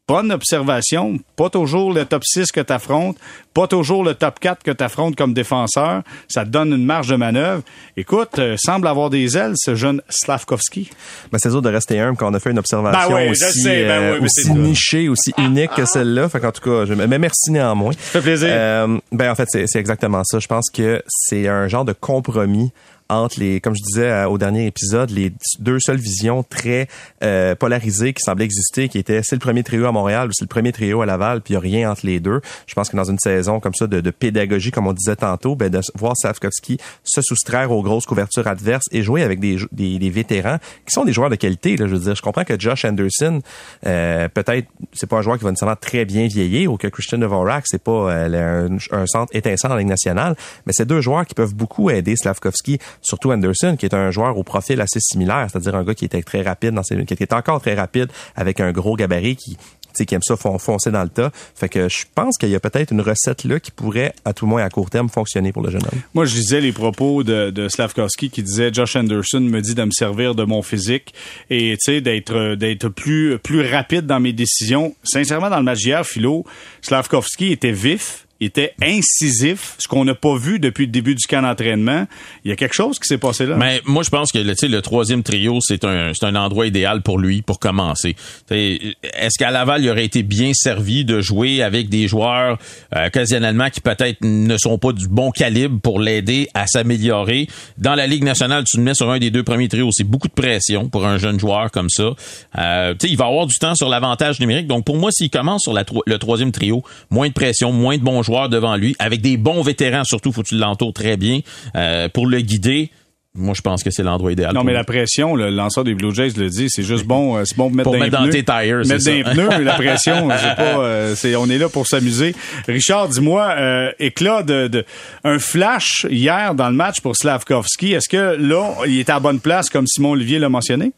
bonne 0.07 0.33
observation. 0.33 1.19
Pas 1.37 1.49
toujours 1.49 1.93
le 1.93 2.05
top 2.05 2.23
6 2.25 2.53
que 2.53 2.61
tu 2.61 2.73
affrontes, 2.73 3.17
pas 3.55 3.67
toujours 3.67 4.05
le 4.05 4.15
top 4.15 4.39
4 4.39 4.63
que 4.63 4.71
tu 4.71 4.85
affrontes 4.85 5.17
comme 5.17 5.33
défenseur. 5.33 6.03
Ça 6.29 6.45
te 6.45 6.51
donne 6.51 6.73
une 6.73 6.85
marge 6.85 7.09
de 7.09 7.17
manœuvre. 7.17 7.63
Écoute, 7.97 8.39
euh, 8.39 8.57
semble 8.59 8.87
avoir 8.87 9.11
des 9.11 9.37
ailes, 9.37 9.55
ce 9.57 9.75
jeune 9.75 10.03
Slavkovski. 10.09 10.91
Ben, 11.33 11.39
c'est 11.39 11.51
sûr 11.51 11.63
de 11.63 11.71
rester 11.71 11.99
humble 11.99 12.17
quand 12.19 12.31
on 12.31 12.35
a 12.35 12.41
fait 12.41 12.51
une 12.51 12.59
observation 12.59 13.15
ben 13.15 13.31
aussi, 13.31 13.65
ben 13.65 13.91
euh, 13.91 14.21
aussi 14.21 14.51
nichée, 14.53 15.09
aussi 15.09 15.33
unique 15.39 15.71
que 15.75 15.87
celle-là. 15.87 16.29
Fait 16.29 16.41
qu'en 16.41 16.53
tout 16.53 16.63
cas, 16.63 16.85
je, 16.85 16.95
mais 16.95 17.19
merci 17.19 17.51
néanmoins. 17.51 17.93
Ça 17.93 17.99
fait 17.99 18.21
plaisir. 18.21 18.49
Euh, 18.51 18.99
ben, 19.11 19.31
en 19.31 19.35
fait, 19.35 19.49
c'est 19.51 19.79
exactement 19.79 20.23
ça. 20.25 20.39
Je 20.39 20.47
pense 20.47 20.69
que 20.71 21.03
c'est 21.09 21.49
un 21.49 21.67
genre 21.69 21.85
de 21.85 21.93
compromis 21.93 22.73
entre 23.09 23.39
les, 23.41 23.61
comme 23.61 23.75
je 23.75 23.83
disais 23.83 24.11
euh, 24.11 24.29
au 24.29 24.39
dernier 24.39 24.67
épisode, 24.67 25.11
les 25.11 25.33
deux 25.59 25.79
seules 25.79 25.99
visions 25.99 26.43
très 26.43 26.89
euh, 27.23 27.55
polarisées 27.55 28.13
qui 28.13 28.23
semblaient 28.23 28.47
exister, 28.47 28.89
qui 28.89 28.99
étaient 28.99 29.21
c'est 29.23 29.37
le 29.37 29.41
premier 29.41 29.63
trio 29.63 29.87
à 29.87 29.93
Montréal 29.93 30.29
ou 30.29 30.31
c'est 30.33 30.45
le 30.45 30.49
premier 30.49 30.73
trio 30.73 31.03
à 31.03 31.07
Laval, 31.07 31.43
puis 31.43 31.55
il 31.55 31.57
n'y 31.57 31.59
a 31.59 31.61
rien 31.61 31.91
entre 31.91 32.07
les 32.07 32.21
deux. 32.21 32.41
Je 32.67 32.75
pense 32.75 32.89
que 32.89 32.97
dans 32.97 33.11
une 33.11 33.19
saison 33.19 33.61
comme 33.61 33.75
ça 33.75 33.87
de, 33.87 34.01
de 34.01 34.11
pédagogie, 34.11 34.71
comme 34.71 34.87
on 34.87 34.93
disait 34.93 35.17
tantôt, 35.17 35.55
ben, 35.55 35.71
de 35.71 35.81
voir 35.95 36.17
Savkovski 36.17 36.79
se 37.03 37.21
soustraire 37.21 37.71
aux 37.71 37.83
grosses 37.83 38.07
couvertures 38.07 38.47
adverses 38.47 38.87
et 38.91 39.03
jouer 39.03 39.23
avec 39.23 39.39
des, 39.39 39.59
des, 39.73 39.99
des, 39.99 40.11
vétérans 40.11 40.59
qui 40.87 40.93
sont 40.93 41.05
des 41.05 41.13
joueurs 41.13 41.31
de 41.31 41.37
qualité. 41.37 41.77
Là, 41.77 41.87
je 41.87 41.95
veux 41.95 42.01
dire, 42.01 42.15
je 42.15 42.23
comprends 42.23 42.45
que 42.45 42.59
Josh 42.59 42.85
Anderson, 42.85 43.41
euh, 43.87 44.29
peut-être, 44.29 44.69
c'est 44.93 45.09
pas 45.09 45.19
un 45.19 45.23
joueur 45.23 45.39
qui 45.39 45.45
va 45.45 45.51
nécessairement 45.51 45.77
très 45.77 46.05
bien 46.05 46.27
vieillir 46.27 46.73
ou 46.73 46.77
que 46.79 46.89
Christian 46.89 47.19
Dvorak, 47.19 47.65
c'est 47.67 47.83
pas 47.83 48.13
euh, 48.13 48.69
un, 48.69 48.97
un, 48.97 49.07
centre 49.07 49.35
étincelant 49.35 49.75
en 49.75 49.77
Ligue 49.77 49.89
nationale, 49.89 50.37
mais 50.67 50.73
c'est 50.73 50.87
deux 50.87 51.01
joueurs 51.01 51.27
qui 51.27 51.35
peuvent 51.35 51.55
beaucoup 51.55 51.91
aider 51.91 52.17
Slavkovski 52.17 52.79
surtout 53.05 53.33
Anderson, 53.33 53.77
qui 53.79 53.87
est 53.87 53.95
un 53.95 54.11
joueur 54.11 54.37
au 54.37 54.43
profil 54.43 54.81
assez 54.81 55.01
similaire, 55.01 55.47
c'est-à-dire 55.51 55.75
un 55.75 55.85
gars 55.85 55.95
qui 55.95 56.05
était 56.05 56.23
très 56.23 56.43
rapide 56.43 56.73
dans 56.73 56.83
ses, 56.83 57.05
qui 57.05 57.15
était 57.15 57.35
encore 57.35 57.61
très 57.61 57.75
rapide 57.75 58.09
avec 58.37 58.61
un 58.61 58.73
gros 58.73 58.97
gabarit 58.97 59.37
qui 59.37 59.57
qui 60.03 60.13
aime 60.17 60.23
ça 60.25 60.37
foncer 60.37 60.91
dans 60.91 61.05
le 61.05 61.09
tas. 61.09 61.31
Fait 61.55 61.69
que 61.69 61.89
je 61.89 62.05
pense 62.13 62.37
qu'il 62.37 62.49
y 62.49 62.57
a 62.57 62.61
peut-être 62.61 62.91
une 62.91 63.01
recette 63.01 63.45
là 63.45 63.61
qui 63.61 63.71
pourrait, 63.71 64.13
à 64.25 64.33
tout 64.33 64.47
le 64.47 64.51
moins 64.51 64.65
à 64.65 64.71
court 64.71 64.91
terme, 64.91 65.09
fonctionner 65.09 65.53
pour 65.53 65.63
le 65.63 65.71
jeune 65.71 65.83
homme. 65.83 66.01
Moi, 66.15 66.25
je 66.25 66.35
disais 66.35 66.61
les 66.61 66.73
propos 66.73 67.23
de, 67.23 67.51
de 67.51 67.69
Slavkovski 67.69 68.31
qui 68.31 68.43
disait 68.43 68.73
Josh 68.73 68.97
Anderson 68.97 69.41
me 69.41 69.61
dit 69.61 69.77
de 69.77 69.85
me 69.85 69.93
servir 69.93 70.35
de 70.35 70.43
mon 70.43 70.63
physique 70.63 71.15
et 71.51 71.77
d'être 71.87 72.57
d'être 72.57 72.89
plus 72.89 73.39
plus 73.39 73.71
rapide 73.71 74.07
dans 74.07 74.19
mes 74.19 74.33
décisions. 74.33 74.97
Sincèrement, 75.05 75.51
dans 75.51 75.59
le 75.59 75.63
match 75.63 75.85
hier, 75.85 76.05
Philo, 76.05 76.45
Slavkovski 76.83 77.53
était 77.53 77.71
vif 77.71 78.24
était 78.41 78.75
incisif, 78.83 79.75
ce 79.79 79.89
qu'on 79.89 80.05
n'a 80.05 80.15
pas 80.15 80.37
vu 80.37 80.59
depuis 80.59 80.87
le 80.87 80.93
début 80.93 81.15
du 81.15 81.25
camp 81.27 81.43
d'entraînement. 81.43 82.07
Il 82.45 82.51
y 82.51 82.53
a 82.53 82.57
quelque 82.57 82.75
chose 82.75 82.99
qui 82.99 83.07
s'est 83.07 83.19
passé 83.19 83.47
là? 83.47 83.57
Mais 83.57 83.81
moi, 83.85 84.03
je 84.03 84.11
pense 84.11 84.33
que 84.33 84.39
le, 84.39 84.83
troisième 84.83 85.23
trio, 85.23 85.59
c'est 85.61 85.85
un, 85.85 86.13
un 86.21 86.35
endroit 86.35 86.67
idéal 86.67 87.03
pour 87.03 87.19
lui 87.19 87.43
pour 87.43 87.59
commencer. 87.59 88.17
Est-ce 88.51 89.39
qu'à 89.39 89.51
Laval, 89.51 89.83
il 89.83 89.91
aurait 89.91 90.05
été 90.05 90.23
bien 90.23 90.53
servi 90.55 91.05
de 91.05 91.21
jouer 91.21 91.63
avec 91.63 91.89
des 91.89 92.09
joueurs 92.09 92.59
euh, 92.95 93.07
occasionnellement 93.07 93.71
qui 93.71 93.81
peut-être 93.81 94.19
ne 94.23 94.57
sont 94.59 94.79
pas 94.79 94.93
du 94.93 95.09
bon 95.09 95.31
calibre 95.31 95.81
pour 95.81 96.01
l'aider 96.01 96.49
à 96.55 96.67
s'améliorer? 96.67 97.49
Dans 97.79 97.95
la 97.95 98.07
Ligue 98.07 98.25
nationale, 98.25 98.65
tu 98.65 98.79
le 98.79 98.83
mets 98.83 98.95
sur 98.95 99.11
un 99.11 99.19
des 99.19 99.31
deux 99.31 99.43
premiers 99.43 99.69
trios. 99.69 99.91
C'est 99.93 100.05
beaucoup 100.05 100.29
de 100.29 100.33
pression 100.33 100.89
pour 100.89 101.07
un 101.07 101.19
jeune 101.19 101.39
joueur 101.39 101.71
comme 101.71 101.89
ça. 101.89 102.11
Euh, 102.59 102.95
il 103.03 103.17
va 103.17 103.27
avoir 103.27 103.47
du 103.47 103.57
temps 103.59 103.75
sur 103.75 103.89
l'avantage 103.89 104.41
numérique. 104.41 104.67
Donc, 104.67 104.85
pour 104.85 104.97
moi, 104.97 105.11
s'il 105.13 105.31
commence 105.31 105.63
sur 105.63 105.75
le 105.75 106.19
troisième 106.19 106.53
trio, 106.53 106.83
moins 107.11 107.29
de 107.29 107.33
pression, 107.33 107.73
moins 107.73 107.97
de 107.97 108.03
bons 108.03 108.24
joueurs 108.25 108.49
devant 108.49 108.77
lui, 108.77 108.97
avec 108.99 109.21
des 109.21 109.37
bons 109.37 109.63
vétérans, 109.63 110.05
surtout, 110.05 110.33
faut 110.33 110.43
que 110.43 110.49
tu 110.49 110.57
l'entoures 110.57 110.93
très 110.93 111.17
bien 111.17 111.41
euh, 111.77 112.09
pour 112.09 112.27
le 112.27 112.41
guider. 112.41 112.91
Moi, 113.37 113.55
je 113.57 113.63
pense 113.63 113.83
que 113.83 113.91
c'est 113.91 114.05
l'endroit 114.05 114.31
idéal. 114.31 114.55
Non, 114.55 114.63
mais 114.63 114.73
la 114.73 114.85
pression, 114.85 115.35
le 115.35 115.51
lanceur 115.51 115.83
des 115.83 115.95
Blue 115.95 116.15
Jays 116.15 116.35
le 116.37 116.49
dit, 116.49 116.67
c'est 116.69 116.85
juste 116.85 117.05
bon, 117.05 117.37
euh, 117.37 117.43
c'est 117.45 117.57
bon 117.57 117.69
pour 117.69 117.97
mettre, 117.97 118.17
dans, 118.17 118.29
tes 118.29 118.45
tires, 118.45 118.87
mettre 118.87 119.05
dans 119.05 119.33
pneus, 119.33 119.65
la 119.65 119.73
pression, 119.75 120.29
c'est 120.31 120.55
pas, 120.55 120.79
euh, 120.79 121.15
c'est, 121.17 121.35
on 121.35 121.47
est 121.47 121.59
là 121.59 121.69
pour 121.69 121.89
s'amuser. 121.89 122.33
Richard, 122.69 123.09
dis-moi, 123.09 123.57
euh, 123.59 123.91
éclat 123.99 124.45
de, 124.45 124.69
de, 124.69 124.85
un 125.25 125.41
flash 125.41 126.07
hier 126.09 126.55
dans 126.55 126.69
le 126.69 126.77
match 126.77 127.01
pour 127.01 127.17
Slavkovski. 127.17 127.95
Est-ce 127.95 128.09
que 128.09 128.37
là, 128.39 128.71
il 128.87 129.01
est 129.01 129.11
à 129.11 129.19
bonne 129.19 129.41
place 129.41 129.69
comme 129.69 129.89
Simon 129.89 130.13
Olivier 130.13 130.39
l'a 130.39 130.49
mentionné? 130.49 130.93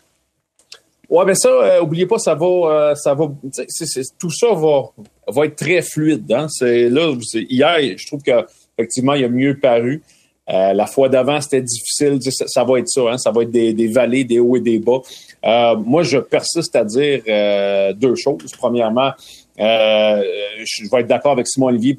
Ouais, 1.09 1.25
ben 1.25 1.35
ça, 1.35 1.49
euh, 1.49 1.83
oubliez 1.83 2.07
pas, 2.07 2.19
ça 2.19 2.35
va, 2.35 2.47
euh, 2.47 2.95
ça 2.97 3.15
va, 3.15 3.31
tout 4.19 4.31
ça 4.31 4.49
va, 4.53 4.83
va 5.29 5.47
être 5.47 5.57
très 5.57 5.81
fluide. 5.81 6.31
Hein? 6.33 6.49
C'est 6.49 6.89
là, 6.89 7.15
hier, 7.35 7.97
je 7.97 8.07
trouve 8.07 8.23
que 8.23 8.45
effectivement, 8.77 9.15
il 9.15 9.25
a 9.25 9.29
mieux 9.29 9.59
paru. 9.59 10.03
Euh, 10.49 10.73
la 10.73 10.87
fois 10.87 11.09
d'avant, 11.09 11.41
c'était 11.41 11.63
difficile. 11.63 12.19
Ça, 12.23 12.65
va 12.65 12.79
être 12.79 12.89
ça, 12.89 13.03
hein? 13.03 13.19
ça 13.19 13.31
va 13.31 13.43
être 13.43 13.51
des, 13.51 13.73
des, 13.73 13.89
vallées, 13.89 14.25
des 14.25 14.39
hauts 14.39 14.57
et 14.57 14.61
des 14.61 14.79
bas. 14.79 15.01
moi, 15.77 16.03
je 16.03 16.19
persiste 16.19 16.75
à 16.75 16.85
dire 16.85 17.23
deux 17.97 18.15
choses. 18.17 18.53
Premièrement, 18.59 19.13
euh, 19.59 20.23
je 20.65 20.91
vais 20.91 21.01
être 21.01 21.07
d'accord 21.07 21.33
avec 21.33 21.47
Simon 21.47 21.69
Olivier. 21.69 21.97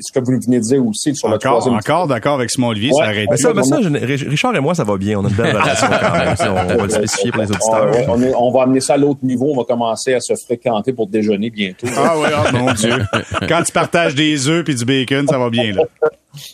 Ce 0.00 0.12
que 0.12 0.20
vous 0.20 0.38
venez 0.40 0.58
de 0.58 0.64
dire 0.64 0.86
aussi 0.86 1.14
sur 1.14 1.28
le 1.28 1.38
troisième. 1.38 1.74
Encore 1.74 2.06
d'accord 2.06 2.34
avec 2.34 2.50
Simon 2.50 2.68
Olivier, 2.68 2.92
ça 2.92 3.04
arrête. 3.04 3.26
Mais 3.30 3.36
ça, 3.36 3.52
mais 3.52 3.62
ça, 3.64 3.78
Richard 3.78 4.54
et 4.54 4.60
moi, 4.60 4.74
ça 4.74 4.84
va 4.84 4.96
bien. 4.96 5.18
On 5.18 5.24
a 5.24 5.28
une 5.28 5.34
belle 5.34 5.56
relation 5.60 5.88
quand 5.88 6.12
même. 6.12 6.34
on, 6.40 6.76
va 6.76 6.84
le 6.84 6.90
spécifier 6.90 7.32
pour 7.32 7.42
les 7.42 7.50
auditeurs. 7.50 7.90
on, 8.08 8.22
on, 8.22 8.52
va 8.52 8.62
amener 8.62 8.80
ça 8.80 8.94
à 8.94 8.96
l'autre 8.96 9.20
niveau. 9.24 9.50
On 9.52 9.56
va 9.56 9.64
commencer 9.64 10.14
à 10.14 10.20
se 10.20 10.34
fréquenter 10.44 10.92
pour 10.92 11.08
déjeuner 11.08 11.50
bientôt. 11.50 11.88
Ah 11.96 12.14
oui, 12.16 12.28
oh, 12.32 12.56
mon 12.56 12.72
Dieu. 12.74 12.94
Quand 13.48 13.62
tu 13.64 13.72
partages 13.72 14.14
des 14.14 14.48
œufs 14.48 14.64
puis 14.64 14.76
du 14.76 14.84
bacon, 14.84 15.26
ça 15.26 15.38
va 15.38 15.50
bien 15.50 15.72
là. 15.72 15.82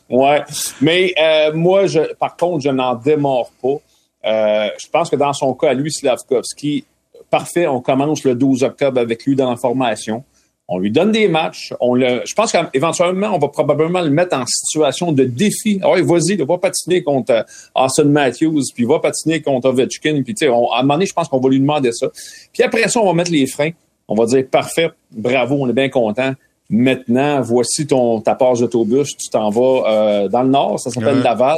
ouais, 0.08 0.42
mais 0.80 1.12
euh, 1.20 1.52
moi, 1.52 1.86
je, 1.86 2.14
par 2.14 2.36
contre, 2.36 2.62
je 2.62 2.70
n'en 2.70 2.94
démords 2.94 3.50
pas. 3.62 3.76
Euh, 4.24 4.68
je 4.78 4.88
pense 4.90 5.10
que 5.10 5.16
dans 5.16 5.32
son 5.32 5.52
cas, 5.54 5.74
lui, 5.74 5.92
Slavkovski, 5.92 6.84
parfait, 7.30 7.66
on 7.66 7.80
commence 7.80 8.24
le 8.24 8.34
12 8.34 8.62
octobre 8.64 9.00
avec 9.00 9.24
lui 9.24 9.36
dans 9.36 9.50
la 9.50 9.56
formation. 9.56 10.24
On 10.68 10.78
lui 10.78 10.90
donne 10.90 11.12
des 11.12 11.28
matchs. 11.28 11.72
On 11.80 11.94
le, 11.94 12.22
je 12.24 12.34
pense 12.34 12.50
qu'éventuellement, 12.50 13.28
on 13.34 13.38
va 13.38 13.48
probablement 13.48 14.00
le 14.00 14.10
mettre 14.10 14.36
en 14.36 14.44
situation 14.46 15.12
de 15.12 15.24
défi. 15.24 15.78
Ah 15.82 15.90
vas-y, 16.02 16.36
va 16.36 16.58
patiner 16.58 17.04
contre 17.04 17.32
euh, 17.32 17.42
Austin 17.74 18.04
Matthews, 18.04 18.62
puis 18.74 18.84
va 18.84 18.98
patiner 18.98 19.40
contre 19.40 19.68
Ovechkin. 19.68 20.22
Puis, 20.24 20.34
tu 20.34 20.46
sais, 20.46 20.48
à 20.48 20.50
un 20.50 20.82
moment 20.82 20.94
donné, 20.94 21.06
je 21.06 21.12
pense 21.12 21.28
qu'on 21.28 21.38
va 21.38 21.48
lui 21.50 21.60
demander 21.60 21.92
ça. 21.92 22.08
Puis 22.52 22.64
après 22.64 22.88
ça, 22.88 23.00
on 23.00 23.06
va 23.06 23.12
mettre 23.12 23.30
les 23.30 23.46
freins. 23.46 23.70
On 24.08 24.16
va 24.16 24.26
dire, 24.26 24.44
parfait, 24.50 24.90
bravo, 25.12 25.56
on 25.60 25.68
est 25.68 25.72
bien 25.72 25.88
content. 25.88 26.32
Maintenant, 26.68 27.40
voici 27.42 27.86
ton 27.86 28.20
ta 28.20 28.34
passe 28.34 28.58
d'autobus. 28.58 29.16
Tu 29.16 29.28
t'en 29.30 29.50
vas 29.50 29.84
euh, 29.86 30.28
dans 30.28 30.42
le 30.42 30.48
nord, 30.48 30.80
ça 30.80 30.90
s'appelle 30.90 31.20
Laval 31.20 31.56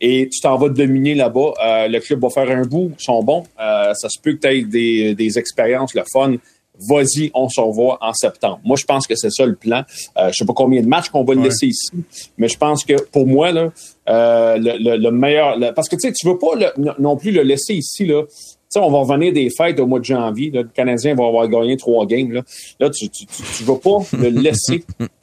et 0.00 0.26
tu 0.32 0.40
t'en 0.40 0.56
vas 0.56 0.70
dominer 0.70 1.14
là-bas. 1.14 1.52
Euh, 1.62 1.88
le 1.88 2.00
club 2.00 2.22
va 2.22 2.30
faire 2.30 2.50
un 2.50 2.62
bout, 2.62 2.92
ils 2.98 3.04
sont 3.04 3.22
bons. 3.22 3.44
ça 3.58 4.08
se 4.08 4.18
peut 4.22 4.32
que 4.32 4.40
tu 4.40 4.48
aies 4.48 4.62
des, 4.62 5.14
des 5.14 5.38
expériences, 5.38 5.94
le 5.94 6.02
fun 6.10 6.36
vas-y, 6.80 7.30
on 7.34 7.48
se 7.48 7.60
revoit 7.60 7.98
en 8.00 8.12
septembre. 8.12 8.60
Moi, 8.64 8.76
je 8.76 8.84
pense 8.84 9.06
que 9.06 9.14
c'est 9.14 9.30
ça 9.30 9.46
le 9.46 9.56
plan. 9.56 9.82
Euh, 10.16 10.28
je 10.28 10.34
sais 10.34 10.44
pas 10.44 10.52
combien 10.54 10.80
de 10.82 10.86
matchs 10.86 11.08
qu'on 11.08 11.24
va 11.24 11.34
le 11.34 11.42
laisser 11.42 11.66
ici, 11.66 11.90
mais 12.36 12.48
je 12.48 12.56
pense 12.56 12.84
que 12.84 12.94
pour 13.10 13.26
moi, 13.26 13.52
là, 13.52 13.70
euh, 14.08 14.56
le, 14.58 14.96
le, 14.96 15.10
meilleur... 15.10 15.58
parce 15.74 15.88
que 15.88 15.96
tu 15.96 16.08
sais, 16.08 16.12
tu 16.12 16.26
veux 16.26 16.38
pas 16.38 16.72
non 16.98 17.16
plus 17.16 17.30
le 17.30 17.42
laisser 17.42 17.74
ici, 17.74 18.06
là, 18.06 18.22
sais, 18.68 18.78
on 18.80 18.90
va 18.90 18.98
revenir 18.98 19.32
des 19.32 19.50
fêtes 19.50 19.80
au 19.80 19.86
mois 19.86 19.98
de 19.98 20.04
janvier. 20.04 20.50
le 20.50 20.64
Canadien 20.64 21.14
va 21.14 21.26
avoir 21.26 21.48
gagné 21.48 21.76
trois 21.76 22.06
games. 22.06 22.32
Là, 22.32 22.42
là 22.80 22.90
tu 22.90 23.06
ne 23.06 23.66
vas 23.66 23.76
pas 23.76 24.16
le 24.16 24.28
laisser. 24.28 24.84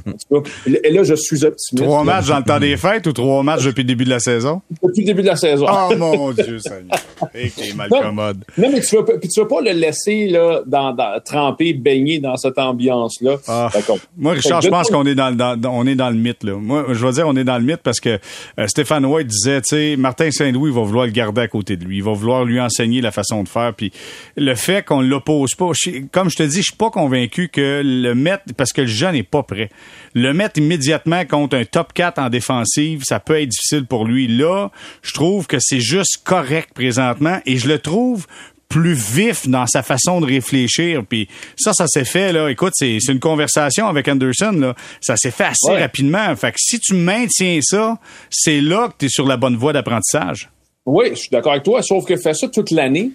et 0.67 0.91
là, 0.91 1.03
je 1.03 1.15
suis 1.15 1.43
optimiste. 1.43 1.83
Trois 1.83 2.03
matchs 2.03 2.27
dans 2.27 2.37
le 2.37 2.43
temps 2.43 2.59
des 2.59 2.77
fêtes 2.77 3.07
ou 3.07 3.13
trois 3.13 3.41
matchs 3.43 3.63
depuis 3.63 3.81
le 3.81 3.87
début 3.87 4.05
de 4.05 4.09
la 4.09 4.19
saison? 4.19 4.61
Depuis 4.83 5.01
le 5.01 5.05
début 5.07 5.21
de 5.23 5.27
la 5.27 5.35
saison. 5.35 5.65
Oh 5.69 5.93
mon 5.97 6.31
Dieu, 6.31 6.59
Seigneur. 6.59 6.97
Et 7.33 7.49
t'es 7.49 7.73
mal 7.73 7.89
commode. 7.89 8.43
Non, 8.57 8.69
mais 8.71 8.81
tu 8.81 8.95
ne 8.95 9.01
vas, 9.01 9.47
pas 9.47 9.61
le 9.61 9.71
laisser 9.71 10.27
là, 10.27 10.61
dans, 10.65 10.93
dans, 10.93 11.19
tremper, 11.23 11.73
baigner 11.73 12.19
dans 12.19 12.35
cette 12.37 12.57
ambiance-là. 12.57 13.37
Ah. 13.47 13.69
Moi, 14.17 14.33
Richard, 14.33 14.61
je 14.61 14.69
pense 14.69 14.89
qu'on 14.89 15.05
est 15.05 15.15
dans, 15.15 15.35
dans, 15.35 15.59
on 15.71 15.87
est 15.87 15.95
dans 15.95 16.09
le 16.09 16.17
mythe. 16.17 16.43
Là. 16.43 16.55
Moi, 16.55 16.85
je 16.89 17.05
veux 17.05 17.13
dire, 17.13 17.27
on 17.27 17.35
est 17.35 17.43
dans 17.43 17.57
le 17.57 17.63
mythe 17.63 17.81
parce 17.83 17.99
que 17.99 18.19
euh, 18.59 18.67
Stéphane 18.67 19.05
White 19.05 19.27
disait, 19.27 19.61
tu 19.61 19.75
sais, 19.75 19.95
Martin 19.97 20.29
Saint-Louis 20.31 20.71
va 20.71 20.81
vouloir 20.81 21.05
le 21.05 21.11
garder 21.11 21.41
à 21.41 21.47
côté 21.47 21.77
de 21.77 21.85
lui. 21.85 21.97
Il 21.97 22.03
va 22.03 22.13
vouloir 22.13 22.45
lui 22.45 22.59
enseigner 22.59 23.01
la 23.01 23.11
façon 23.11 23.43
de 23.43 23.49
faire. 23.49 23.73
Puis 23.73 23.91
le 24.37 24.53
fait 24.55 24.85
qu'on 24.85 25.01
l'oppose 25.01 25.55
pas, 25.55 25.71
comme 26.11 26.29
je 26.29 26.35
te 26.35 26.43
dis, 26.43 26.57
je 26.57 26.63
suis 26.63 26.75
pas 26.77 26.89
convaincu 26.89 27.49
que 27.49 27.81
le 27.83 28.13
mettre, 28.13 28.43
parce 28.55 28.73
que 28.73 28.81
le 28.81 28.87
jeune 28.87 29.13
n'est 29.13 29.23
pas 29.23 29.43
prêt. 29.43 29.69
Le 30.13 30.33
mettre 30.33 30.59
immédiatement 30.59 31.25
contre 31.25 31.57
un 31.57 31.65
top 31.65 31.93
4 31.93 32.19
en 32.19 32.29
défensive, 32.29 33.03
ça 33.03 33.19
peut 33.19 33.41
être 33.41 33.49
difficile 33.49 33.85
pour 33.85 34.05
lui. 34.05 34.27
Là, 34.27 34.69
je 35.01 35.13
trouve 35.13 35.47
que 35.47 35.57
c'est 35.59 35.79
juste 35.79 36.23
correct 36.23 36.69
présentement 36.73 37.39
et 37.45 37.57
je 37.57 37.67
le 37.67 37.79
trouve 37.79 38.25
plus 38.69 38.93
vif 38.93 39.47
dans 39.47 39.67
sa 39.67 39.83
façon 39.83 40.19
de 40.21 40.25
réfléchir. 40.25 41.03
Puis 41.07 41.27
ça, 41.55 41.73
ça 41.73 41.87
s'est 41.87 42.05
fait, 42.05 42.33
là. 42.33 42.49
Écoute, 42.49 42.73
c'est 42.75 42.97
une 43.07 43.19
conversation 43.19 43.87
avec 43.87 44.07
Anderson, 44.07 44.51
là. 44.51 44.75
Ça 45.01 45.15
s'est 45.17 45.31
fait 45.31 45.45
assez 45.45 45.77
rapidement. 45.77 46.35
Fait 46.35 46.51
que 46.51 46.57
si 46.59 46.79
tu 46.79 46.93
maintiens 46.93 47.59
ça, 47.61 47.97
c'est 48.29 48.61
là 48.61 48.89
que 48.89 48.95
tu 48.99 49.05
es 49.05 49.09
sur 49.09 49.27
la 49.27 49.37
bonne 49.37 49.55
voie 49.55 49.73
d'apprentissage. 49.73 50.49
Oui, 50.85 51.09
je 51.11 51.15
suis 51.15 51.29
d'accord 51.29 51.53
avec 51.53 51.63
toi, 51.63 51.81
sauf 51.81 52.05
que 52.05 52.15
fais 52.15 52.33
ça 52.33 52.47
toute 52.47 52.71
l'année. 52.71 53.11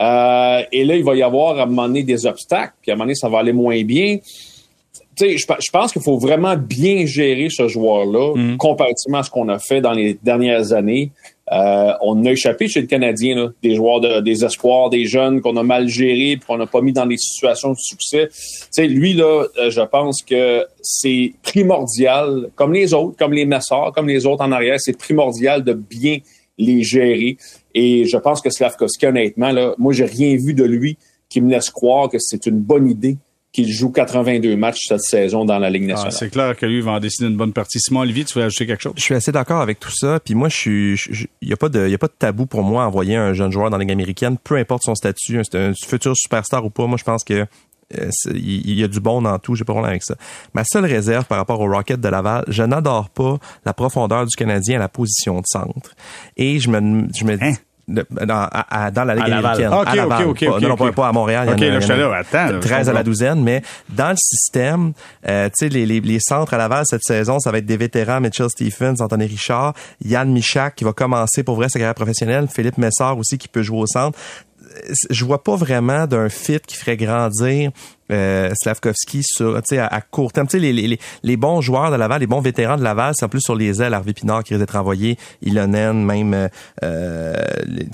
Euh, 0.00 0.62
et 0.72 0.84
là, 0.84 0.96
il 0.96 1.04
va 1.04 1.14
y 1.14 1.22
avoir 1.22 1.58
à 1.58 1.62
un 1.62 1.66
moment 1.66 1.86
donné 1.86 2.02
des 2.02 2.26
obstacles, 2.26 2.74
puis 2.82 2.90
à 2.90 2.94
un 2.94 2.96
moment 2.96 3.04
donné, 3.04 3.14
ça 3.14 3.28
va 3.28 3.38
aller 3.38 3.52
moins 3.52 3.82
bien. 3.84 4.18
Tu 5.16 5.38
sais, 5.38 5.38
je, 5.38 5.70
pense 5.70 5.92
qu'il 5.92 6.02
faut 6.02 6.18
vraiment 6.18 6.56
bien 6.56 7.06
gérer 7.06 7.48
ce 7.50 7.68
joueur-là, 7.68 8.34
mm. 8.34 8.56
comparativement 8.56 9.18
à 9.18 9.22
ce 9.22 9.30
qu'on 9.30 9.48
a 9.48 9.58
fait 9.58 9.80
dans 9.80 9.92
les 9.92 10.18
dernières 10.22 10.72
années. 10.72 11.12
Euh, 11.52 11.92
on 12.00 12.24
a 12.24 12.32
échappé 12.32 12.68
chez 12.68 12.80
le 12.80 12.86
Canadien 12.86 13.36
là, 13.36 13.48
des 13.62 13.74
joueurs 13.74 14.00
de, 14.00 14.20
des 14.20 14.44
espoirs, 14.44 14.88
des 14.88 15.04
jeunes 15.04 15.42
qu'on 15.42 15.56
a 15.56 15.62
mal 15.62 15.88
gérés, 15.88 16.38
qu'on 16.46 16.56
n'a 16.56 16.66
pas 16.66 16.80
mis 16.80 16.92
dans 16.92 17.06
des 17.06 17.18
situations 17.18 17.72
de 17.72 17.78
succès. 17.78 18.28
Sais, 18.70 18.86
lui 18.86 19.12
là, 19.12 19.44
euh, 19.58 19.70
je 19.70 19.82
pense 19.82 20.22
que 20.22 20.66
c'est 20.80 21.34
primordial, 21.42 22.50
comme 22.54 22.72
les 22.72 22.94
autres, 22.94 23.16
comme 23.18 23.34
les 23.34 23.44
Messards, 23.44 23.92
comme 23.92 24.08
les 24.08 24.24
autres 24.24 24.42
en 24.42 24.52
arrière, 24.52 24.76
c'est 24.78 24.96
primordial 24.96 25.62
de 25.62 25.74
bien 25.74 26.18
les 26.56 26.82
gérer. 26.82 27.36
Et 27.74 28.06
je 28.06 28.16
pense 28.16 28.40
que 28.40 28.48
Slavkovski, 28.48 29.06
honnêtement, 29.06 29.50
là, 29.50 29.74
moi, 29.76 29.92
j'ai 29.92 30.06
rien 30.06 30.36
vu 30.36 30.54
de 30.54 30.64
lui 30.64 30.96
qui 31.28 31.40
me 31.40 31.50
laisse 31.50 31.70
croire 31.70 32.08
que 32.08 32.18
c'est 32.18 32.46
une 32.46 32.60
bonne 32.60 32.88
idée 32.88 33.16
qu'il 33.54 33.72
joue 33.72 33.90
82 33.90 34.56
matchs 34.56 34.88
cette 34.88 35.00
saison 35.00 35.44
dans 35.44 35.60
la 35.60 35.70
Ligue 35.70 35.86
nationale. 35.86 36.12
c'est 36.12 36.28
clair 36.28 36.56
que 36.56 36.66
lui 36.66 36.80
va 36.80 36.92
en 36.92 37.00
décider 37.00 37.28
une 37.28 37.36
bonne 37.36 37.52
partie. 37.52 37.78
Simon 37.78 38.00
Olivier, 38.00 38.24
tu 38.24 38.36
veux 38.36 38.44
ajouter 38.44 38.66
quelque 38.66 38.82
chose? 38.82 38.94
Je 38.96 39.02
suis 39.02 39.14
assez 39.14 39.30
d'accord 39.30 39.60
avec 39.60 39.78
tout 39.78 39.92
ça. 39.92 40.18
Puis 40.18 40.34
moi, 40.34 40.48
je 40.48 40.56
suis, 40.56 41.28
il 41.40 41.48
y 41.48 41.52
a 41.52 41.56
pas 41.56 41.68
de, 41.68 41.88
y 41.88 41.94
a 41.94 41.98
pas 41.98 42.08
de 42.08 42.14
tabou 42.18 42.46
pour 42.46 42.64
moi 42.64 42.82
à 42.82 42.88
envoyer 42.88 43.14
un 43.14 43.32
jeune 43.32 43.52
joueur 43.52 43.70
dans 43.70 43.78
la 43.78 43.84
Ligue 43.84 43.92
américaine, 43.92 44.36
peu 44.42 44.56
importe 44.56 44.82
son 44.82 44.96
statut, 44.96 45.40
c'est 45.44 45.56
un 45.56 45.72
futur 45.72 46.16
superstar 46.16 46.64
ou 46.64 46.70
pas. 46.70 46.86
Moi, 46.88 46.98
je 46.98 47.04
pense 47.04 47.22
que 47.22 47.46
euh, 47.98 48.10
il 48.34 48.74
y 48.74 48.82
a 48.82 48.88
du 48.88 48.98
bon 48.98 49.22
dans 49.22 49.38
tout, 49.38 49.54
j'ai 49.54 49.64
pas 49.64 49.72
de 49.72 49.76
problème 49.76 49.90
avec 49.90 50.02
ça. 50.02 50.16
Ma 50.52 50.64
seule 50.64 50.86
réserve 50.86 51.26
par 51.26 51.38
rapport 51.38 51.60
au 51.60 51.70
Rocket 51.70 52.00
de 52.00 52.08
Laval, 52.08 52.44
je 52.48 52.64
n'adore 52.64 53.08
pas 53.10 53.38
la 53.64 53.72
profondeur 53.72 54.26
du 54.26 54.34
Canadien 54.34 54.76
à 54.76 54.80
la 54.80 54.88
position 54.88 55.36
de 55.36 55.46
centre. 55.46 55.94
Et 56.36 56.58
je 56.58 56.70
me, 56.70 57.06
je 57.14 57.24
me 57.24 57.40
hein? 57.40 57.54
Dans, 57.88 58.04
dans, 58.92 59.04
la 59.04 59.14
Ligue 59.14 59.24
américaine. 59.24 59.72
à 59.72 59.94
Laval. 59.94 60.26
Okay, 60.28 60.48
okay, 60.48 60.66
non, 60.66 60.76
pas, 60.76 61.08
à 61.08 61.12
Montréal. 61.12 61.54
il 61.56 61.64
y 61.64 61.70
en 61.70 61.80
a, 61.80 61.96
là, 61.96 62.16
attends, 62.16 62.60
13 62.60 62.88
à 62.88 62.92
la 62.92 63.02
douzaine, 63.02 63.42
mais 63.42 63.62
dans 63.88 64.10
le 64.10 64.16
système, 64.16 64.92
euh, 65.28 65.48
tu 65.48 65.66
sais, 65.66 65.68
les, 65.68 65.86
les, 65.86 66.00
les, 66.00 66.20
centres 66.20 66.54
à 66.54 66.58
Laval 66.58 66.84
cette 66.86 67.02
saison, 67.02 67.38
ça 67.38 67.50
va 67.50 67.58
être 67.58 67.66
des 67.66 67.76
vétérans, 67.76 68.20
Mitchell 68.20 68.48
Stephens, 68.48 68.96
Anthony 69.00 69.26
Richard, 69.26 69.74
Yann 70.04 70.30
Michak 70.30 70.76
qui 70.76 70.84
va 70.84 70.92
commencer 70.92 71.42
pour 71.42 71.56
vrai 71.56 71.68
sa 71.68 71.78
carrière 71.78 71.94
professionnelle, 71.94 72.48
Philippe 72.48 72.78
Messard 72.78 73.18
aussi 73.18 73.38
qui 73.38 73.48
peut 73.48 73.62
jouer 73.62 73.80
au 73.80 73.86
centre 73.86 74.18
je 75.10 75.24
vois 75.24 75.42
pas 75.42 75.56
vraiment 75.56 76.06
d'un 76.06 76.28
fit 76.28 76.60
qui 76.60 76.76
ferait 76.76 76.96
grandir 76.96 77.70
euh, 78.10 78.50
Slavkovski 78.54 79.22
sur, 79.22 79.56
à, 79.56 79.60
à 79.86 80.00
court 80.00 80.32
terme. 80.32 80.46
Les, 80.52 80.72
les, 80.72 80.98
les, 81.22 81.36
bons 81.36 81.60
joueurs 81.60 81.90
de 81.90 81.96
Laval, 81.96 82.20
les 82.20 82.26
bons 82.26 82.40
vétérans 82.40 82.76
de 82.76 82.82
Laval, 82.82 83.14
c'est 83.16 83.24
en 83.24 83.28
plus 83.28 83.40
sur 83.40 83.54
les 83.54 83.82
ailes, 83.82 83.94
Harvey 83.94 84.12
Pinard 84.12 84.44
qui 84.44 84.54
risque 84.54 84.60
d'être 84.60 84.76
envoyé, 84.76 85.18
Ilonen, 85.42 86.04
même 86.04 86.34
euh, 86.34 86.48
euh 86.82 87.34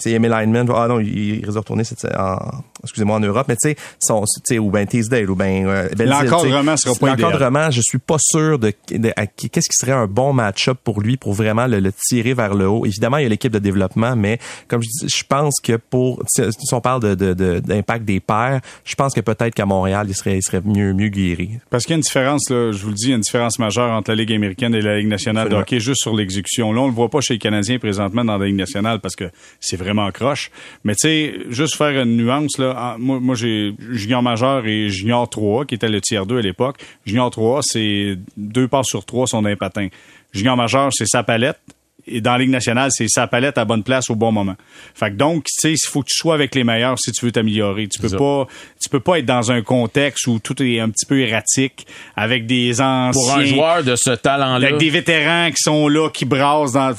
Emil 0.05 0.33
Heinemann. 0.33 0.69
Ah 0.75 0.89
non, 0.89 1.01
il, 1.01 1.37
risque 1.37 1.53
de 1.53 1.59
retourner 1.59 1.85
cette, 1.85 2.05
en, 2.17 2.39
excusez-moi, 2.83 3.17
en 3.17 3.21
Europe, 3.21 3.47
mais 3.49 3.57
tu 3.57 3.71
sais, 3.71 3.77
son, 3.99 4.23
tu 4.23 4.41
sais, 4.45 4.59
ou 4.59 4.71
ben 4.71 4.87
Teasdale, 4.87 5.31
ou 5.31 5.35
ben 5.35 5.67
euh, 5.67 5.89
L'encadrement 5.99 6.77
sera 6.77 6.95
pas. 6.95 7.17
L'encadrement, 7.17 7.71
je 7.71 7.81
suis 7.83 7.99
pas 7.99 8.19
sûr 8.19 8.59
de, 8.59 8.73
de 8.91 9.13
qu'est-ce 9.37 9.69
qui 9.69 9.77
serait 9.77 9.93
un 9.93 10.07
bon 10.07 10.33
match-up 10.33 10.79
pour 10.83 11.01
lui 11.01 11.17
pour 11.17 11.33
vraiment 11.35 11.67
le, 11.67 11.81
le, 11.81 11.93
tirer 11.93 12.35
vers 12.35 12.55
le 12.55 12.69
haut. 12.69 12.87
Évidemment, 12.87 13.19
il 13.19 13.25
y 13.25 13.27
a 13.27 13.29
l'équipe 13.29 13.53
de 13.53 13.59
développement, 13.59 14.17
mais 14.17 14.39
comme 14.69 14.83
je 14.83 14.89
dis, 14.89 15.09
je 15.15 15.25
pense 15.25 15.61
que 15.63 15.77
pour, 15.77 16.23
si 16.29 16.75
on 16.75 16.81
parle 16.81 17.03
de, 17.03 17.15
de, 17.15 17.61
d'impact 17.61 18.05
des 18.05 18.21
pairs, 18.21 18.61
je 18.85 18.95
pense 18.95 19.15
que 19.15 19.21
peut-être 19.21 19.55
qu'à 19.55 19.67
Montréal, 19.67 20.07
il 20.09 20.15
serait, 20.15 20.39
il 20.39 20.43
serait 20.43 20.63
mieux, 20.65 20.93
mieux 20.93 21.09
guéri. 21.09 21.51
Parce 21.71 21.85
qu'il 21.85 21.93
y 21.93 21.95
a 21.95 21.97
une 21.97 22.03
différence, 22.03 22.49
là, 22.51 22.73
je 22.73 22.83
vous 22.83 22.89
le 22.89 22.95
dis, 22.95 23.07
il 23.07 23.11
y 23.11 23.13
a 23.13 23.17
une 23.17 23.23
différence 23.23 23.59
majeure 23.59 23.91
entre 23.91 24.11
la 24.11 24.17
Ligue 24.17 24.33
américaine 24.33 24.75
et 24.75 24.81
la 24.81 24.99
Ligue 24.99 25.09
nationale 25.09 25.49
de 25.49 25.57
hockey 25.57 25.81
juste 25.81 26.03
sur 26.03 26.15
l'exécution. 26.15 26.73
Là, 26.73 26.81
on 26.81 26.87
le 26.87 26.93
voit 26.93 27.09
pas 27.09 27.21
chez 27.21 27.35
les 27.35 27.39
Canadiens 27.39 27.79
présentement 27.79 28.25
dans 28.25 28.39
la 28.39 28.47
Ligue 28.47 28.57
nationale 28.57 29.01
parce 29.01 29.17
que 29.17 29.25
c'est 29.61 29.77
vraiment 29.77 30.11
croche. 30.11 30.51
Mais 30.85 30.95
tu 30.95 31.09
sais, 31.09 31.35
juste 31.49 31.77
faire 31.77 32.01
une 32.03 32.17
nuance, 32.17 32.59
là, 32.59 32.70
moi, 32.99 33.21
moi 33.21 33.35
j'ai 33.35 33.75
junior 33.91 34.23
majeur 34.23 34.67
et 34.67 34.89
junior 34.89 35.29
3, 35.29 35.67
qui 35.67 35.75
était 35.75 35.89
le 35.89 36.01
tiers 36.01 36.27
2 36.27 36.39
à 36.39 36.43
l'époque. 36.43 36.77
Junior 37.05 37.31
3, 37.31 37.61
c'est 37.63 38.17
deux 38.37 38.69
passes 38.69 38.87
sur 38.87 39.05
trois 39.05 39.27
sont 39.27 39.43
d'un 39.43 39.57
patin. 39.57 39.89
Junior 40.33 40.57
majeur, 40.57 40.91
c'est 40.93 41.07
sa 41.07 41.23
palette 41.23 41.61
et 42.07 42.21
dans 42.21 42.33
la 42.33 42.39
Ligue 42.39 42.51
nationale, 42.51 42.91
c'est 42.93 43.09
sa 43.09 43.27
palette 43.27 43.59
à 43.59 43.65
bonne 43.65 43.83
place 43.83 44.11
au 44.11 44.15
bon 44.15 44.33
moment. 44.33 44.57
Fait 44.95 45.11
que 45.11 45.17
donc, 45.17 45.45
tu 45.45 45.53
sais, 45.61 45.73
il 45.73 45.89
faut 45.89 46.01
que 46.03 46.09
tu 46.09 46.17
sois 46.17 46.35
avec 46.35 46.55
les 46.55 46.65
meilleurs 46.65 46.99
si 46.99 47.13
tu 47.13 47.25
veux 47.25 47.33
t'améliorer. 47.33 47.89
Tu 47.89 48.01
peux 48.01 48.17
pas, 48.17 48.47
tu 48.81 48.89
peux 48.89 49.01
pas 49.01 49.19
être 49.19 49.27
dans 49.27 49.53
un 49.53 49.63
contexte 49.63 50.27
où 50.27 50.39
tout 50.39 50.61
est 50.63 50.81
un 50.81 50.91
petit 50.91 51.07
peu 51.07 51.21
erratique 51.21 51.87
avec 52.17 52.47
des 52.47 52.81
anciens. 52.81 53.13
Pour 53.13 53.33
un 53.33 53.45
joueur 53.45 53.85
de 53.85 53.97
ce 53.97 54.11
talent-là. 54.11 54.67
Avec 54.67 54.79
des 54.79 54.91
vétérans 54.91 55.51
qui 55.51 55.63
sont 55.63 55.89
là, 55.89 56.09
qui 56.11 56.25
brassent 56.25 56.73
dans. 56.73 56.95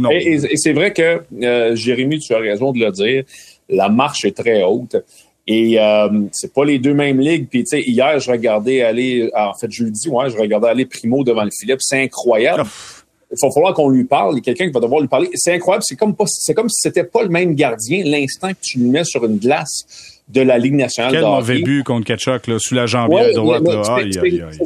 Non. 0.00 0.10
Et, 0.10 0.38
c'est 0.56 0.72
vrai 0.72 0.92
que, 0.92 1.22
euh, 1.42 1.76
Jérémy, 1.76 2.18
tu 2.18 2.34
as 2.34 2.38
raison 2.38 2.72
de 2.72 2.80
le 2.80 2.90
dire. 2.90 3.24
La 3.68 3.88
marche 3.88 4.24
est 4.24 4.36
très 4.36 4.62
haute. 4.62 4.96
Et 5.46 5.78
euh, 5.78 6.08
c'est 6.32 6.52
pas 6.54 6.64
les 6.64 6.78
deux 6.78 6.94
mêmes 6.94 7.20
ligues. 7.20 7.48
Puis 7.48 7.64
tu 7.64 7.76
sais, 7.76 7.82
hier, 7.82 8.18
je 8.18 8.30
regardais 8.30 8.82
aller, 8.82 9.30
en 9.36 9.52
fait 9.54 9.70
jeudi, 9.70 10.08
ouais, 10.08 10.30
je 10.30 10.36
regardais 10.36 10.68
aller 10.68 10.86
Primo 10.86 11.22
devant 11.22 11.44
le 11.44 11.50
Philippe. 11.58 11.80
C'est 11.80 12.02
incroyable 12.02 12.64
il 13.34 13.46
va 13.46 13.52
falloir 13.52 13.74
qu'on 13.74 13.90
lui 13.90 14.04
parle. 14.04 14.34
Il 14.34 14.36
y 14.36 14.40
a 14.40 14.42
quelqu'un 14.42 14.66
qui 14.66 14.72
va 14.72 14.80
devoir 14.80 15.00
lui 15.00 15.08
parler. 15.08 15.28
C'est 15.34 15.54
incroyable. 15.54 15.84
C'est 15.86 15.96
comme 15.96 16.14
pas, 16.14 16.24
c'est 16.26 16.54
comme 16.54 16.68
si 16.68 16.80
c'était 16.80 17.04
pas 17.04 17.22
le 17.22 17.28
même 17.28 17.54
gardien 17.54 18.04
l'instant 18.04 18.50
que 18.50 18.60
tu 18.62 18.78
le 18.78 18.86
mets 18.86 19.04
sur 19.04 19.24
une 19.24 19.38
glace 19.38 20.20
de 20.28 20.40
la 20.40 20.58
Ligue 20.58 20.74
nationale 20.74 21.12
Quel 21.12 21.22
mauvais 21.22 21.58
but 21.60 21.82
contre 21.84 22.06
Ketchuk, 22.06 22.46
là, 22.46 22.56
sous 22.58 22.74
la 22.74 22.86
jambière 22.86 23.32
droite. 23.34 23.62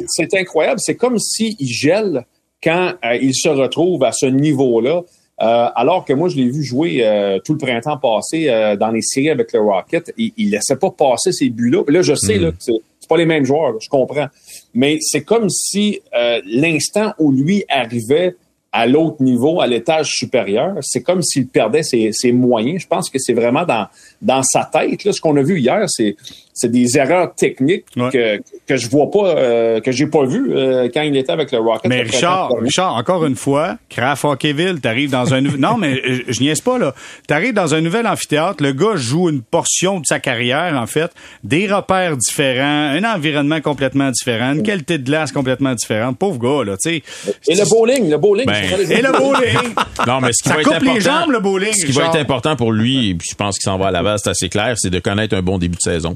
C'est 0.07 0.33
incroyable. 0.35 0.79
C'est 0.79 0.95
comme 0.95 1.19
s'il 1.19 1.55
gèle 1.59 2.25
quand 2.63 2.93
euh, 3.05 3.17
il 3.21 3.33
se 3.33 3.49
retrouve 3.49 4.03
à 4.03 4.11
ce 4.11 4.25
niveau-là. 4.25 5.01
Euh, 5.41 5.69
alors 5.75 6.05
que 6.05 6.13
moi, 6.13 6.29
je 6.29 6.35
l'ai 6.35 6.49
vu 6.49 6.63
jouer 6.63 7.05
euh, 7.05 7.39
tout 7.43 7.53
le 7.53 7.59
printemps 7.59 7.97
passé 7.97 8.47
dans 8.79 8.91
les 8.91 9.01
séries 9.01 9.29
avec 9.29 9.53
le 9.53 9.61
Rocket. 9.61 10.13
Il, 10.17 10.33
il 10.37 10.51
laissait 10.51 10.75
pas 10.75 10.91
passer 10.91 11.31
ces 11.31 11.49
buts-là. 11.49 11.83
Là, 11.87 12.01
je 12.01 12.15
sais, 12.15 12.37
mm. 12.37 12.41
là, 12.41 12.51
c'est 12.59 12.73
pas 13.07 13.17
les 13.17 13.25
mêmes 13.25 13.45
joueurs, 13.45 13.79
je 13.79 13.89
comprends. 13.89 14.27
Mais 14.73 14.97
c'est 15.01 15.23
comme 15.23 15.49
si 15.49 16.01
l'instant 16.45 17.13
où 17.17 17.31
lui 17.31 17.63
arrivait 17.69 18.35
à 18.71 18.85
l'autre 18.85 19.21
niveau, 19.21 19.61
à 19.61 19.67
l'étage 19.67 20.11
supérieur, 20.11 20.75
c'est 20.81 21.01
comme 21.01 21.23
s'il 21.23 21.47
perdait 21.47 21.83
ses, 21.83 22.11
ses, 22.11 22.31
moyens. 22.31 22.81
Je 22.81 22.87
pense 22.87 23.09
que 23.09 23.17
c'est 23.17 23.33
vraiment 23.33 23.65
dans, 23.65 23.87
dans 24.21 24.43
sa 24.43 24.69
tête. 24.71 25.03
Là, 25.03 25.11
ce 25.11 25.19
qu'on 25.21 25.35
a 25.37 25.41
vu 25.41 25.59
hier, 25.59 25.85
c'est 25.87 26.15
c'est 26.59 26.69
des 26.69 26.97
erreurs 26.97 27.33
techniques 27.35 27.85
que, 27.95 28.41
que 28.67 28.75
je 28.75 28.89
vois 28.89 29.09
pas, 29.09 29.29
euh, 29.29 29.79
que 29.79 29.93
j'ai 29.93 30.07
pas 30.07 30.25
vu 30.25 30.51
euh, 30.51 30.89
quand 30.93 31.03
il 31.03 31.15
était 31.15 31.31
avec 31.31 31.53
le 31.53 31.59
Rocket. 31.59 31.87
Mais 31.87 32.01
Richard, 32.01 32.51
Richard, 32.59 32.95
encore 32.95 33.25
une 33.25 33.37
fois, 33.37 33.77
Kraft 33.89 34.25
Hockeyville, 34.25 34.81
t'arrives 34.81 35.11
dans 35.11 35.33
un 35.33 35.39
non, 35.39 35.77
mais 35.77 36.01
je, 36.03 36.23
je 36.27 36.41
niaise 36.41 36.59
pas 36.59 36.77
là. 36.77 36.93
T'arrives 37.27 37.53
dans 37.53 37.75
un 37.75 37.79
nouvel 37.79 38.05
amphithéâtre, 38.05 38.61
le 38.61 38.73
gars 38.73 38.97
joue 38.97 39.29
une 39.29 39.41
portion 39.41 40.01
de 40.01 40.05
sa 40.05 40.19
carrière 40.19 40.77
en 40.77 40.85
fait, 40.85 41.11
des 41.45 41.65
repères 41.65 42.17
différents, 42.17 42.89
un 42.89 43.05
environnement 43.05 43.61
complètement 43.61 44.11
différent, 44.11 44.51
une 44.53 44.63
qualité 44.63 44.97
de 44.97 45.05
glace 45.05 45.31
complètement 45.31 45.75
différente. 45.75 46.17
Pauvre 46.17 46.39
gars 46.39 46.65
là, 46.65 46.75
tu 46.75 46.89
sais. 46.89 47.03
Et 47.47 47.55
le 47.55 47.69
bowling, 47.69 48.09
le 48.09 48.17
bowling. 48.17 48.45
Ben, 48.45 48.58
et 48.63 49.01
le 49.01 49.17
bowling. 49.17 49.73
non, 50.07 50.21
mais 50.21 50.31
ce 50.33 50.43
qui 50.43 50.49
ça 50.49 50.55
va 50.55 50.63
coupe 50.63 50.73
être 50.73 50.81
important, 50.81 50.93
les 50.93 51.01
jambes 51.01 51.31
le 51.31 51.39
bowling. 51.39 51.73
Ce 51.73 51.85
qui 51.85 51.91
va 51.91 52.05
être 52.05 52.17
important 52.17 52.55
pour 52.55 52.71
lui, 52.71 53.09
et 53.09 53.15
puis 53.15 53.27
je 53.29 53.35
pense 53.35 53.57
qu'il 53.57 53.65
s'en 53.65 53.77
va 53.77 53.87
à 53.87 53.91
la 53.91 54.03
base, 54.03 54.21
c'est 54.23 54.29
assez 54.29 54.49
clair, 54.49 54.75
c'est 54.77 54.89
de 54.89 54.99
connaître 54.99 55.35
un 55.35 55.41
bon 55.41 55.57
début 55.57 55.77
de 55.77 55.91
saison 55.91 56.15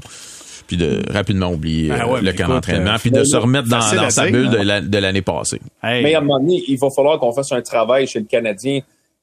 puis 0.66 0.76
de 0.76 1.02
rapidement 1.10 1.52
oublier 1.52 1.90
Ah 1.90 2.08
ouais, 2.08 2.18
euh, 2.18 2.22
le 2.22 2.32
camp 2.32 2.48
d'entraînement, 2.48 2.92
euh, 2.92 2.98
puis 2.98 3.10
de 3.10 3.22
se 3.22 3.36
remettre 3.36 3.68
dans, 3.68 3.80
sa 3.82 4.26
bulle 4.26 4.48
de 4.48 4.58
hein. 4.58 4.80
de 4.82 4.98
l'année 4.98 5.22
passée. 5.22 5.60
Hey. 5.82 6.02
Mais 6.02 6.14
à 6.14 6.18
un 6.18 6.20
moment 6.22 6.40
donné, 6.40 6.62
il 6.66 6.78
va 6.78 6.88
falloir 6.94 7.18
qu'on 7.18 7.32
fasse 7.32 7.52
un 7.52 7.60
travail 7.60 8.06
chez 8.06 8.20
le 8.20 8.24
Canadien 8.24 8.80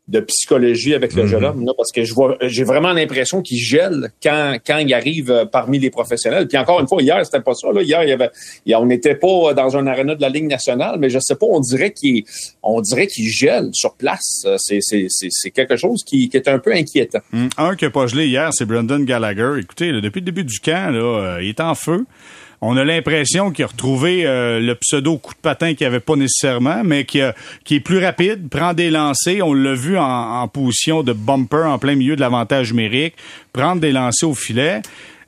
de 0.07 0.19
psychologie 0.19 0.93
avec 0.93 1.13
le 1.13 1.25
jeune 1.27 1.45
homme, 1.45 1.63
là, 1.65 1.71
parce 1.77 1.91
que 1.91 2.03
je 2.03 2.13
vois, 2.13 2.35
j'ai 2.41 2.63
vraiment 2.63 2.91
l'impression 2.91 3.41
qu'il 3.41 3.59
gèle 3.59 4.11
quand, 4.21 4.57
quand 4.65 4.79
il 4.79 4.93
arrive 4.93 5.31
euh, 5.31 5.45
parmi 5.45 5.79
les 5.79 5.89
professionnels. 5.89 6.47
Puis 6.47 6.57
encore 6.57 6.81
une 6.81 6.87
fois, 6.87 7.01
hier, 7.01 7.23
c'était 7.25 7.39
pas 7.39 7.53
ça. 7.53 7.71
Là. 7.71 7.81
Hier, 7.81 8.03
il 8.03 8.09
y 8.09 8.11
avait, 8.11 8.29
il 8.65 8.71
y 8.71 8.73
a- 8.73 8.81
on 8.81 8.87
n'était 8.87 9.15
pas 9.15 9.53
dans 9.53 9.77
un 9.77 9.87
aréna 9.87 10.15
de 10.15 10.21
la 10.21 10.29
Ligue 10.29 10.47
nationale, 10.47 10.97
mais 10.99 11.09
je 11.09 11.19
sais 11.19 11.35
pas, 11.35 11.45
on 11.45 11.59
dirait 11.61 11.91
qu'il, 11.91 12.23
on 12.63 12.81
dirait 12.81 13.07
qu'il 13.07 13.27
gèle 13.29 13.69
sur 13.73 13.95
place. 13.95 14.43
Euh, 14.45 14.57
C'est, 14.59 14.79
c'est, 14.81 15.05
c'est, 15.09 15.27
c'est 15.29 15.51
quelque 15.51 15.77
chose 15.77 16.03
qui, 16.03 16.27
qui 16.29 16.35
est 16.35 16.47
un 16.47 16.59
peu 16.59 16.73
inquiétant. 16.73 17.19
Hum, 17.33 17.49
Un 17.57 17.75
qui 17.75 17.85
a 17.85 17.89
pas 17.91 18.07
gelé 18.07 18.25
hier, 18.27 18.49
c'est 18.53 18.65
Brendan 18.65 19.05
Gallagher. 19.05 19.53
Écoutez, 19.61 19.91
là, 19.91 20.01
depuis 20.01 20.19
le 20.19 20.25
début 20.25 20.43
du 20.43 20.59
camp, 20.59 20.91
là, 20.93 21.35
euh, 21.37 21.43
il 21.43 21.49
est 21.49 21.59
en 21.61 21.75
feu. 21.75 22.05
On 22.63 22.78
a 22.78 22.84
l'impression 22.84 23.50
qu'il 23.50 23.65
a 23.65 23.67
retrouvé 23.67 24.26
euh, 24.26 24.60
le 24.60 24.76
pseudo 24.76 25.17
coup 25.17 25.34
de 25.34 25.39
patin 25.39 25.74
qu'il 25.74 25.88
avait 25.88 26.00
pas 26.00 26.15
nécessairement, 26.15 26.84
mais 26.84 27.06
qui, 27.06 27.19
est 27.19 27.80
plus 27.80 27.97
rapide, 27.97 28.50
prend 28.50 28.76
des 28.76 28.91
lancers. 28.91 29.41
On 29.41 29.54
l'a 29.54 29.74
vu 29.74 29.97
en, 29.97 30.04
en 30.04 30.47
position 30.47 31.02
de 31.02 31.12
bumper 31.12 31.65
en 31.65 31.80
plein 31.80 31.95
milieu 31.95 32.15
de 32.15 32.21
l'avantage 32.21 32.71
numérique, 32.71 33.15
prendre 33.52 33.82
des 33.82 33.91
lancers 33.91 34.30
au 34.30 34.36
filet. 34.36 34.82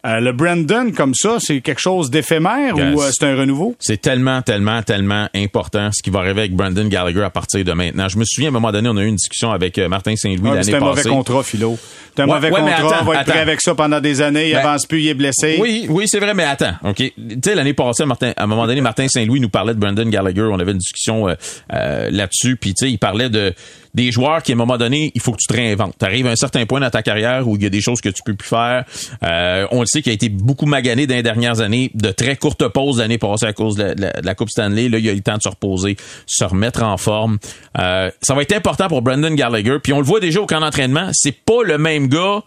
Euh, 0.06 0.20
le 0.20 0.34
Brandon, 0.34 0.92
comme 0.92 1.14
ça, 1.16 1.38
c'est 1.40 1.62
quelque 1.62 1.80
chose 1.80 2.10
d'éphémère 2.12 2.76
Yes. 2.78 2.94
ou 2.96 3.02
euh, 3.02 3.10
c'est 3.12 3.26
un 3.26 3.38
renouveau? 3.38 3.74
C'est 3.80 4.02
tellement, 4.02 4.42
tellement, 4.42 4.82
tellement 4.84 5.30
important 5.34 5.90
ce 5.94 6.04
qui 6.04 6.10
va 6.10 6.20
arriver 6.20 6.42
avec 6.42 6.54
Brandon 6.56 6.86
Gallagher 6.88 7.24
à 7.24 7.30
partir 7.30 7.64
de 7.64 7.72
maintenant. 7.72 8.10
Je 8.10 8.18
me 8.18 8.26
souviens, 8.26 8.50
à 8.50 8.52
un 8.52 8.54
moment 8.54 8.72
donné, 8.74 8.90
on 8.90 8.98
a 8.98 9.02
eu 9.04 9.08
une 9.08 9.16
discussion 9.16 9.52
avec 9.52 9.78
euh, 9.78 9.88
Martin 9.88 10.16
Saint-Louis 10.18 10.42
Ah, 10.52 10.56
l'année 10.56 10.64
c'est 10.64 10.76
un 10.76 10.80
mauvais 10.80 10.96
passée. 11.04 11.10
contrat, 11.10 11.44
Philo. 11.44 11.78
C'est 12.16 12.22
un 12.22 12.28
Ouais, 12.28 12.34
mauvais 12.36 12.52
ouais, 12.52 12.60
contrat. 12.60 12.76
attends, 12.76 12.98
on 13.02 13.06
va 13.06 13.22
être 13.22 13.30
prêt 13.30 13.40
avec 13.40 13.62
ça 13.62 13.76
pendant 13.76 14.02
des 14.02 14.22
années. 14.22 14.50
Il 14.50 14.54
Ben, 14.56 14.60
avance 14.60 14.86
plus, 14.86 15.00
il 15.02 15.08
est 15.08 15.14
blessé. 15.14 15.58
Oui, 15.62 15.86
oui, 15.90 16.04
c'est 16.08 16.20
vrai, 16.20 16.34
mais 16.34 16.44
attends, 16.44 16.74
OK. 16.84 16.98
Tu 16.98 17.14
sais, 17.44 17.56
l'année 17.56 17.74
passée, 17.74 18.06
Martin, 18.06 18.34
à 18.36 18.44
un 18.44 18.48
moment 18.48 18.68
donné, 18.68 18.82
Martin 18.82 19.08
Saint-Louis 19.08 19.40
nous 19.40 19.50
parlait 19.50 19.74
de 19.74 19.80
Brandon 19.80 20.04
Gallagher. 20.10 20.42
On 20.52 20.60
avait 20.60 20.74
une 20.74 20.78
discussion 20.80 21.28
là-dessus. 21.70 22.58
Puis, 22.58 22.74
tu 22.74 22.86
sais, 22.86 22.92
il 22.92 22.98
parlait 22.98 23.30
de 23.30 23.54
des 23.94 24.12
joueurs 24.12 24.42
qui, 24.42 24.52
à 24.52 24.56
un 24.56 24.58
moment 24.58 24.78
donné, 24.78 25.12
il 25.14 25.22
faut 25.22 25.32
que 25.32 25.38
tu 25.38 25.48
te 25.48 25.54
réinventes. 25.54 25.96
Tu 26.00 26.06
arrives 26.06 26.28
à 26.28 26.32
un 26.32 26.36
certain 26.36 26.66
point 26.66 26.80
dans 26.80 26.90
ta 26.90 27.04
carrière 27.04 27.48
où 27.48 27.56
il 27.56 27.64
y 27.64 27.66
a 27.66 27.70
des 27.70 27.82
choses 27.82 28.02
que 28.02 28.10
tu 28.10 28.24
peux 28.24 28.34
plus 28.34 28.48
faire. 28.48 28.86
Euh, 29.24 29.68
on 29.72 29.82
le 29.82 29.86
sait 29.86 30.02
qu'il 30.02 30.12
a 30.12 30.14
été 30.14 30.30
beaucoup 30.30 30.66
magané 30.66 31.06
dans 31.08 31.16
les 31.16 31.24
dernières 31.24 31.62
années, 31.62 31.92
de 31.94 32.10
très 32.12 32.36
courtes 32.36 32.68
pauses 32.68 33.00
l'année 33.00 33.18
passée 33.18 33.46
à 33.46 33.54
cause 33.54 33.76
de 33.76 33.96
la, 33.98 34.36
Coupe 34.36 34.50
Stanley. 34.50 34.90
Là, 34.90 34.98
il 34.98 35.10
a 35.10 35.12
eu 35.12 35.16
le 35.16 35.22
temps 35.22 35.38
de 35.38 35.42
se 35.42 35.50
reposer, 35.50 35.96
se 36.26 36.44
remettre 36.44 36.84
en 36.84 36.98
forme. 36.98 37.38
Euh, 37.80 38.10
ça 38.22 38.34
va 38.34 38.42
être 38.42 38.56
important 38.56 38.88
pour 38.88 39.02
Brandon 39.02 39.34
Gallagher. 39.34 39.78
Puis 39.82 39.94
on 39.94 40.00
le 40.00 40.06
voit 40.06 40.20
déjà 40.20 40.42
au 40.42 40.46
camp 40.46 40.60
d'entraînement, 40.60 41.10
c'est 41.14 41.44
pas 41.46 41.64
le 41.64 41.78
même 41.78 42.08
gars 42.08 42.44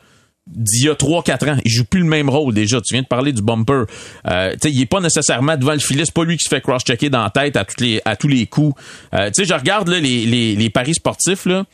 d'il 0.47 0.85
y 0.85 0.89
a 0.89 0.95
3-4 0.95 1.51
ans. 1.51 1.59
Il 1.65 1.71
joue 1.71 1.85
plus 1.85 2.01
le 2.01 2.07
même 2.07 2.29
rôle 2.29 2.55
déjà. 2.55 2.81
Tu 2.81 2.95
viens 2.95 3.03
de 3.03 3.07
parler 3.07 3.33
du 3.33 3.43
bumper. 3.43 3.85
Euh, 4.29 4.53
tu 4.53 4.59
sais, 4.63 4.71
il 4.73 4.81
est 4.81 4.87
pas 4.87 5.01
nécessairement 5.01 5.57
devant 5.57 5.73
le 5.73 5.79
filet. 5.81 6.05
C'est 6.05 6.15
pas 6.15 6.25
lui 6.25 6.37
qui 6.37 6.45
se 6.45 6.49
fait 6.49 6.61
cross-checker 6.61 7.11
dans 7.11 7.23
la 7.23 7.31
tête 7.31 7.57
à, 7.57 7.65
toutes 7.65 7.81
les, 7.81 8.01
à 8.05 8.17
tous 8.17 8.29
les 8.29 8.47
coups. 8.47 8.81
Euh, 9.15 9.27
tu 9.27 9.43
sais, 9.43 9.45
je 9.45 9.55
regarde 9.55 9.89
là, 9.89 9.99
les, 9.99 10.25
les, 10.27 10.55
les 10.55 10.71
paris 10.71 10.95
sportifs. 10.95 11.47
là. 11.47 11.65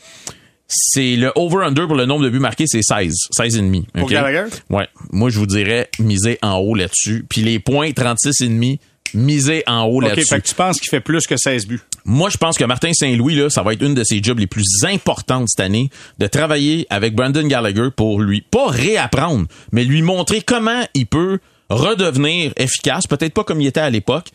C'est 0.74 1.16
le 1.16 1.32
over-under 1.34 1.86
pour 1.86 1.96
le 1.96 2.06
nombre 2.06 2.24
de 2.24 2.30
buts 2.30 2.38
marqués, 2.38 2.64
c'est 2.66 2.82
16. 2.82 3.12
16 3.30 3.56
et 3.56 3.60
demi. 3.60 3.86
Pour? 3.92 4.08
Gallagher? 4.08 4.44
Ouais. 4.70 4.88
Moi, 5.10 5.28
je 5.28 5.38
vous 5.38 5.46
dirais 5.46 5.90
miser 5.98 6.38
en 6.40 6.56
haut 6.56 6.74
là-dessus. 6.74 7.26
Puis 7.28 7.42
les 7.42 7.58
points, 7.58 7.92
36 7.92 8.40
et 8.40 8.48
demi, 8.48 8.80
miser 9.14 9.62
en 9.66 9.84
haut 9.84 9.98
OK, 10.02 10.08
là-dessus. 10.08 10.26
fait 10.28 10.40
que 10.40 10.46
tu 10.48 10.54
penses 10.54 10.80
qu'il 10.80 10.88
fait 10.88 11.00
plus 11.00 11.26
que 11.26 11.36
16 11.36 11.66
buts. 11.66 11.80
Moi, 12.04 12.30
je 12.30 12.36
pense 12.36 12.56
que 12.58 12.64
Martin 12.64 12.92
Saint-Louis, 12.92 13.34
là, 13.36 13.48
ça 13.50 13.62
va 13.62 13.72
être 13.74 13.82
une 13.82 13.94
de 13.94 14.04
ses 14.04 14.22
jobs 14.22 14.38
les 14.38 14.46
plus 14.46 14.66
importantes 14.84 15.48
cette 15.48 15.64
année, 15.64 15.90
de 16.18 16.26
travailler 16.26 16.86
avec 16.90 17.14
Brandon 17.14 17.46
Gallagher 17.46 17.88
pour 17.96 18.20
lui, 18.20 18.40
pas 18.40 18.66
réapprendre, 18.68 19.46
mais 19.72 19.84
lui 19.84 20.02
montrer 20.02 20.40
comment 20.42 20.82
il 20.94 21.06
peut 21.06 21.38
redevenir 21.70 22.52
efficace, 22.56 23.06
peut-être 23.06 23.34
pas 23.34 23.44
comme 23.44 23.60
il 23.60 23.66
était 23.66 23.80
à 23.80 23.90
l'époque, 23.90 24.28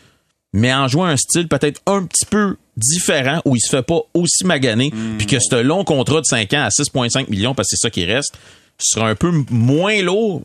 mais 0.53 0.73
en 0.73 0.87
jouant 0.87 1.05
un 1.05 1.17
style 1.17 1.47
peut-être 1.47 1.81
un 1.85 2.03
petit 2.05 2.25
peu 2.25 2.55
différent 2.77 3.41
où 3.45 3.55
il 3.55 3.59
se 3.59 3.69
fait 3.69 3.83
pas 3.83 3.99
aussi 4.13 4.45
maganer, 4.45 4.91
Hmm. 4.93 5.17
puis 5.17 5.27
que 5.27 5.37
ce 5.39 5.55
long 5.55 5.83
contrat 5.83 6.21
de 6.21 6.25
5 6.25 6.53
ans 6.53 6.63
à 6.63 6.69
6,5 6.69 7.29
millions, 7.29 7.53
parce 7.53 7.67
que 7.69 7.75
c'est 7.75 7.85
ça 7.87 7.89
qui 7.91 8.05
reste, 8.05 8.37
sera 8.79 9.09
un 9.09 9.15
peu 9.15 9.31
moins 9.49 10.01
lourd. 10.01 10.43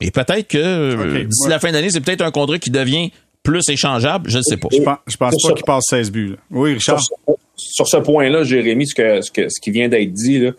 Et 0.00 0.10
peut-être 0.10 0.48
que 0.48 0.94
Ok, 0.94 1.26
d'ici 1.28 1.44
ouais. 1.44 1.50
la 1.50 1.58
fin 1.60 1.70
d'année, 1.72 1.88
c'est 1.90 2.00
peut-être 2.00 2.22
un 2.22 2.30
contrat 2.30 2.58
qui 2.58 2.70
devient 2.70 3.10
plus 3.44 3.68
échangeable, 3.68 4.28
je 4.28 4.38
ne 4.38 4.42
sais 4.42 4.56
pas. 4.56 4.68
Je 4.72 4.82
pense, 4.82 4.98
je 5.06 5.16
pense 5.16 5.36
pas 5.42 5.52
qu'il 5.52 5.64
passe 5.64 5.84
16 5.90 6.10
buts. 6.10 6.30
là. 6.30 6.36
Oui, 6.50 6.74
Richard? 6.74 7.00
Sur, 7.00 7.14
ce- 7.28 7.32
sur 7.56 7.86
ce 7.86 7.96
point-là, 7.98 8.42
Jérémy, 8.42 8.86
ce, 8.88 8.94
que, 8.96 9.20
ce, 9.20 9.30
que, 9.30 9.48
ce 9.48 9.60
qui 9.60 9.70
vient 9.70 9.88
d'être 9.88 10.12
dit, 10.12 10.40
là, 10.40 10.50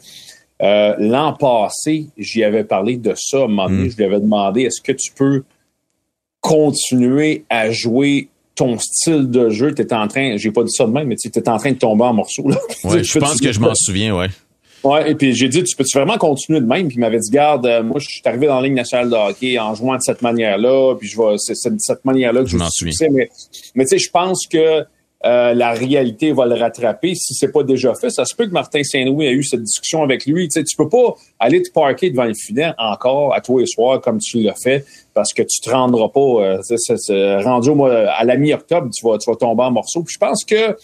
euh, 0.61 0.95
l'an 0.99 1.33
passé, 1.33 2.05
j'y 2.17 2.43
avais 2.45 2.63
parlé 2.63 2.95
de 2.95 3.13
ça. 3.17 3.39
À 3.39 3.43
un 3.43 3.47
moment 3.47 3.67
donné, 3.67 3.89
je 3.89 3.97
lui 3.97 4.05
avais 4.05 4.21
demandé 4.21 4.61
est-ce 4.61 4.81
que 4.81 4.93
tu 4.93 5.11
peux 5.11 5.43
continuer 6.41 7.43
à 7.49 7.71
jouer 7.71 8.29
ton 8.55 8.77
style 8.79 9.29
de 9.29 9.49
jeu? 9.49 9.73
Tu 9.73 9.85
en 9.93 10.07
train, 10.07 10.37
j'ai 10.37 10.51
pas 10.51 10.63
dit 10.63 10.71
ça 10.71 10.85
de 10.85 10.91
même, 10.91 11.07
mais 11.07 11.15
tu 11.15 11.27
étais 11.27 11.49
en 11.49 11.57
train 11.57 11.71
de 11.71 11.77
tomber 11.77 12.03
en 12.05 12.13
morceaux. 12.13 12.47
Là. 12.47 12.57
Ouais, 12.85 13.03
je 13.03 13.19
pense 13.19 13.41
que 13.41 13.51
je 13.51 13.59
m'en 13.59 13.73
souviens, 13.75 14.15
ouais. 14.15 14.27
Ouais, 14.85 15.11
et 15.11 15.15
puis 15.15 15.33
j'ai 15.33 15.49
dit, 15.49 15.63
tu 15.63 15.75
peux-tu 15.75 15.97
vraiment 15.97 16.17
continuer 16.17 16.61
de 16.61 16.65
même? 16.67 16.87
Puis 16.87 16.97
il 16.97 16.99
m'avait 16.99 17.17
dit, 17.17 17.31
garde, 17.31 17.65
euh, 17.65 17.81
moi, 17.81 17.99
je 17.99 18.07
suis 18.07 18.21
arrivé 18.23 18.45
dans 18.45 18.57
la 18.57 18.67
Ligue 18.67 18.75
nationale 18.75 19.09
de 19.09 19.15
hockey 19.15 19.57
en 19.57 19.73
jouant 19.73 19.95
de 19.95 20.01
cette 20.01 20.21
manière-là, 20.21 20.95
puis 20.95 21.07
je 21.07 21.17
vais, 21.17 21.35
c'est 21.37 21.73
de 21.73 21.79
cette 21.79 22.05
manière-là 22.05 22.41
que 22.41 22.45
je, 22.45 22.51
Je 22.51 22.57
m'en 22.57 22.69
suis 22.69 22.91
succès. 22.91 23.09
Mais, 23.09 23.29
mais 23.73 23.85
tu 23.85 23.89
sais, 23.89 23.97
je 23.97 24.11
pense 24.11 24.45
que 24.47 24.85
euh, 25.25 25.55
la 25.55 25.71
réalité 25.71 26.33
va 26.33 26.45
le 26.45 26.53
rattraper 26.53 27.15
si 27.15 27.33
c'est 27.33 27.51
pas 27.51 27.63
déjà 27.63 27.95
fait. 27.95 28.11
Ça 28.11 28.25
se 28.25 28.35
peut 28.35 28.45
que 28.45 28.51
Martin 28.51 28.83
Saint-Louis 28.83 29.25
a 29.25 29.31
eu 29.31 29.43
cette 29.43 29.63
discussion 29.63 30.03
avec 30.03 30.27
lui. 30.27 30.47
Tu 30.49 30.59
sais, 30.59 30.63
tu 30.63 30.75
peux 30.75 30.87
pas 30.87 31.15
aller 31.39 31.63
te 31.63 31.71
parker 31.71 32.11
devant 32.11 32.25
le 32.25 32.35
filet 32.35 32.71
encore 32.77 33.33
à 33.33 33.41
tous 33.41 33.57
les 33.57 33.65
soirs 33.65 34.01
comme 34.01 34.19
tu 34.19 34.41
l'as 34.41 34.53
fait 34.53 34.85
parce 35.15 35.33
que 35.33 35.41
tu 35.41 35.61
te 35.61 35.69
rendras 35.71 36.09
pas. 36.09 36.59
Euh, 37.09 37.41
rendu 37.41 37.69
au 37.69 37.75
mois, 37.75 37.91
à 37.91 38.23
la 38.23 38.37
mi-octobre, 38.37 38.89
tu 38.95 39.03
vas, 39.03 39.17
tu 39.17 39.27
vas 39.27 39.35
tomber 39.35 39.63
en 39.63 39.71
morceaux. 39.71 40.03
Puis 40.03 40.13
je 40.13 40.19
pense 40.19 40.45
que 40.45 40.75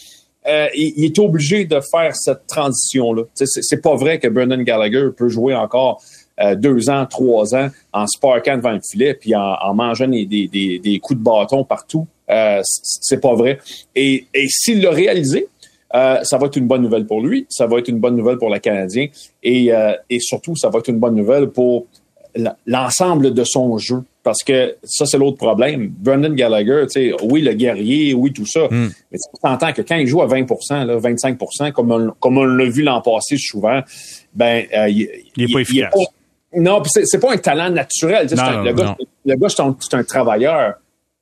euh, 0.47 0.67
il, 0.75 1.05
est 1.05 1.19
obligé 1.19 1.65
de 1.65 1.79
faire 1.79 2.15
cette 2.15 2.47
transition-là. 2.47 3.23
C'est 3.35 3.81
pas 3.81 3.95
vrai 3.95 4.19
que 4.19 4.27
Brendan 4.27 4.63
Gallagher 4.63 5.09
peut 5.15 5.29
jouer 5.29 5.53
encore 5.53 6.01
euh, 6.39 6.55
deux 6.55 6.89
ans, 6.89 7.05
trois 7.05 7.53
ans 7.53 7.69
en 7.93 8.07
se 8.07 8.19
parquant 8.19 8.57
devant 8.57 8.71
le 8.71 8.81
filet 8.81 9.13
puis 9.13 9.35
en, 9.35 9.55
en 9.61 9.73
mangeant 9.73 10.07
des, 10.07 10.25
des, 10.25 10.79
des, 10.79 10.99
coups 10.99 11.19
de 11.19 11.23
bâton 11.23 11.63
partout. 11.63 12.07
Euh, 12.29 12.61
c'est 12.63 13.19
pas 13.19 13.35
vrai. 13.35 13.59
Et, 13.95 14.25
et 14.33 14.47
s'il 14.49 14.81
l'a 14.81 14.91
réalisé, 14.91 15.47
euh, 15.93 16.19
ça 16.23 16.37
va 16.37 16.47
être 16.47 16.55
une 16.55 16.67
bonne 16.67 16.81
nouvelle 16.81 17.05
pour 17.05 17.21
lui, 17.21 17.45
ça 17.49 17.67
va 17.67 17.79
être 17.79 17.89
une 17.89 17.99
bonne 17.99 18.15
nouvelle 18.15 18.37
pour 18.37 18.49
le 18.49 18.59
Canadien 18.59 19.07
et, 19.43 19.73
euh, 19.73 19.93
et 20.09 20.19
surtout, 20.19 20.55
ça 20.55 20.69
va 20.69 20.79
être 20.79 20.89
une 20.89 20.99
bonne 20.99 21.15
nouvelle 21.15 21.49
pour 21.49 21.87
l'ensemble 22.65 23.33
de 23.33 23.43
son 23.43 23.77
jeu. 23.77 24.03
Parce 24.23 24.43
que 24.43 24.75
ça, 24.83 25.05
c'est 25.07 25.17
l'autre 25.17 25.37
problème. 25.37 25.87
Brendan 25.97 26.35
Gallagher, 26.35 26.83
tu 26.91 27.09
sais, 27.09 27.13
oui, 27.23 27.41
le 27.41 27.53
guerrier, 27.53 28.13
oui, 28.13 28.31
tout 28.31 28.45
ça. 28.45 28.67
Mais 28.69 29.17
tu 29.17 29.39
entends 29.49 29.73
que 29.73 29.81
quand 29.81 29.95
il 29.95 30.05
joue 30.07 30.21
à 30.21 30.27
20% 30.27 30.85
là, 30.85 30.97
25 30.97 31.37
comme 31.73 31.91
on, 31.91 32.11
comme 32.19 32.37
on 32.37 32.43
l'a 32.45 32.65
vu 32.69 32.83
l'an 32.83 33.01
passé 33.01 33.37
souvent, 33.37 33.81
ben, 34.33 34.65
euh, 34.75 34.87
il, 34.89 35.09
Il 35.37 35.43
est 35.49 35.53
pas 35.53 35.59
efficace. 35.61 35.93
non, 36.55 36.83
c'est, 36.85 37.05
c'est 37.05 37.19
pas 37.19 37.33
un 37.33 37.37
talent 37.37 37.69
naturel. 37.71 38.27
Non, 38.35 38.43
un- 38.43 38.63
le, 38.63 38.73
gars, 38.73 38.83
non. 38.85 38.95
le 39.25 39.35
gars, 39.35 39.49
c'est 39.49 39.61
un, 39.61 39.75
c'est 39.79 39.95
un 39.95 40.03
travailleur. 40.03 40.75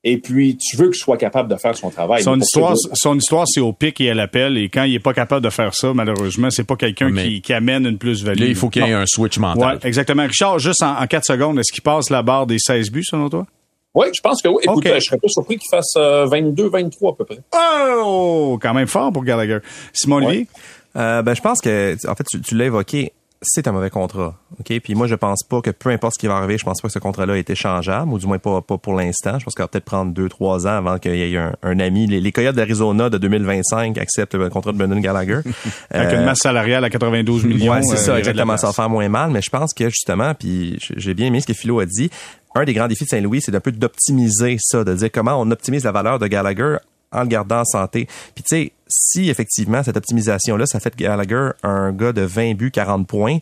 Et 0.06 0.18
puis, 0.18 0.58
tu 0.58 0.78
veux 0.78 0.86
qu'il 0.86 0.96
soit 0.96 1.18
capable 1.18 1.50
de 1.50 1.58
faire 1.58 1.76
son 1.76 1.90
travail. 1.90 2.24
Son 2.24 2.40
histoire, 2.40 2.74
son 2.94 3.18
histoire, 3.18 3.46
c'est 3.48 3.60
au 3.60 3.74
pic 3.74 4.00
et 4.00 4.10
à 4.10 4.14
l'appel. 4.14 4.58
Et 4.58 4.70
quand 4.70 4.84
il 4.84 4.96
est 4.96 5.00
pas 5.00 5.14
capable 5.14 5.44
de 5.44 5.50
faire 5.50 5.74
ça, 5.76 5.94
malheureusement, 5.94 6.50
c'est 6.50 6.64
pas 6.64 6.78
quelqu'un 6.78 7.12
qui, 7.14 7.42
qui 7.42 7.52
amène 7.54 7.86
une 7.86 7.98
plus-value. 7.98 8.40
Là, 8.40 8.46
il 8.46 8.56
faut 8.56 8.70
qu'il 8.70 8.82
y 8.82 8.86
ait 8.86 8.92
Non. 8.94 9.00
un 9.00 9.06
switch 9.06 9.38
Ouais, 9.38 9.42
mental. 9.42 9.80
exactement. 9.84 10.24
Richard, 10.26 10.58
juste 10.60 10.82
en, 10.84 10.98
en 11.02 11.06
4 11.06 11.26
secondes, 11.26 11.60
est-ce 11.60 11.74
qu'il 11.74 11.82
passe 11.84 12.10
la 12.10 12.24
barre 12.24 12.48
des 12.48 12.60
16 12.60 12.92
buts, 12.92 13.04
selon 13.04 13.30
toi? 13.30 13.46
Oui, 13.94 14.08
je 14.16 14.22
pense 14.22 14.42
que 14.42 14.48
oui. 14.48 14.62
Écoute, 14.64 14.78
OK. 14.78 14.86
euh, 14.86 14.96
je 15.00 15.06
serais 15.06 15.18
pas 15.18 15.28
surpris 15.28 15.58
qu'il 15.58 15.68
fasse 15.70 15.92
euh, 15.98 16.26
22, 16.28 16.70
23 16.70 17.12
à 17.12 17.16
peu 17.18 17.26
près. 17.26 17.40
Oh! 17.54 18.58
Quand 18.62 18.74
même 18.74 18.88
fort 18.88 19.12
pour 19.12 19.24
Gallagher. 19.26 19.58
Simon 19.92 20.18
Olivier? 20.18 20.48
Euh, 20.96 21.22
ben, 21.24 21.34
je 21.36 21.42
pense 21.42 21.60
que, 21.60 21.96
en 22.08 22.16
fait, 22.16 22.24
tu, 22.30 22.40
tu 22.42 22.56
l'as 22.56 22.66
évoqué, 22.66 23.12
c'est 23.42 23.68
un 23.68 23.72
mauvais 23.72 23.90
contrat. 23.90 24.36
OK? 24.60 24.80
Puis 24.82 24.96
moi, 24.96 25.08
je 25.08 25.16
pense 25.16 25.44
pas 25.44 25.62
que 25.62 25.70
peu 25.72 25.90
importe 25.90 26.16
ce 26.16 26.20
qui 26.20 26.28
va 26.28 26.36
arriver, 26.36 26.58
je 26.58 26.66
pense 26.66 26.82
pas 26.82 26.90
que 26.90 26.94
ce 26.94 27.00
contrat-là 27.00 27.38
est 27.38 27.50
échangeable, 27.50 28.12
ou 28.12 28.20
du 28.20 28.28
moins 28.28 28.38
pas, 28.38 28.62
pas 28.62 28.78
pour 28.78 28.94
l'instant. 28.96 29.40
Je 29.40 29.46
pense 29.46 29.56
qu'il 29.56 29.64
va 29.64 29.68
peut-être 29.70 29.86
prendre 29.86 30.12
deux, 30.14 30.28
trois 30.28 30.68
ans 30.68 30.72
avant 30.78 31.00
qu'il 31.00 31.16
y 31.16 31.34
ait 31.34 31.38
un, 31.38 31.56
un 31.64 31.80
ami. 31.80 32.06
Les, 32.08 32.20
les 32.20 32.32
Coyotes 32.34 32.56
d'Arizona 32.56 33.10
de 33.10 33.18
2025 33.18 33.98
acceptent 33.98 34.36
le 34.36 34.50
contrat 34.50 34.74
de 34.74 34.78
Brendan 34.78 35.00
Gallagher. 35.00 35.40
Avec 35.90 36.14
Euh, 36.14 36.20
une 36.20 36.26
masse 36.26 36.40
salariale 36.40 36.84
à 36.84 36.90
92 36.90 37.46
millions. 37.46 37.72
Ouais, 37.72 37.82
c'est 37.84 37.94
euh, 37.94 37.98
ça, 37.98 38.20
exactement. 38.20 38.58
Ça 38.58 38.68
va 38.68 38.74
faire 38.74 38.90
moins 38.90 39.08
mal, 39.08 39.32
mais 39.32 39.42
je 39.42 39.50
pense 39.50 39.74
que 39.74 39.90
justement, 39.90 40.34
puis 40.34 40.78
j'ai 40.98 41.14
bien 41.14 41.28
aimé 41.28 41.40
ce 41.40 41.48
que 41.48 41.54
Philo 41.54 41.80
a 41.80 41.86
dit. 41.86 42.10
Un 42.56 42.66
des 42.66 42.74
grands 42.74 42.88
défis 42.88 43.06
de 43.06 43.10
Saint-Louis, 43.10 43.42
c'est 43.42 43.52
d'un 43.52 43.60
peu 43.60 43.72
d'optimiser 43.72 44.58
ça, 44.60 44.84
de 44.84 44.94
dire 44.96 45.10
comment 45.14 45.40
on 45.40 45.50
optimise 45.52 45.84
la 45.84 45.92
valeur 45.92 46.20
de 46.20 46.28
Gallagher 46.28 46.78
en 47.12 47.22
le 47.22 47.28
gardant 47.28 47.62
en 47.62 47.66
santé. 47.66 48.08
Puis 48.36 48.44
tu 48.44 48.56
sais, 48.56 48.72
si 48.90 49.30
effectivement 49.30 49.84
cette 49.84 49.98
optimisation-là, 49.98 50.66
ça 50.66 50.80
fait 50.80 50.90
de 50.90 50.96
Gallagher 51.04 51.52
un 51.64 51.92
gars 51.92 52.12
de 52.12 52.22
20 52.22 52.56
buts, 52.56 52.72
40 52.72 53.08
points, 53.08 53.38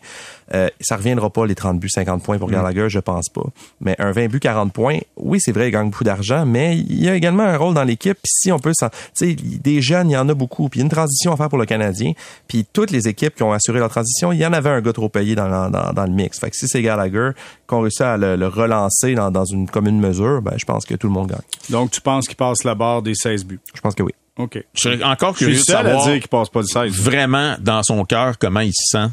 euh, 0.54 0.68
ça 0.80 0.96
reviendra 0.96 1.30
pas 1.30 1.46
les 1.46 1.54
30 1.54 1.80
buts, 1.80 1.88
50 1.90 2.22
points 2.22 2.38
pour 2.38 2.48
Gallagher, 2.50 2.86
je 2.88 2.98
pense 3.00 3.28
pas. 3.28 3.42
Mais 3.80 3.96
un 3.98 4.12
20 4.12 4.28
buts, 4.28 4.40
40 4.40 4.72
points, 4.72 4.98
oui, 5.16 5.38
c'est 5.40 5.52
vrai, 5.52 5.68
il 5.68 5.72
gagne 5.72 5.90
beaucoup 5.90 6.04
d'argent, 6.04 6.44
mais 6.46 6.76
il 6.76 7.02
y 7.02 7.08
a 7.08 7.14
également 7.14 7.42
un 7.44 7.56
rôle 7.56 7.74
dans 7.74 7.84
l'équipe. 7.84 8.18
Si 8.26 8.52
on 8.52 8.58
peut, 8.58 8.72
s'en- 8.74 8.88
tu 8.88 8.96
sais, 9.14 9.34
des 9.34 9.80
jeunes, 9.82 10.10
il 10.10 10.14
y 10.14 10.16
en 10.16 10.28
a 10.28 10.34
beaucoup. 10.34 10.68
Puis 10.68 10.78
il 10.78 10.82
y 10.82 10.84
a 10.84 10.86
une 10.86 10.90
transition 10.90 11.32
à 11.32 11.36
faire 11.36 11.48
pour 11.48 11.58
le 11.58 11.66
Canadien. 11.66 12.12
Puis 12.46 12.66
toutes 12.72 12.90
les 12.90 13.08
équipes 13.08 13.34
qui 13.34 13.42
ont 13.42 13.52
assuré 13.52 13.78
leur 13.78 13.90
transition, 13.90 14.32
il 14.32 14.38
y 14.38 14.46
en 14.46 14.52
avait 14.52 14.70
un 14.70 14.80
gars 14.80 14.92
trop 14.92 15.08
payé 15.08 15.34
dans, 15.34 15.48
dans, 15.48 15.70
dans- 15.70 15.92
dans 15.92 16.04
le 16.04 16.12
mix. 16.12 16.38
Fait 16.38 16.50
que 16.50 16.56
si 16.56 16.68
c'est 16.68 16.82
Gallagher 16.82 17.30
qu'on 17.66 17.80
réussit 17.80 18.02
à 18.02 18.16
le, 18.16 18.36
le 18.36 18.46
relancer 18.48 19.14
dans, 19.14 19.30
dans 19.30 19.44
une 19.44 19.68
commune 19.68 19.98
mesure, 20.00 20.40
ben 20.42 20.54
je 20.56 20.64
pense 20.64 20.84
que 20.84 20.94
tout 20.94 21.06
le 21.06 21.12
monde 21.12 21.28
gagne. 21.28 21.38
Donc, 21.70 21.90
tu 21.90 22.00
penses 22.00 22.26
qu'il 22.26 22.36
passe 22.36 22.64
la 22.64 22.74
barre 22.74 23.02
des 23.02 23.14
16 23.14 23.44
buts? 23.44 23.60
Je 23.74 23.80
pense 23.80 23.94
que 23.94 24.02
oui. 24.02 24.12
OK. 24.38 24.64
Je 24.74 24.80
serais 24.80 25.02
encore 25.02 25.32
Je 25.32 25.36
suis 25.38 25.44
curieux 25.46 25.58
de 25.60 25.64
seul 25.64 25.76
à 25.76 25.82
savoir 25.84 26.04
dire 26.06 26.18
qu'il 26.20 26.28
passe 26.28 26.48
pas 26.48 26.60
le 26.60 26.66
16. 26.66 26.92
vraiment 27.02 27.56
dans 27.60 27.82
son 27.82 28.04
cœur 28.04 28.38
comment 28.38 28.60
il 28.60 28.72
se 28.72 28.98
sent 28.98 29.08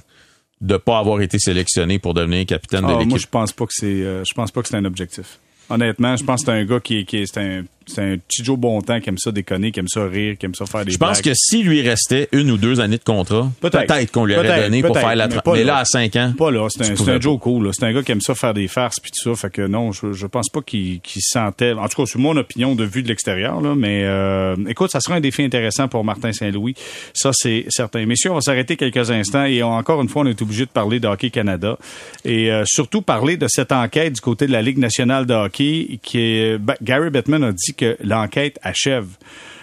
de 0.61 0.77
pas 0.77 0.99
avoir 0.99 1.21
été 1.21 1.37
sélectionné 1.39 1.99
pour 1.99 2.13
devenir 2.13 2.45
capitaine 2.45 2.81
de 2.81 2.85
Ah, 2.87 2.91
moi, 2.93 3.03
l'équipe. 3.03 3.17
je 3.17 3.27
pense 3.27 3.51
pas 3.51 3.65
que 3.65 3.73
c'est, 3.73 3.85
euh, 3.85 4.23
je 4.23 4.33
pense 4.33 4.51
pas 4.51 4.61
que 4.61 4.67
c'est 4.69 4.77
un 4.77 4.85
objectif. 4.85 5.39
Honnêtement, 5.69 6.15
je 6.15 6.23
pense 6.23 6.41
que 6.41 6.45
c'est 6.51 6.57
un 6.57 6.63
gars 6.63 6.79
qui, 6.79 6.99
est- 6.99 7.05
qui 7.05 7.17
est, 7.17 7.25
c'est 7.25 7.41
un, 7.41 7.63
c'est 7.87 8.01
un 8.01 8.17
petit 8.17 8.43
Joe 8.43 8.57
Bontemps 8.57 8.99
qui 8.99 9.09
aime 9.09 9.17
ça 9.17 9.31
déconner, 9.31 9.71
qui 9.71 9.79
aime 9.79 9.87
ça 9.87 10.05
rire, 10.05 10.37
qui 10.37 10.45
aime 10.45 10.55
ça 10.55 10.65
faire 10.65 10.85
des 10.85 10.91
Je 10.91 10.97
pense 10.97 11.21
blagues. 11.21 11.33
que 11.33 11.33
s'il 11.35 11.67
lui 11.67 11.81
restait 11.81 12.27
une 12.31 12.51
ou 12.51 12.57
deux 12.57 12.79
années 12.79 12.97
de 12.97 13.03
contrat, 13.03 13.49
Peut-être. 13.61 14.11
qu'on 14.11 14.25
lui 14.25 14.35
aurait 14.35 14.47
Peut-être, 14.47 14.63
donné 14.63 14.81
pour 14.81 14.97
faire 14.97 15.15
la 15.15 15.27
mais 15.27 15.35
Mais 15.53 15.63
là. 15.63 15.77
à 15.77 15.85
cinq 15.85 16.15
ans. 16.15 16.33
Pas 16.37 16.51
là, 16.51 16.67
c'est 16.69 16.83
un, 17.09 17.13
un 17.15 17.19
Joe 17.19 17.39
cool. 17.39 17.65
là. 17.65 17.71
C'est 17.73 17.85
un 17.85 17.93
gars 17.93 18.03
qui 18.03 18.11
aime 18.11 18.21
ça 18.21 18.35
faire 18.35 18.53
des 18.53 18.67
farces 18.67 18.99
puis 18.99 19.11
tout 19.11 19.33
ça. 19.33 19.39
Fait 19.39 19.51
que 19.53 19.65
non, 19.67 19.91
je, 19.91 20.13
je 20.13 20.27
pense 20.27 20.49
pas 20.49 20.61
qu'il 20.61 20.99
sentait. 21.19 21.73
En 21.73 21.87
tout 21.87 22.01
cas, 22.01 22.09
c'est 22.11 22.19
mon 22.19 22.35
opinion 22.37 22.75
de 22.75 22.83
vue 22.83 23.03
de 23.03 23.07
l'extérieur. 23.07 23.61
là. 23.61 23.75
Mais 23.75 24.01
euh, 24.03 24.55
écoute, 24.67 24.91
ça 24.91 24.99
sera 24.99 25.15
un 25.15 25.21
défi 25.21 25.43
intéressant 25.43 25.87
pour 25.87 26.03
Martin 26.03 26.31
Saint-Louis. 26.33 26.75
Ça, 27.13 27.31
c'est 27.33 27.65
certain. 27.69 28.05
Messieurs, 28.05 28.31
on 28.31 28.35
va 28.35 28.41
s'arrêter 28.41 28.75
quelques 28.77 29.11
instants 29.11 29.45
et 29.45 29.61
encore 29.63 30.01
une 30.01 30.09
fois, 30.09 30.23
on 30.23 30.27
est 30.27 30.41
obligé 30.41 30.65
de 30.65 30.69
parler 30.71 30.99
de 30.99 31.07
Hockey 31.07 31.29
Canada 31.29 31.77
et 32.23 32.51
euh, 32.51 32.63
surtout 32.65 33.01
parler 33.01 33.37
de 33.37 33.47
cette 33.49 33.71
enquête 33.71 34.13
du 34.13 34.21
côté 34.21 34.47
de 34.47 34.51
la 34.51 34.61
Ligue 34.61 34.77
nationale 34.77 35.25
de 35.25 35.33
hockey 35.33 35.99
qui 36.01 36.19
est. 36.19 36.57
ben, 36.57 36.75
Gary 36.81 37.09
Bettman 37.09 37.43
a 37.43 37.51
dit 37.51 37.73
que 37.75 37.97
l'enquête 38.03 38.59
achève 38.63 39.07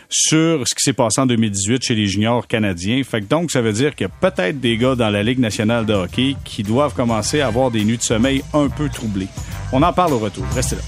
sur 0.08 0.68
ce 0.68 0.74
qui 0.74 0.82
s'est 0.82 0.92
passé 0.92 1.20
en 1.20 1.26
2018 1.26 1.82
chez 1.82 1.94
les 1.94 2.06
juniors 2.06 2.46
canadiens. 2.46 3.00
Donc, 3.28 3.50
ça 3.50 3.62
veut 3.62 3.72
dire 3.72 3.94
qu'il 3.94 4.06
y 4.06 4.10
a 4.10 4.30
peut-être 4.30 4.60
des 4.60 4.76
gars 4.76 4.94
dans 4.94 5.08
la 5.08 5.22
Ligue 5.22 5.38
nationale 5.38 5.86
de 5.86 5.94
hockey 5.94 6.36
qui 6.44 6.62
doivent 6.62 6.94
commencer 6.94 7.40
à 7.40 7.46
avoir 7.46 7.70
des 7.70 7.82
nuits 7.84 7.98
de 7.98 8.02
sommeil 8.02 8.42
un 8.52 8.68
peu 8.68 8.88
troublées. 8.90 9.28
On 9.72 9.82
en 9.82 9.92
parle 9.92 10.12
au 10.12 10.18
retour. 10.18 10.44
Restez 10.54 10.76
là. 10.76 10.82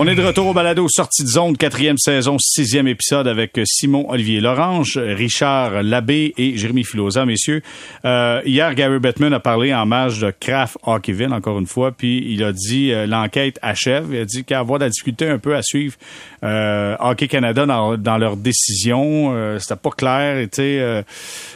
On 0.00 0.06
est 0.06 0.14
de 0.14 0.22
retour 0.22 0.46
au 0.46 0.54
balado 0.54 0.86
Sortie 0.88 1.24
de 1.24 1.28
zone, 1.28 1.56
quatrième 1.56 1.98
saison, 1.98 2.36
sixième 2.38 2.86
épisode 2.86 3.26
avec 3.26 3.58
Simon 3.64 4.08
Olivier 4.08 4.38
Lorange, 4.38 4.96
Richard 4.96 5.82
Labbé 5.82 6.34
et 6.38 6.56
Jérémy 6.56 6.84
Filosa, 6.84 7.26
messieurs. 7.26 7.62
Euh, 8.04 8.40
hier, 8.46 8.72
Gary 8.76 9.00
Bettman 9.00 9.32
a 9.32 9.40
parlé 9.40 9.74
en 9.74 9.86
match 9.86 10.20
de 10.20 10.32
Kraft 10.38 10.78
Hockeyville, 10.84 11.32
encore 11.32 11.58
une 11.58 11.66
fois, 11.66 11.90
puis 11.90 12.24
il 12.28 12.44
a 12.44 12.52
dit 12.52 12.92
euh, 12.92 13.06
l'enquête 13.06 13.58
achève. 13.60 14.06
Il 14.12 14.20
a 14.20 14.24
dit 14.24 14.44
a 14.48 14.60
avoir 14.60 14.78
de 14.78 14.84
la 14.84 14.90
difficulté 14.90 15.28
un 15.28 15.38
peu 15.38 15.56
à 15.56 15.62
suivre 15.62 15.96
euh, 16.44 16.94
Hockey 17.00 17.26
Canada 17.26 17.66
dans, 17.66 18.18
leurs 18.18 18.36
décisions. 18.36 19.32
Euh, 19.34 19.58
C'était 19.58 19.74
pas 19.74 19.90
clair, 19.90 20.46
sais, 20.52 20.78
euh, 20.78 21.02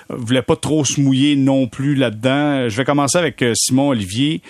voulait 0.08 0.42
pas 0.42 0.56
trop 0.56 0.84
se 0.84 1.00
mouiller 1.00 1.36
non 1.36 1.68
plus 1.68 1.94
là-dedans. 1.94 2.68
Je 2.68 2.76
vais 2.76 2.84
commencer 2.84 3.18
avec 3.18 3.44
Simon 3.54 3.90
Olivier. 3.90 4.42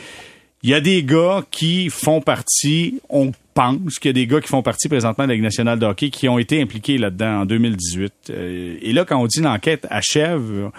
Il 0.64 0.70
y 0.70 0.74
a 0.74 0.80
des 0.80 1.02
gars 1.02 1.44
qui 1.50 1.90
font 1.90 2.20
partie, 2.20 3.00
on 3.08 3.32
pense 3.52 3.98
qu'il 3.98 4.10
y 4.10 4.10
a 4.10 4.12
des 4.12 4.28
gars 4.28 4.40
qui 4.40 4.46
font 4.46 4.62
partie 4.62 4.88
présentement 4.88 5.24
de 5.24 5.30
la 5.30 5.34
Ligue 5.34 5.42
nationale 5.42 5.78
de 5.78 5.86
hockey 5.86 6.10
qui 6.10 6.28
ont 6.28 6.38
été 6.38 6.62
impliqués 6.62 6.98
là-dedans 6.98 7.40
en 7.40 7.46
2018. 7.46 8.12
Euh, 8.30 8.76
et 8.80 8.92
là, 8.92 9.04
quand 9.04 9.16
on 9.18 9.26
dit 9.26 9.40
l'enquête 9.40 9.88
achève, 9.90 10.70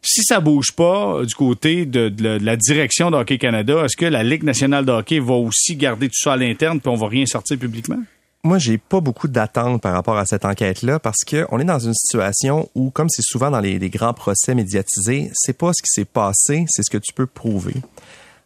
si 0.00 0.22
ça 0.22 0.40
bouge 0.40 0.72
pas 0.72 1.22
du 1.26 1.34
côté 1.34 1.84
de, 1.84 2.08
de 2.08 2.22
la, 2.22 2.38
de 2.38 2.44
la 2.46 2.56
direction 2.56 3.10
de 3.10 3.16
Hockey 3.16 3.36
Canada, 3.36 3.84
est-ce 3.84 3.96
que 3.98 4.06
la 4.06 4.22
Ligue 4.22 4.42
nationale 4.42 4.86
de 4.86 4.92
hockey 4.92 5.18
va 5.18 5.34
aussi 5.34 5.76
garder 5.76 6.08
tout 6.08 6.18
ça 6.18 6.32
à 6.32 6.36
l'interne 6.38 6.80
puis 6.80 6.88
on 6.88 6.96
va 6.96 7.08
rien 7.08 7.26
sortir 7.26 7.58
publiquement? 7.58 7.98
Moi, 8.42 8.58
j'ai 8.58 8.78
pas 8.78 9.00
beaucoup 9.00 9.28
d'attentes 9.28 9.82
par 9.82 9.92
rapport 9.92 10.16
à 10.16 10.24
cette 10.24 10.46
enquête-là 10.46 10.98
parce 10.98 11.24
que 11.26 11.44
on 11.50 11.58
est 11.58 11.64
dans 11.64 11.80
une 11.80 11.94
situation 11.94 12.70
où, 12.74 12.90
comme 12.90 13.10
c'est 13.10 13.24
souvent 13.24 13.50
dans 13.50 13.60
les, 13.60 13.78
les 13.78 13.90
grands 13.90 14.14
procès 14.14 14.54
médiatisés, 14.54 15.30
c'est 15.34 15.58
pas 15.58 15.72
ce 15.74 15.82
qui 15.82 15.90
s'est 15.90 16.06
passé, 16.06 16.64
c'est 16.68 16.82
ce 16.82 16.90
que 16.90 16.98
tu 16.98 17.12
peux 17.12 17.26
prouver. 17.26 17.74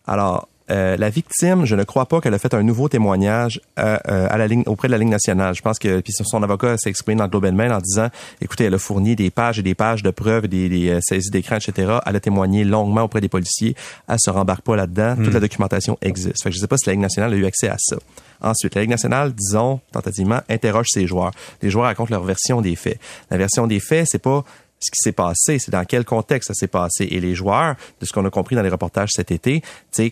Alors, 0.06 0.48
euh, 0.70 0.96
la 0.96 1.10
victime, 1.10 1.64
je 1.64 1.74
ne 1.74 1.84
crois 1.84 2.06
pas 2.06 2.20
qu'elle 2.20 2.34
a 2.34 2.38
fait 2.38 2.54
un 2.54 2.62
nouveau 2.62 2.88
témoignage 2.88 3.60
à, 3.76 4.10
euh, 4.10 4.28
à 4.30 4.38
la 4.38 4.46
ligne, 4.46 4.62
auprès 4.66 4.88
de 4.88 4.92
la 4.92 4.98
Ligue 4.98 5.08
nationale. 5.08 5.54
Je 5.54 5.62
pense 5.62 5.78
que 5.78 6.00
puis 6.00 6.12
son 6.12 6.42
avocat 6.42 6.76
s'est 6.78 6.90
exprimé 6.90 7.16
dans 7.18 7.24
le 7.24 7.30
Globe 7.30 7.46
and 7.46 7.52
Mail 7.52 7.72
en 7.72 7.80
disant, 7.80 8.08
écoutez, 8.40 8.64
elle 8.64 8.74
a 8.74 8.78
fourni 8.78 9.16
des 9.16 9.30
pages 9.30 9.58
et 9.58 9.62
des 9.62 9.74
pages 9.74 10.02
de 10.02 10.10
preuves, 10.10 10.48
des, 10.48 10.68
des 10.68 10.90
euh, 10.90 11.00
saisies 11.02 11.30
d'écran, 11.30 11.56
etc. 11.56 11.98
Elle 12.06 12.16
a 12.16 12.20
témoigné 12.20 12.64
longuement 12.64 13.02
auprès 13.02 13.20
des 13.20 13.28
policiers. 13.28 13.74
Elle 14.08 14.18
se 14.20 14.30
rembarque 14.30 14.62
pas 14.62 14.76
là-dedans. 14.76 15.16
Toute 15.16 15.34
la 15.34 15.40
documentation 15.40 15.98
existe. 16.02 16.42
Fait 16.42 16.50
que 16.50 16.56
je 16.56 16.60
sais 16.60 16.68
pas 16.68 16.76
si 16.76 16.88
la 16.88 16.92
Ligue 16.92 17.02
nationale 17.02 17.32
a 17.32 17.36
eu 17.36 17.44
accès 17.44 17.68
à 17.68 17.76
ça. 17.78 17.96
Ensuite, 18.40 18.74
la 18.74 18.82
Ligue 18.82 18.90
nationale, 18.90 19.32
disons, 19.32 19.80
tentativement, 19.92 20.40
interroge 20.48 20.86
ses 20.90 21.06
joueurs. 21.06 21.32
Les 21.62 21.70
joueurs 21.70 21.86
racontent 21.86 22.14
leur 22.14 22.24
version 22.24 22.62
des 22.62 22.76
faits. 22.76 22.98
La 23.30 23.36
version 23.36 23.66
des 23.66 23.80
faits, 23.80 24.06
c'est 24.10 24.18
pas 24.22 24.44
ce 24.80 24.90
qui 24.90 24.96
s'est 24.96 25.12
passé, 25.12 25.58
c'est 25.58 25.70
dans 25.70 25.84
quel 25.84 26.04
contexte 26.04 26.48
ça 26.48 26.54
s'est 26.54 26.66
passé. 26.66 27.06
Et 27.10 27.20
les 27.20 27.34
joueurs, 27.34 27.76
de 28.00 28.06
ce 28.06 28.12
qu'on 28.12 28.24
a 28.24 28.30
compris 28.30 28.56
dans 28.56 28.62
les 28.62 28.70
reportages 28.70 29.10
cet 29.12 29.30
été, 29.30 29.62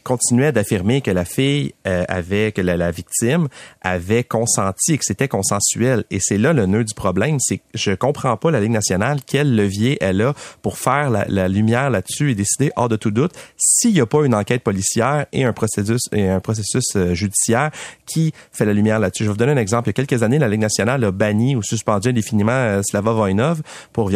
continuaient 0.05 0.53
d'affirmer 0.53 1.01
que 1.01 1.11
la 1.11 1.25
fille 1.25 1.75
euh, 1.87 2.05
avait, 2.09 2.53
que 2.53 2.61
la, 2.61 2.91
victime 2.91 3.49
avait 3.83 4.25
consenti 4.25 4.99
que 4.99 5.05
c'était 5.05 5.29
consensuel. 5.29 6.05
Et 6.11 6.21
c'est 6.21 6.39
là 6.39 6.53
le 6.53 6.67
nœud 6.67 6.85
du 6.85 6.95
problème, 6.95 7.39
c'est 7.41 7.59
que 7.59 7.65
je 7.75 7.93
comprends 7.93 8.37
pas 8.37 8.51
la 8.51 8.61
Ligue 8.61 8.73
nationale 8.73 9.21
quel 9.27 9.55
levier 9.55 9.99
elle 10.01 10.21
a 10.23 10.35
pour 10.63 10.79
faire 10.79 11.11
la, 11.11 11.25
la 11.29 11.49
lumière 11.49 11.91
là-dessus 11.91 12.33
et 12.33 12.35
décider 12.35 12.71
hors 12.77 12.89
de 12.89 12.97
tout 12.97 13.11
doute 13.11 13.33
s'il 13.57 13.95
n'y 13.95 14.01
a 14.01 14.07
pas 14.07 14.25
une 14.25 14.35
enquête 14.35 14.63
policière 14.63 15.27
et 15.33 15.45
un 15.45 15.53
processus 15.53 16.03
et 16.13 16.29
un 16.29 16.41
processus 16.41 16.85
euh, 16.97 17.15
judiciaire 17.15 17.71
qui 18.07 18.33
fait 18.53 18.65
la 18.65 18.73
lumière 18.73 18.99
là-dessus. 18.99 19.25
Je 19.25 19.29
vais 19.29 19.33
vous 19.33 19.39
donner 19.39 19.53
un 19.53 19.57
exemple. 19.57 19.89
Il 19.89 19.91
y 19.91 19.95
a 20.01 20.05
quelques 20.05 20.23
années, 20.23 20.39
la 20.39 20.49
Ligue 20.49 20.61
nationale 20.61 21.05
a 21.05 21.11
banni 21.11 21.57
ou 21.57 21.63
suspendu 21.63 22.09
indéfiniment 22.09 22.53
euh, 22.53 22.83
Slava 22.83 23.13
Voinov 23.13 23.63
pour 23.93 24.11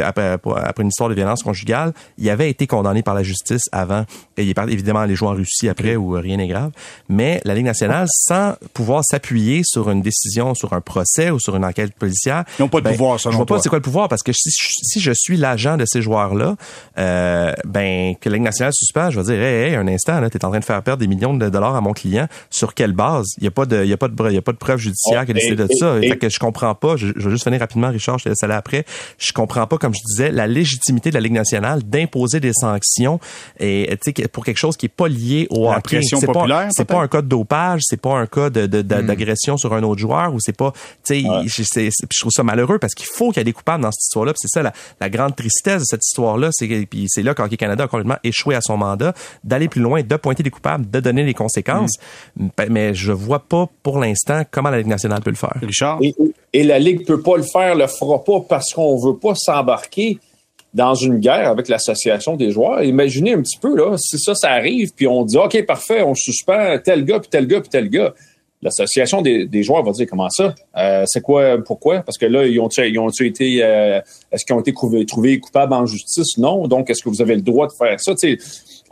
après, 0.45 0.83
une 0.83 0.89
histoire 0.89 1.09
de 1.09 1.15
violence 1.15 1.43
conjugale. 1.43 1.93
Il 2.19 2.29
avait 2.31 2.51
été 2.51 2.67
condamné 2.67 3.03
par 3.03 3.15
la 3.15 3.23
justice 3.23 3.63
avant. 3.73 4.05
Et 4.37 4.45
il 4.45 4.51
est 4.51 4.59
évidemment 4.69 5.01
allé 5.01 5.15
jouer 5.15 5.29
en 5.29 5.35
Russie 5.35 5.69
après 5.69 5.97
où 5.97 6.13
rien 6.13 6.37
n'est 6.37 6.49
grave. 6.49 6.71
Mais 7.09 7.41
la 7.45 7.55
Ligue 7.55 7.67
nationale, 7.67 8.07
sans 8.09 8.55
pouvoir 8.75 9.05
s'appuyer 9.05 9.63
sur 9.65 9.91
une 9.91 10.03
décision, 10.03 10.55
sur 10.55 10.73
un 10.73 10.81
procès 10.81 11.31
ou 11.31 11.39
sur 11.39 11.57
une 11.57 11.65
enquête 11.65 11.95
policière, 11.95 12.45
ils 12.59 12.63
n'ont 12.63 12.69
pas 12.69 12.79
de 12.79 12.85
ben, 12.85 12.93
pouvoir. 12.93 13.19
Je 13.19 13.29
vois 13.29 13.47
pas 13.47 13.59
c'est 13.61 13.69
quoi 13.69 13.79
le 13.79 13.83
pouvoir 13.83 14.09
parce 14.09 14.23
que 14.23 14.33
si, 14.33 14.51
si 14.51 15.01
je 15.01 15.13
suis 15.13 15.37
l'agent 15.37 15.77
de 15.77 15.85
ces 15.87 16.03
joueurs-là, 16.03 16.57
euh, 16.99 17.53
ben 17.65 18.15
que 18.21 18.29
la 18.29 18.37
Ligue 18.37 18.45
nationale 18.45 18.73
suspend, 18.75 19.11
je 19.11 19.21
vais 19.21 19.35
dire, 19.35 19.43
hey, 19.43 19.75
un 19.75 19.87
instant, 19.89 20.21
là, 20.21 20.31
t'es 20.31 20.45
en 20.45 20.51
train 20.51 20.61
de 20.61 20.65
faire 20.65 20.83
perdre 20.83 21.01
des 21.01 21.07
millions 21.07 21.35
de 21.35 21.49
dollars 21.49 21.77
à 21.77 21.81
mon 21.81 21.93
client. 21.93 22.27
Sur 22.51 22.75
quelle 22.75 22.93
base? 22.93 23.27
Il 23.39 23.45
y 23.45 23.47
a 23.47 23.51
pas 23.51 23.67
de, 23.67 23.83
il 23.85 23.89
y 23.89 23.93
a 23.93 23.97
pas 23.97 24.09
de, 24.09 24.15
il 24.29 24.35
y 24.35 24.39
a 24.39 24.43
pas 24.43 24.53
de 24.53 24.59
preuve 24.59 24.79
judiciaire 24.79 25.25
qui 25.25 25.31
a 25.31 25.35
décidé 25.35 25.57
de 25.57 25.69
ça. 25.79 26.01
fait 26.01 26.17
que 26.17 26.29
je 26.29 26.39
comprends 26.39 26.75
pas. 26.75 26.97
Je, 26.97 27.09
je, 27.17 27.25
vais 27.25 27.31
juste 27.31 27.45
finir 27.45 27.61
rapidement, 27.61 27.91
Richard. 27.91 28.19
Je 28.19 28.25
te 28.25 28.29
laisse 28.31 28.43
aller 28.43 28.55
après. 28.55 28.85
Je 29.19 29.33
comprends 29.33 29.67
pas, 29.67 29.79
comme 29.79 29.95
je 29.95 30.01
disais, 30.07 30.32
la 30.33 30.47
légitimité 30.47 31.11
de 31.11 31.15
la 31.15 31.21
Ligue 31.21 31.33
nationale 31.33 31.83
d'imposer 31.83 32.41
des 32.41 32.53
sanctions 32.53 33.21
et 33.61 33.97
pour 34.33 34.45
quelque 34.45 34.59
chose 34.59 34.77
qui 34.77 34.87
est 34.87 34.89
pas 34.89 35.09
lié 35.09 35.47
au 35.51 35.71
la 35.71 35.81
populaire. 35.81 36.69
C'est 36.73 36.85
pas 36.85 37.01
un 37.01 37.09
cas 37.09 37.23
de 37.23 37.29
dopage, 37.29 37.83
c'est 37.85 38.01
pas 38.01 38.17
un 38.17 38.27
cas 38.27 38.51
de, 38.51 38.67
hmm. 38.67 39.07
d'agression 39.07 39.57
sur 39.57 39.73
un 39.75 39.83
autre 39.83 40.01
joueur 40.01 40.35
ou 40.35 40.39
c'est 40.41 40.57
pas, 40.57 40.73
tu 41.05 41.23
sais, 41.23 41.91
je 41.91 42.21
trouve 42.21 42.33
ça 42.33 42.43
malheureux 42.43 42.79
parce 42.79 42.95
qu'il 42.95 43.07
faut 43.07 43.31
qu'il 43.31 43.39
y 43.39 43.43
ait 43.43 43.45
des 43.45 43.53
coupables 43.53 43.83
dans 43.83 43.93
cette 43.93 44.05
histoire-là. 44.05 44.33
C'est 44.37 44.49
ça 44.49 44.63
la, 44.63 45.11
grande 45.11 45.37
tristesse 45.37 45.83
de 45.83 45.87
cette 45.87 46.05
histoire-là, 46.05 46.49
c'est 46.53 46.87
puis 46.87 47.07
c'est 47.09 47.23
là 47.23 47.35
qu'Hockey 47.35 47.57
Canada 47.57 47.85
a 47.85 47.89
complètement 47.89 48.17
échoué 48.25 48.55
à 48.55 48.61
son 48.61 48.77
mandat 48.79 49.13
d'aller 49.45 49.69
plus 49.69 49.81
loin, 49.81 50.03
de 50.03 50.17
pointer 50.17 50.43
des 50.43 50.51
coupables, 50.51 50.89
de 50.89 51.01
donner 51.01 51.23
les 51.23 51.35
conséquences. 51.35 51.93
Hmm. 52.37 52.49
Mais 52.71 52.95
je 52.95 53.13
vois 53.13 53.41
pas 53.41 53.69
pour 53.83 53.99
l'instant 53.99 54.43
comment 54.51 54.71
la 54.71 54.79
Ligue 54.79 54.87
nationale 54.87 55.21
peut 55.21 55.31
le 55.31 55.37
faire. 55.37 55.55
Richard? 55.61 55.99
Et, 56.03 56.15
et 56.53 56.63
la 56.63 56.79
Ligue 56.79 57.07
peut 57.07 57.21
pas 57.21 57.37
le 57.37 57.43
faire, 57.43 57.75
le 57.75 57.87
fera 57.87 58.23
pas 58.25 58.41
parce 58.49 58.73
qu'on 58.73 58.99
veut 58.99 59.17
pas 59.17 59.35
s'embarquer 59.35 60.19
dans 60.75 60.95
une 60.95 61.19
guerre 61.19 61.49
avec 61.49 61.69
l'association 61.69 62.37
des 62.37 62.51
joueurs. 62.51 62.83
Imaginez 62.83 63.35
un 63.35 63.43
petit 63.43 63.59
peu, 63.59 63.77
là, 63.77 63.97
si 63.99 64.19
ça, 64.19 64.35
ça 64.35 64.51
arrive, 64.51 64.93
puis 64.95 65.07
on 65.07 65.25
dit, 65.25 65.37
OK, 65.37 65.65
parfait, 65.67 66.03
on 66.03 66.15
suspend 66.15 66.79
tel 66.83 67.05
gars, 67.05 67.21
puis 67.21 67.29
tel 67.31 67.47
gars, 67.47 67.61
puis 67.61 67.71
tel 67.71 67.89
gars. 67.89 68.15
L'association 68.63 69.23
des, 69.23 69.63
joueurs 69.65 69.83
va 69.83 69.91
dire, 69.91 70.07
comment 70.09 70.31
ça? 70.31 70.55
Euh, 70.77 71.03
c'est 71.07 71.21
quoi, 71.21 71.59
pourquoi? 71.65 72.01
Parce 72.01 72.17
que 72.17 72.27
là, 72.27 72.47
ils 72.47 72.61
ont, 72.61 72.69
ils 72.69 72.99
ont 72.99 73.09
été, 73.09 73.59
euh, 73.61 74.01
est-ce 74.31 74.45
qu'ils 74.45 74.55
ont 74.55 74.61
été 74.61 74.73
trouvés, 74.73 75.41
coupables 75.41 75.73
en 75.73 75.85
justice? 75.85 76.39
Non. 76.39 76.69
Donc, 76.69 76.89
est-ce 76.89 77.03
que 77.03 77.09
vous 77.09 77.21
avez 77.21 77.35
le 77.35 77.43
droit 77.43 77.67
de 77.67 77.73
faire 77.73 77.99
ça? 77.99 78.15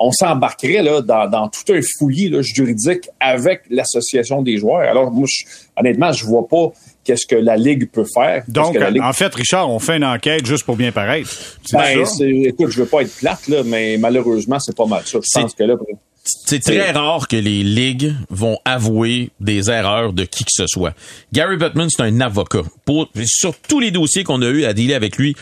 on 0.03 0.11
s'embarquerait 0.11 0.83
là 0.83 1.03
dans, 1.03 1.49
tout 1.49 1.73
un 1.73 1.81
fouillis 1.99 2.33
juridique 2.43 3.11
avec 3.21 3.63
l'association 3.71 4.43
des 4.43 4.57
joueurs. 4.57 4.81
Alors, 4.81 5.13
moi, 5.13 5.29
honnêtement, 5.77 6.11
je 6.11 6.25
vois 6.25 6.49
pas 6.49 6.73
qu'est-ce 7.05 7.27
que 7.27 7.37
la 7.37 7.57
Ligue 7.57 7.91
peut 7.91 8.07
faire? 8.13 8.45
Donc, 8.49 8.77
en 8.77 9.13
fait, 9.13 9.35
Richard, 9.35 9.71
on 9.71 9.79
fait 9.79 9.97
une 9.97 10.05
enquête 10.05 10.47
juste 10.47 10.65
pour 10.65 10.77
bien 10.77 10.93
paraître. 10.93 11.31
Ben, 11.73 12.05
écoute, 12.21 12.71
je 12.71 12.81
veux 12.81 12.87
pas 12.87 13.03
être 13.03 13.17
plate, 13.17 13.49
là, 13.49 13.63
mais 13.65 13.97
malheureusement, 13.99 14.59
c'est 14.59 14.77
pas 14.77 14.87
mal 14.87 15.03
ça. 15.05 15.19
Je 15.23 15.41
pense 15.41 15.55
que 15.55 15.65
là... 15.65 15.75
C'est 16.23 16.61
très 16.61 16.91
rare 16.91 17.29
que 17.29 17.37
les 17.37 17.63
ligues 17.63 18.15
vont 18.29 18.59
avouer 18.67 19.31
des 19.41 19.71
erreurs 19.71 20.13
de 20.13 20.25
qui 20.25 20.45
que 20.45 20.51
ce 20.53 20.67
soit. 20.67 20.95
Gary 21.33 21.57
Bettman, 21.57 21.89
c'est 21.89 22.03
un 22.03 22.21
avocat. 22.21 22.63
Pour, 22.85 23.09
sur 23.25 23.57
tous 23.57 23.81
les 23.81 23.91
dossiers 23.91 24.23
qu'on 24.23 24.43
a 24.43 24.49
eu 24.49 24.65
à 24.65 24.75
dealer 24.75 24.95
avec 24.95 25.17
lui 25.17 25.35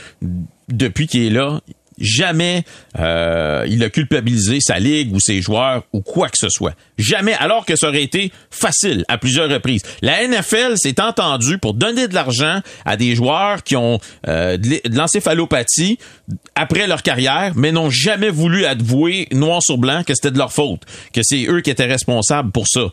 depuis 0.68 1.08
qu'il 1.08 1.24
est 1.24 1.30
là, 1.30 1.60
Jamais 2.00 2.64
euh, 2.98 3.64
il 3.68 3.82
a 3.82 3.90
culpabilisé 3.90 4.58
sa 4.60 4.78
ligue 4.78 5.14
ou 5.14 5.20
ses 5.20 5.40
joueurs 5.40 5.84
ou 5.92 6.00
quoi 6.00 6.28
que 6.28 6.38
ce 6.38 6.48
soit. 6.48 6.74
Jamais, 6.96 7.34
alors 7.34 7.66
que 7.66 7.76
ça 7.76 7.88
aurait 7.88 8.02
été 8.02 8.32
facile 8.50 9.04
à 9.08 9.18
plusieurs 9.18 9.48
reprises. 9.50 9.82
La 10.02 10.26
NFL 10.26 10.74
s'est 10.76 11.00
entendue 11.00 11.58
pour 11.58 11.74
donner 11.74 12.08
de 12.08 12.14
l'argent 12.14 12.60
à 12.84 12.96
des 12.96 13.14
joueurs 13.14 13.62
qui 13.62 13.76
ont 13.76 14.00
euh, 14.26 14.56
de 14.56 14.80
après 16.54 16.86
leur 16.86 17.02
carrière, 17.02 17.52
mais 17.56 17.72
n'ont 17.72 17.90
jamais 17.90 18.30
voulu 18.30 18.64
avouer 18.64 19.28
noir 19.32 19.62
sur 19.62 19.78
blanc 19.78 20.02
que 20.04 20.14
c'était 20.14 20.30
de 20.30 20.38
leur 20.38 20.52
faute, 20.52 20.82
que 21.12 21.20
c'est 21.22 21.46
eux 21.48 21.60
qui 21.60 21.70
étaient 21.70 21.86
responsables 21.86 22.50
pour 22.50 22.66
ça. 22.68 22.90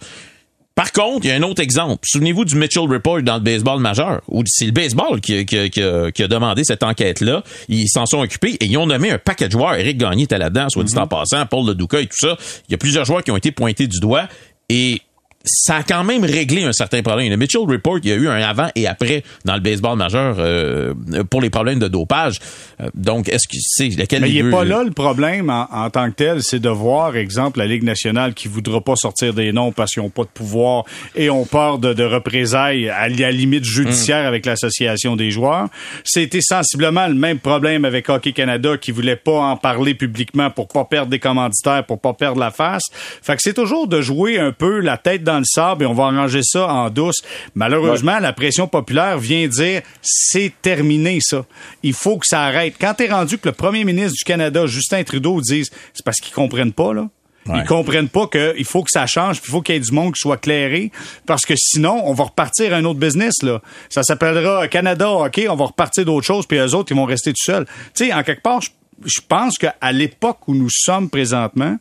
Par 0.76 0.92
contre, 0.92 1.26
il 1.26 1.30
y 1.30 1.32
a 1.32 1.36
un 1.36 1.42
autre 1.42 1.62
exemple. 1.62 2.04
Souvenez-vous 2.06 2.44
du 2.44 2.56
Mitchell 2.58 2.84
Report 2.84 3.22
dans 3.22 3.36
le 3.36 3.40
baseball 3.40 3.80
majeur, 3.80 4.22
où 4.28 4.44
c'est 4.46 4.66
le 4.66 4.72
baseball 4.72 5.22
qui, 5.22 5.46
qui, 5.46 5.82
a 5.82 6.28
demandé 6.28 6.66
cette 6.66 6.84
enquête-là. 6.84 7.44
Ils 7.70 7.88
s'en 7.88 8.06
sont 8.06 8.20
occupés 8.20 8.58
et 8.60 8.66
ils 8.66 8.78
ont 8.78 8.86
nommé 8.86 9.10
un 9.10 9.18
paquet 9.18 9.48
de 9.48 9.54
joueurs. 9.54 9.76
Eric 9.76 9.98
Gagné 9.98 10.24
était 10.24 10.38
là-dedans, 10.38 10.68
soit 10.68 10.84
dit 10.84 10.98
en 10.98 11.04
mhm. 11.04 11.08
passant, 11.08 11.46
Paul 11.46 11.66
Leduca 11.66 12.02
et 12.02 12.08
tout 12.08 12.18
ça. 12.18 12.38
Il 12.68 12.74
y 12.74 12.76
a 12.76 12.78
plusieurs 12.78 13.06
joueurs 13.06 13.24
qui 13.24 13.32
ont 13.32 13.38
été 13.38 13.52
pointés 13.52 13.88
du 13.88 14.02
doigt. 14.02 14.28
Et 14.68 15.02
ça 15.46 15.78
a 15.78 15.84
quand 15.84 16.04
même 16.04 16.24
réglé 16.24 16.64
un 16.64 16.74
certain 16.74 17.02
problème. 17.02 17.30
Le 17.30 17.38
Mitchell 17.38 17.62
Report, 17.62 18.00
il 18.04 18.10
y 18.10 18.14
a 18.14 18.16
eu 18.16 18.28
un 18.28 18.41
avant 18.41 18.68
et 18.76 18.88
après 18.88 19.24
dans 19.46 19.56
le 19.56 19.60
baseball 19.60 19.98
majeur 19.98 20.36
euh, 20.39 20.93
pour 21.30 21.41
les 21.41 21.50
problèmes 21.50 21.80
de 21.80 21.88
dopage. 21.88 22.39
Euh, 22.82 22.89
donc, 22.93 23.30
est-ce 23.30 23.48
que 23.48 23.58
c'est 23.60 23.89
lequel 23.89 24.22
Mais 24.22 24.32
il 24.32 24.46
n'est 24.46 24.52
pas 24.52 24.64
là 24.64 24.84
le 24.84 24.91
problème 24.91 25.50
en, 25.50 25.89
tant 25.89 26.10
que 26.10 26.16
tel, 26.16 26.43
c'est 26.43 26.60
de 26.60 26.70
voir, 26.70 27.16
exemple, 27.16 27.60
la 27.60 27.68
Ligue 27.68 27.84
nationale 27.84 28.34
qui 28.34 28.48
voudra 28.48 28.82
pas 28.82 28.96
sortir 28.96 29.34
des 29.34 29.52
noms 29.52 29.72
parce 29.72 29.93
qu'ils 29.93 30.04
n'ont 30.04 30.10
pas 30.10 30.24
de 30.24 30.30
pouvoir 30.30 30.84
et 31.16 31.30
ont 31.30 31.46
peur 31.46 31.80
de, 31.80 31.93
de 31.93 32.04
représailles 32.04 32.89
à 32.89 33.08
la 33.08 33.32
limite 33.32 33.66
judiciaire 33.66 34.24
mm. 34.24 34.28
avec 34.28 34.46
l'association 34.46 35.16
des 35.16 35.32
joueurs. 35.32 35.68
C'était 36.04 36.41
sensiblement 36.41 37.08
le 37.08 37.14
même 37.14 37.39
problème 37.39 37.86
avec 37.86 38.10
Hockey 38.10 38.34
Canada 38.34 38.78
qui 38.78 38.91
voulait 38.91 39.16
pas 39.16 39.39
en 39.39 39.58
parler 39.58 39.93
publiquement 39.93 40.50
pour 40.50 40.68
pas 40.68 40.86
perdre 40.86 41.10
des 41.10 41.20
commanditaires, 41.20 41.86
pour 41.86 42.00
pas 42.00 42.14
perdre 42.14 42.39
la 42.39 42.52
face. 42.52 42.84
Fait 43.22 43.36
que 43.36 43.41
c'est 43.41 43.54
toujours 43.54 43.88
de 43.88 44.02
jouer 44.02 44.39
un 44.39 44.52
peu 44.52 44.80
la 44.80 44.98
tête 44.98 45.24
dans 45.24 45.35
le 45.40 45.46
sable 45.46 45.84
et 45.84 45.86
on 45.86 45.94
va 45.94 46.06
arranger 46.06 46.42
ça 46.44 46.68
en 46.68 46.90
douce. 46.90 47.22
Malheureusement, 47.54 48.20
la 48.20 48.34
pression 48.34 48.68
populaire 48.68 49.18
vient 49.18 49.48
dire 49.48 49.82
c'est 50.02 50.54
terminé 50.62 51.20
ça. 51.22 51.46
Il 51.84 51.94
faut 51.94 52.18
que 52.18 52.28
ça 52.28 52.44
arrête. 52.44 52.76
Quand 52.80 52.94
t'es 52.96 53.08
rendu 53.08 53.38
que 53.38 53.50
le 53.50 53.54
premier 53.54 53.84
ministre 53.84 54.16
du 54.18 54.24
Canada, 54.24 54.66
Justin 54.66 55.04
Trudeau, 55.04 55.42
dise 55.42 55.72
c'est 55.94 56.04
parce 56.04 56.20
qu'ils 56.20 56.34
comprennent 56.34 56.74
pas 56.74 56.94
là. 56.94 57.08
Ils 57.54 57.64
comprennent 57.66 58.10
pas 58.10 58.28
qu'il 58.28 58.66
faut 58.66 58.84
que 58.84 58.90
ça 58.90 59.06
change, 59.06 59.40
il 59.44 59.50
faut 59.52 59.62
qu'il 59.62 59.76
y 59.76 59.78
ait 59.78 59.82
du 59.82 59.92
monde 59.92 60.14
qui 60.14 60.20
soit 60.20 60.38
clairé, 60.38 60.92
parce 61.28 61.44
que 61.44 61.54
sinon, 61.56 62.02
on 62.06 62.14
va 62.14 62.24
repartir 62.26 62.74
à 62.74 62.78
un 62.78 62.86
autre 62.86 63.00
business. 63.00 63.36
Là. 63.44 63.62
Ça 63.90 64.02
s'appellera 64.02 64.68
Canada, 64.68 65.12
OK, 65.12 65.42
on 65.48 65.56
va 65.56 65.66
repartir 65.66 66.06
d'autres 66.06 66.26
choses, 66.26 66.48
puis 66.48 66.58
eux 66.58 66.74
autres, 66.74 66.92
ils 66.92 66.96
vont 66.96 67.06
rester 67.06 67.32
tout 67.32 67.44
seuls. 67.44 67.66
Tu 67.94 68.06
sais, 68.06 68.14
en 68.14 68.24
quelque 68.24 68.42
part, 68.42 68.62
je 69.04 69.20
pense 69.28 69.58
qu'à 69.58 69.92
l'époque 69.92 70.48
où 70.48 70.56
nous 70.56 70.70
sommes 70.72 71.10
présentement, 71.10 71.78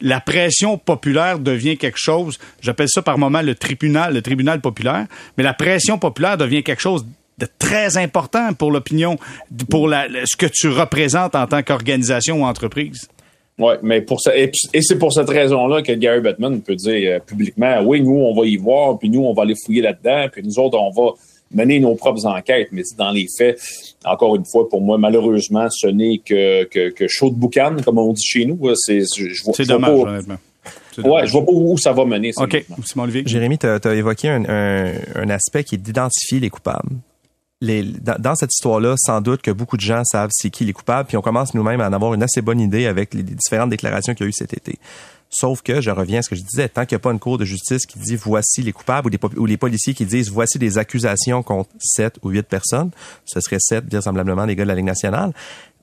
la 0.00 0.20
pression 0.20 0.78
populaire 0.78 1.38
devient 1.38 1.76
quelque 1.76 1.98
chose, 1.98 2.38
j'appelle 2.60 2.88
ça 2.88 3.02
par 3.02 3.18
moment 3.18 3.42
le 3.42 3.54
tribunal, 3.54 4.14
le 4.14 4.22
tribunal 4.22 4.60
populaire, 4.60 5.06
mais 5.36 5.44
la 5.44 5.54
pression 5.54 5.98
populaire 5.98 6.36
devient 6.36 6.62
quelque 6.62 6.82
chose 6.82 7.06
de 7.38 7.46
très 7.58 7.96
important 7.96 8.52
pour 8.52 8.70
l'opinion, 8.70 9.16
pour 9.70 9.88
ce 9.88 10.36
que 10.36 10.46
tu 10.46 10.68
représentes 10.68 11.34
en 11.34 11.46
tant 11.46 11.62
qu'organisation 11.62 12.42
ou 12.42 12.44
entreprise. 12.44 13.08
Oui, 13.58 13.74
mais 13.82 14.00
pour 14.00 14.20
ça, 14.20 14.34
et, 14.36 14.50
c'est 14.80 14.98
pour 14.98 15.12
cette 15.12 15.28
raison-là 15.28 15.82
que 15.82 15.92
Gary 15.92 16.20
Bettman 16.20 16.62
peut 16.62 16.76
dire 16.76 17.16
euh, 17.16 17.18
publiquement, 17.18 17.82
oui, 17.84 18.00
nous, 18.00 18.16
on 18.16 18.34
va 18.34 18.46
y 18.46 18.56
voir, 18.56 18.98
puis 18.98 19.10
nous, 19.10 19.20
on 19.20 19.34
va 19.34 19.42
aller 19.42 19.54
fouiller 19.54 19.82
là-dedans, 19.82 20.28
puis 20.32 20.42
nous 20.42 20.58
autres, 20.58 20.78
on 20.78 20.90
va 20.90 21.12
mener 21.52 21.80
nos 21.80 21.94
propres 21.94 22.26
enquêtes. 22.26 22.68
Mais 22.72 22.82
dans 22.96 23.10
les 23.10 23.26
faits, 23.36 23.60
encore 24.04 24.36
une 24.36 24.44
fois, 24.44 24.68
pour 24.68 24.80
moi, 24.80 24.98
malheureusement, 24.98 25.68
ce 25.70 25.86
n'est 25.86 26.18
que, 26.18 26.64
que, 26.64 26.90
que 26.90 27.08
chaud 27.08 27.30
de 27.30 27.36
boucan, 27.36 27.76
comme 27.84 27.98
on 27.98 28.12
dit 28.12 28.24
chez 28.24 28.44
nous. 28.44 28.58
C'est, 28.76 29.00
je, 29.00 29.64
dommage, 29.64 29.90
honnêtement. 29.90 30.38
Ouais, 30.98 31.26
je 31.26 31.32
vois 31.32 31.44
pas 31.44 31.52
où 31.52 31.76
ça 31.78 31.92
va 31.92 32.04
mener. 32.04 32.32
OK. 32.36 32.64
Simon 32.84 33.08
Jérémy, 33.08 33.58
tu 33.58 33.66
as, 33.66 33.94
évoqué 33.94 34.28
un, 34.28 34.44
un, 34.44 35.30
aspect 35.30 35.64
qui 35.64 35.76
est 35.76 35.78
d'identifier 35.78 36.40
les 36.40 36.50
coupables. 36.50 36.90
Les, 37.62 37.82
dans, 37.82 38.34
cette 38.34 38.52
histoire-là, 38.54 38.94
sans 38.96 39.20
doute 39.20 39.42
que 39.42 39.50
beaucoup 39.50 39.76
de 39.76 39.82
gens 39.82 40.02
savent 40.04 40.30
c'est 40.32 40.48
qui 40.48 40.64
les 40.64 40.72
coupables, 40.72 41.06
puis 41.06 41.18
on 41.18 41.20
commence 41.20 41.52
nous-mêmes 41.52 41.82
à 41.82 41.88
en 41.88 41.92
avoir 41.92 42.14
une 42.14 42.22
assez 42.22 42.40
bonne 42.40 42.60
idée 42.60 42.86
avec 42.86 43.12
les 43.12 43.22
différentes 43.22 43.68
déclarations 43.68 44.14
qu'il 44.14 44.24
y 44.24 44.26
a 44.26 44.30
eu 44.30 44.32
cet 44.32 44.54
été. 44.54 44.78
Sauf 45.32 45.62
que, 45.62 45.80
je 45.80 45.90
reviens 45.90 46.18
à 46.18 46.22
ce 46.22 46.28
que 46.28 46.34
je 46.34 46.42
disais, 46.42 46.68
tant 46.68 46.84
qu'il 46.84 46.96
n'y 46.96 47.00
a 47.00 47.02
pas 47.02 47.12
une 47.12 47.20
cour 47.20 47.38
de 47.38 47.44
justice 47.44 47.86
qui 47.86 48.00
dit 48.00 48.16
voici 48.16 48.62
les 48.62 48.72
coupables 48.72 49.10
ou, 49.36 49.46
les 49.46 49.56
policiers 49.56 49.94
qui 49.94 50.04
disent 50.04 50.28
voici 50.28 50.58
des 50.58 50.76
accusations 50.76 51.44
contre 51.44 51.70
sept 51.78 52.16
ou 52.22 52.30
huit 52.30 52.46
personnes, 52.46 52.90
ce 53.24 53.40
serait 53.40 53.60
sept, 53.60 53.88
vraisemblablement, 53.88 54.44
les 54.44 54.56
gars 54.56 54.64
de 54.64 54.68
la 54.68 54.74
Ligue 54.74 54.86
nationale, 54.86 55.32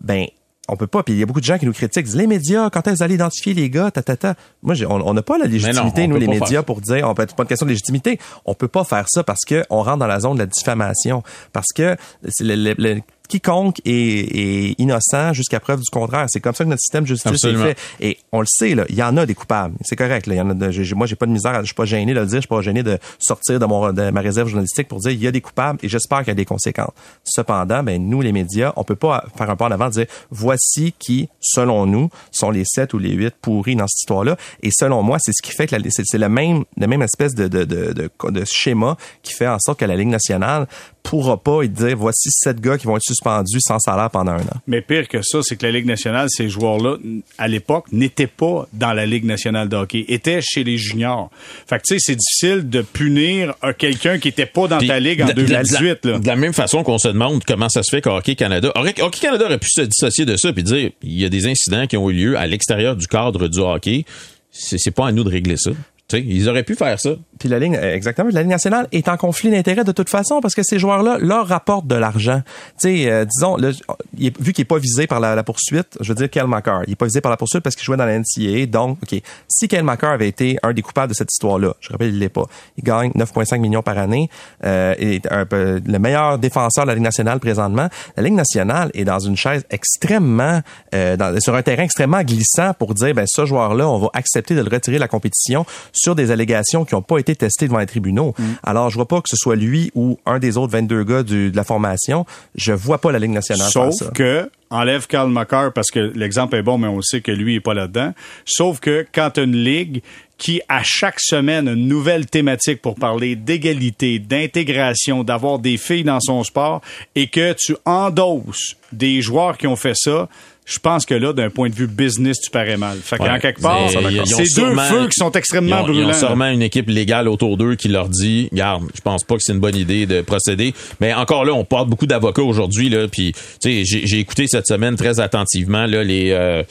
ben, 0.01 0.27
on 0.67 0.75
peut 0.75 0.87
pas. 0.87 1.03
Puis 1.03 1.13
il 1.13 1.19
y 1.19 1.23
a 1.23 1.25
beaucoup 1.25 1.39
de 1.39 1.45
gens 1.45 1.57
qui 1.57 1.65
nous 1.65 1.73
critiquent, 1.73 2.05
disent, 2.05 2.15
les 2.15 2.27
médias, 2.27 2.69
quand 2.69 2.85
est-ce 2.87 3.03
allez 3.03 3.15
identifier 3.15 3.53
les 3.53 3.69
gars, 3.69 3.89
ta, 3.89 4.03
ta, 4.03 4.17
ta. 4.17 4.35
Moi, 4.61 4.75
on 4.89 5.13
n'a 5.13 5.21
pas 5.21 5.37
la 5.37 5.45
légitimité, 5.45 6.07
nous, 6.07 6.17
les 6.17 6.27
médias, 6.27 6.63
pour 6.63 6.81
dire, 6.81 7.07
on 7.07 7.13
peut 7.13 7.25
pas 7.25 7.43
une 7.43 7.47
question 7.47 7.65
de 7.65 7.71
légitimité. 7.71 8.19
On 8.45 8.53
peut 8.53 8.67
pas 8.67 8.83
faire 8.83 9.05
ça 9.07 9.23
parce 9.23 9.45
que 9.47 9.63
on 9.69 9.81
rentre 9.81 9.99
dans 9.99 10.07
la 10.07 10.19
zone 10.19 10.33
de 10.33 10.39
la 10.39 10.45
diffamation. 10.45 11.23
Parce 11.53 11.71
que 11.73 11.95
le, 12.41 12.99
quiconque 13.27 13.79
est, 13.85 13.91
est 13.91 14.75
innocent 14.79 15.33
jusqu'à 15.33 15.59
preuve 15.59 15.79
du 15.79 15.89
contraire. 15.91 16.25
C'est 16.29 16.39
comme 16.39 16.53
ça 16.55 16.63
que 16.63 16.69
notre 16.69 16.81
système 16.81 17.03
de 17.03 17.07
justice 17.09 17.31
Absolument. 17.31 17.65
est 17.65 17.75
fait. 17.75 18.05
Et 18.05 18.17
on 18.31 18.39
le 18.41 18.45
sait, 18.47 18.75
là, 18.75 18.85
il 18.89 18.95
y 18.95 19.03
en 19.03 19.15
a 19.17 19.25
des 19.25 19.35
coupables. 19.35 19.75
C'est 19.81 19.95
correct. 19.95 20.27
Là, 20.27 20.35
il 20.35 20.37
y 20.37 20.41
en 20.41 20.49
a 20.49 20.53
de- 20.53 20.71
j'ai- 20.71 20.95
moi, 20.95 21.07
j'ai 21.07 21.15
pas 21.15 21.25
de 21.25 21.31
misère, 21.31 21.59
je 21.61 21.65
suis 21.65 21.75
pas 21.75 21.85
gêné 21.85 22.13
de 22.13 22.19
le 22.19 22.25
dire, 22.25 22.37
je 22.37 22.41
suis 22.41 22.47
pas 22.47 22.61
gêné 22.61 22.83
de 22.83 22.97
sortir 23.19 23.59
de, 23.59 23.65
mon, 23.65 23.91
de 23.91 24.09
ma 24.09 24.21
réserve 24.21 24.47
journalistique 24.47 24.87
pour 24.87 24.99
dire 24.99 25.11
il 25.11 25.21
y 25.21 25.27
a 25.27 25.31
des 25.31 25.41
coupables 25.41 25.79
et 25.83 25.89
j'espère 25.89 26.19
qu'il 26.19 26.29
y 26.29 26.31
a 26.31 26.35
des 26.35 26.45
conséquences. 26.45 26.91
Cependant, 27.23 27.83
ben 27.83 28.01
nous, 28.07 28.21
les 28.21 28.31
médias, 28.31 28.73
on 28.75 28.83
peut 28.83 28.95
pas 28.95 29.25
faire 29.37 29.49
un 29.49 29.55
pas 29.55 29.65
en 29.67 29.71
avant, 29.71 29.89
dire 29.89 30.05
voici 30.31 30.93
qui, 30.97 31.29
selon 31.39 31.85
nous, 31.85 32.09
sont 32.31 32.51
les 32.51 32.63
sept 32.65 32.93
ou 32.93 32.99
les 32.99 33.11
huit 33.11 33.33
pourris 33.41 33.75
dans 33.75 33.87
cette 33.87 33.99
histoire-là. 34.01 34.37
Et 34.63 34.69
selon 34.71 35.03
moi, 35.03 35.17
c'est 35.19 35.31
ce 35.33 35.41
qui 35.41 35.51
fait 35.51 35.67
que 35.67 35.75
la- 35.75 35.89
c'est 35.89 36.03
c'est 36.05 36.17
le 36.17 36.29
même, 36.29 36.63
la 36.77 36.87
même 36.87 37.01
espèce 37.01 37.35
de, 37.35 37.47
de, 37.47 37.63
de, 37.63 37.93
de, 37.93 38.09
de 38.29 38.45
schéma 38.45 38.97
qui 39.23 39.33
fait 39.33 39.47
en 39.47 39.59
sorte 39.59 39.79
que 39.79 39.85
la 39.85 39.95
Ligue 39.95 40.07
nationale 40.07 40.67
pourra 41.09 41.37
pas 41.37 41.61
et 41.63 41.67
dire 41.67 41.95
voici 41.97 42.29
sept 42.31 42.59
gars 42.59 42.77
qui 42.77 42.85
vont 42.85 42.97
être 42.97 43.03
suspendus 43.03 43.59
sans 43.61 43.79
salaire 43.79 44.09
pendant 44.09 44.33
un 44.33 44.41
an. 44.41 44.59
Mais 44.67 44.81
pire 44.81 45.07
que 45.07 45.21
ça, 45.21 45.39
c'est 45.41 45.55
que 45.55 45.65
la 45.65 45.71
Ligue 45.71 45.85
nationale, 45.85 46.27
ces 46.29 46.49
joueurs-là, 46.49 46.97
à 47.37 47.47
l'époque, 47.47 47.85
n'étaient 47.91 48.27
pas 48.27 48.67
dans 48.73 48.93
la 48.93 49.05
Ligue 49.05 49.23
nationale 49.25 49.69
de 49.69 49.75
hockey, 49.77 50.05
étaient 50.09 50.41
chez 50.41 50.63
les 50.63 50.77
juniors. 50.77 51.29
Fait 51.67 51.77
que, 51.77 51.83
tu 51.87 51.93
sais, 51.95 51.99
c'est 51.99 52.15
difficile 52.15 52.69
de 52.69 52.81
punir 52.81 53.53
un- 53.61 53.73
quelqu'un 53.73 54.19
qui 54.19 54.27
était 54.27 54.45
pas 54.45 54.67
dans 54.67 54.79
ta 54.79 54.99
ligue 54.99 55.21
en 55.21 55.27
de- 55.27 55.33
de- 55.33 55.43
de 55.45 55.51
la- 55.53 55.63
2018, 55.63 56.05
là. 56.05 56.19
De 56.19 56.27
la 56.27 56.35
même 56.35 56.53
façon 56.53 56.83
qu'on 56.83 56.97
se 56.97 57.07
demande 57.07 57.43
comment 57.45 57.69
ça 57.69 57.83
se 57.83 57.89
fait 57.95 58.01
qu'Hockey 58.01 58.35
Canada, 58.35 58.71
Hockey 58.75 59.01
Hockey 59.01 59.19
Canada 59.19 59.45
aurait 59.45 59.59
pu 59.59 59.69
se 59.69 59.81
dissocier 59.81 60.25
de 60.25 60.35
ça 60.35 60.51
puis 60.51 60.63
dire 60.63 60.91
il 61.01 61.19
y 61.19 61.25
a 61.25 61.29
des 61.29 61.47
incidents 61.47 61.87
qui 61.87 61.95
ont 61.97 62.09
eu 62.09 62.13
lieu 62.13 62.37
à 62.37 62.45
l'extérieur 62.47 62.95
du 62.95 63.07
cadre 63.07 63.47
du 63.47 63.59
hockey. 63.59 64.03
C'est 64.51 64.77
c'est 64.77 64.91
pas 64.91 65.07
à 65.07 65.11
nous 65.11 65.23
de 65.23 65.29
régler 65.29 65.55
ça. 65.57 65.71
Tu 66.09 66.15
sais, 66.17 66.23
ils 66.25 66.47
auraient 66.47 66.63
pu 66.63 66.75
faire 66.75 66.97
ça. 67.01 67.09
Puis 67.37 67.49
la 67.49 67.59
ligne, 67.59 67.75
exactement, 67.75 68.29
la 68.31 68.41
ligne 68.41 68.49
nationale 68.51 68.87
est 68.93 69.09
en 69.09 69.17
conflit 69.17 69.51
d'intérêts 69.51 69.83
de 69.83 69.91
toute 69.91 70.09
façon 70.09 70.39
parce 70.39 70.55
que 70.55 70.63
ces 70.63 70.79
joueurs-là 70.79 71.17
leur 71.19 71.47
rapportent 71.47 71.85
de 71.85 71.95
l'argent. 71.95 72.41
Tu 72.79 73.07
euh, 73.09 73.25
disons, 73.25 73.57
là, 73.57 73.71
il 74.17 74.27
est- 74.27 74.41
vu 74.41 74.53
qu'il 74.53 74.61
est 74.61 74.65
pas 74.65 74.77
visé 74.79 75.05
par 75.05 75.19
la, 75.19 75.43
poursuite, 75.43 75.97
je 75.99 76.07
veux 76.07 76.15
dire, 76.15 76.29
Kel 76.29 76.47
McCarr, 76.47 76.83
il 76.87 76.93
est 76.93 76.95
pas 76.95 77.05
visé 77.07 77.19
par 77.19 77.29
la 77.29 77.35
poursuite 77.35 77.61
parce 77.61 77.75
qu'il 77.75 77.83
jouait 77.85 77.97
dans 77.97 78.05
la 78.05 78.17
NCAA. 78.19 78.65
Donc, 78.67 78.99
ok, 79.03 79.21
si 79.49 79.67
Kel 79.67 79.83
McCarr 79.83 80.13
avait 80.13 80.29
été 80.29 80.57
un 80.63 80.71
des 80.71 80.81
coupables 80.81 81.09
de 81.09 81.13
cette 81.13 81.31
histoire-là, 81.31 81.75
je 81.81 81.89
rappelle, 81.89 82.09
il 82.09 82.19
l'est 82.19 82.29
pas. 82.29 82.45
Il 82.77 82.85
gagne 82.85 83.11
9,5 83.13 83.59
millions 83.59 83.83
par 83.83 83.97
année, 83.97 84.29
euh, 84.63 84.95
est 84.97 85.29
un 85.29 85.45
peu 85.45 85.81
le 85.85 85.99
meilleur 85.99 86.39
défenseur 86.39 86.85
de 86.85 86.87
la 86.89 86.95
Ligue 86.95 87.03
nationale 87.03 87.39
présentement. 87.41 87.89
La 88.15 88.23
Ligue 88.23 88.33
nationale 88.35 88.91
est 88.93 89.03
dans 89.03 89.19
une 89.19 89.35
chaise 89.35 89.65
extrêmement, 89.69 90.61
euh, 90.95 91.17
dans- 91.17 91.37
sur 91.41 91.53
un 91.55 91.61
terrain 91.63 91.83
extrêmement 91.83 92.21
glissant 92.23 92.73
pour 92.79 92.93
dire, 92.93 93.13
ben 93.13 93.25
ce 93.27 93.45
joueur-là, 93.45 93.87
on 93.89 93.99
va 93.99 94.09
accepter 94.13 94.55
de 94.55 94.61
le 94.61 94.69
retirer 94.69 94.95
de 94.95 95.01
la 95.01 95.07
compétition 95.09 95.65
sur 95.97 96.15
des 96.15 96.31
allégations 96.31 96.85
qui 96.85 96.95
n'ont 96.95 97.01
pas 97.01 97.17
été 97.17 97.35
testées 97.35 97.67
devant 97.67 97.79
les 97.79 97.85
tribunaux. 97.85 98.33
Alors, 98.63 98.89
je 98.89 98.95
vois 98.95 99.07
pas 99.07 99.17
que 99.21 99.29
ce 99.29 99.35
soit 99.37 99.55
lui 99.55 99.91
ou 99.95 100.17
un 100.25 100.39
des 100.39 100.57
autres 100.57 100.71
22 100.73 101.03
gars 101.03 101.23
du- 101.23 101.51
de 101.51 101.55
la 101.55 101.63
formation. 101.63 102.25
Je 102.55 102.71
vois 102.71 102.99
pas 102.99 103.11
la 103.11 103.19
Ligue 103.19 103.31
nationale 103.31 103.69
faire 103.71 103.91
Sauf 103.91 103.93
ça. 103.95 104.11
que, 104.13 104.49
enlève 104.69 105.07
Karl 105.07 105.29
McCarr 105.31 105.71
parce 105.73 105.91
que 105.91 105.99
l'exemple 106.15 106.55
est 106.55 106.61
bon, 106.63 106.77
mais 106.77 106.87
on 106.87 107.01
sait 107.01 107.21
que 107.21 107.31
lui 107.31 107.55
est 107.55 107.59
pas 107.61 107.73
là-dedans. 107.73 108.13
Sauf 108.45 108.79
que 108.79 109.05
quand 109.13 109.31
t'as 109.33 109.43
une 109.43 109.55
ligue 109.55 110.01
qui, 110.37 110.61
à 110.69 110.81
chaque 110.83 111.19
semaine, 111.19 111.67
une 111.67 111.87
nouvelle 111.87 112.27
thématique 112.27 112.81
pour 112.81 112.93
parler 112.95 113.35
d'égalité, 113.35 114.19
d'intégration, 114.19 115.23
d'avoir 115.23 115.57
des 115.59 115.77
filles 115.77 116.03
dans 116.03 116.19
son 116.19 116.43
sport, 116.43 116.81
et 117.15 117.27
que 117.27 117.53
tu 117.53 117.75
endosses 117.85 118.75
des 118.91 119.21
joueurs 119.21 119.57
qui 119.57 119.65
ont 119.67 119.75
fait 119.75 119.95
ça, 119.95 120.29
je 120.69 120.79
pense 120.79 121.05
que 121.05 121.13
là, 121.13 121.31
d'un 121.31 121.49
point 121.49 121.69
de 121.69 121.75
vue 121.75 121.87
business, 121.87 122.37
tu 122.41 122.51
parais 122.51 122.75
mal. 122.75 122.97
Fait 123.01 123.17
qu'en 123.17 123.23
Ouais. 123.31 123.39
quelque 123.39 123.61
part, 123.61 123.79
ils- 123.89 124.17
ils 124.17 124.27
c'est 124.27 124.59
deux 124.61 124.75
feux 124.75 125.05
qui 125.07 125.13
sont 125.17 125.31
extrêmement 125.31 125.77
ils 125.77 125.79
ont, 125.81 125.87
ils 125.87 125.93
brûlants. 125.93 126.09
ont 126.09 126.13
sûrement 126.13 126.47
une 126.49 126.61
équipe 126.61 126.89
légale 126.89 127.29
autour 127.29 127.55
d'eux 127.55 127.75
qui 127.75 127.87
leur 127.87 128.09
dit, 128.09 128.49
garde, 128.51 128.83
je 128.93 128.99
pense 128.99 129.23
pas 129.23 129.35
que 129.35 129.41
c'est 129.41 129.53
une 129.53 129.59
bonne 129.61 129.77
idée 129.77 130.05
de 130.05 130.19
procéder. 130.21 130.73
Mais 130.99 131.13
encore 131.13 131.45
là, 131.45 131.53
on 131.53 131.63
parle 131.63 131.87
beaucoup 131.87 132.05
d'avocats 132.05 132.41
aujourd'hui 132.43 132.89
là, 132.89 133.07
puis 133.07 133.31
tu 133.61 133.85
sais, 133.85 134.01
j'ai 134.05 134.19
écouté 134.19 134.45
cette 134.47 134.67
semaine 134.67 134.97
très 134.97 135.21
attentivement 135.21 135.85
là 135.85 136.03
les 136.03 136.31
euh, 136.31 136.63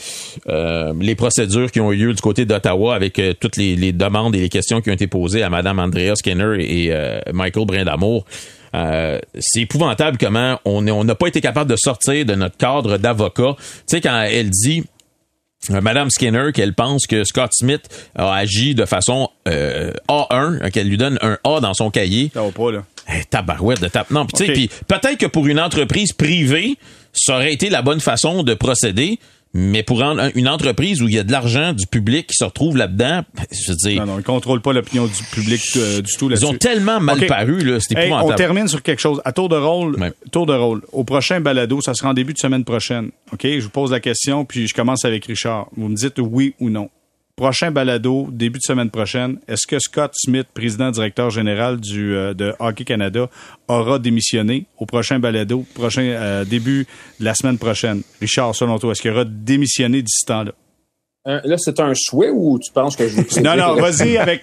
euh, 0.48 0.92
les 1.00 1.14
procédures 1.14 1.70
qui 1.72 1.80
ont 1.80 1.90
eu 1.90 1.96
lieu 1.96 2.12
du 2.12 2.20
côté 2.20 2.44
d'Ottawa 2.44 2.94
avec 2.94 3.18
euh, 3.18 3.32
toutes 3.40 3.56
les, 3.56 3.76
les 3.76 3.92
demandes 3.92 4.36
et 4.36 4.40
les 4.40 4.48
questions 4.50 4.80
qui 4.82 4.90
ont 4.90 4.94
été 4.94 5.06
posées 5.06 5.42
à 5.42 5.48
Madame 5.48 5.78
Andrea 5.78 6.14
Skinner 6.16 6.56
et 6.60 6.88
euh, 6.92 7.18
Michael 7.32 7.64
Brindamour. 7.66 8.26
Euh, 8.76 9.18
c'est 9.38 9.62
épouvantable 9.62 10.18
comment 10.18 10.60
on 10.64 10.82
n'a 10.82 11.14
pas 11.14 11.26
été 11.28 11.40
capable 11.40 11.70
de 11.70 11.76
sortir 11.76 12.24
de 12.26 12.34
notre 12.34 12.56
cadre 12.56 12.98
d'avocat. 12.98 13.56
Tu 13.58 13.64
sais 13.86 14.00
quand 14.00 14.20
elle 14.22 14.50
dit 14.50 14.84
euh, 15.70 15.80
Madame 15.80 16.10
Skinner 16.10 16.50
qu'elle 16.52 16.74
pense 16.74 17.06
que 17.06 17.24
Scott 17.24 17.50
Smith 17.54 17.82
a 18.14 18.34
agi 18.34 18.74
de 18.74 18.84
façon 18.84 19.30
euh, 19.48 19.92
A1, 20.08 20.62
euh, 20.62 20.70
qu'elle 20.70 20.88
lui 20.88 20.98
donne 20.98 21.18
un 21.22 21.38
A 21.44 21.60
dans 21.60 21.74
son 21.74 21.90
cahier. 21.90 22.30
Ça 22.34 22.42
va 22.42 22.50
pas, 22.50 22.70
là. 22.70 22.84
Eh, 23.08 23.24
tabarouette 23.24 23.80
de 23.80 23.88
tape. 23.88 24.10
Non, 24.10 24.26
puis 24.26 24.36
tu 24.36 24.44
sais, 24.44 24.50
Ok. 24.50 24.54
puis 24.56 24.70
peut-être 24.88 25.18
que 25.18 25.26
pour 25.26 25.46
une 25.46 25.60
entreprise 25.60 26.12
privée, 26.12 26.76
ça 27.12 27.36
aurait 27.36 27.52
été 27.52 27.70
la 27.70 27.80
bonne 27.82 28.00
façon 28.00 28.42
de 28.42 28.52
procéder. 28.54 29.18
Mais 29.58 29.82
pour 29.82 30.02
un- 30.02 30.30
une 30.34 30.48
entreprise 30.48 31.00
où 31.02 31.08
il 31.08 31.14
y 31.14 31.18
a 31.18 31.22
de 31.24 31.32
l'argent 31.32 31.72
du 31.72 31.86
public 31.86 32.26
qui 32.26 32.34
se 32.34 32.44
retrouve 32.44 32.76
là-dedans, 32.76 33.22
je 33.50 33.70
veux 33.72 33.76
dire, 33.76 34.04
Non, 34.04 34.12
non, 34.12 34.18
ils 34.18 34.22
contrôlent 34.22 34.60
pas 34.60 34.74
l'opinion 34.74 35.06
du 35.06 35.22
public 35.32 35.62
euh, 35.76 36.02
du 36.02 36.12
tout 36.18 36.30
ils 36.30 36.44
ont 36.44 36.52
tellement 36.54 37.00
mal 37.00 37.24
paru, 37.26 37.60
là, 37.64 37.78
c'est 37.80 37.96
Hey, 37.96 38.12
on 38.12 38.32
termine 38.34 38.68
sur 38.68 38.82
quelque 38.82 39.00
chose. 39.00 39.22
À 39.24 39.32
tour 39.32 39.48
de 39.48 39.56
rôle, 39.56 39.98
Ouais. 39.98 40.12
tour 40.30 40.44
de 40.44 40.52
rôle. 40.54 40.82
Au 40.92 41.04
prochain 41.04 41.40
balado, 41.40 41.80
ça 41.80 41.94
sera 41.94 42.10
en 42.10 42.14
début 42.14 42.34
de 42.34 42.38
semaine 42.38 42.64
prochaine. 42.64 43.10
OK? 43.32 43.40
Je 43.44 43.60
vous 43.60 43.70
pose 43.70 43.90
la 43.92 44.00
question, 44.00 44.44
puis 44.44 44.68
je 44.68 44.74
commence 44.74 45.04
avec 45.06 45.24
Richard. 45.24 45.68
Vous 45.76 45.88
me 45.88 45.96
dites 45.96 46.18
oui 46.18 46.54
ou 46.60 46.68
non. 46.68 46.90
Prochain 47.36 47.70
balado, 47.70 48.28
début 48.30 48.58
de 48.60 48.62
semaine 48.62 48.88
prochaine. 48.88 49.38
Est-ce 49.46 49.66
que 49.66 49.78
Scott 49.78 50.12
Smith, 50.14 50.46
président 50.54 50.90
directeur 50.90 51.28
général 51.28 51.78
du, 51.78 52.14
euh, 52.14 52.32
de 52.32 52.54
Hockey 52.58 52.86
Canada, 52.86 53.28
aura 53.68 53.98
démissionné 53.98 54.64
au 54.78 54.86
prochain 54.86 55.18
balado, 55.18 55.66
prochain 55.74 56.00
euh, 56.00 56.46
début 56.46 56.86
de 57.20 57.24
la 57.26 57.34
semaine 57.34 57.58
prochaine? 57.58 58.00
Richard, 58.22 58.54
selon 58.54 58.78
toi, 58.78 58.92
est-ce 58.92 59.02
qu'il 59.02 59.10
aura 59.10 59.26
démissionné 59.26 60.00
d'ici 60.00 60.24
temps-là? 60.24 60.52
Euh, 61.26 61.40
là, 61.44 61.56
c'est 61.58 61.80
un 61.80 61.92
souhait 61.94 62.30
ou 62.30 62.58
tu 62.58 62.70
penses 62.72 62.94
que 62.94 63.08
je 63.08 63.16
vais 63.16 63.40
Non, 63.42 63.56
non, 63.56 63.74
vas-y 63.80 64.16
avec, 64.16 64.40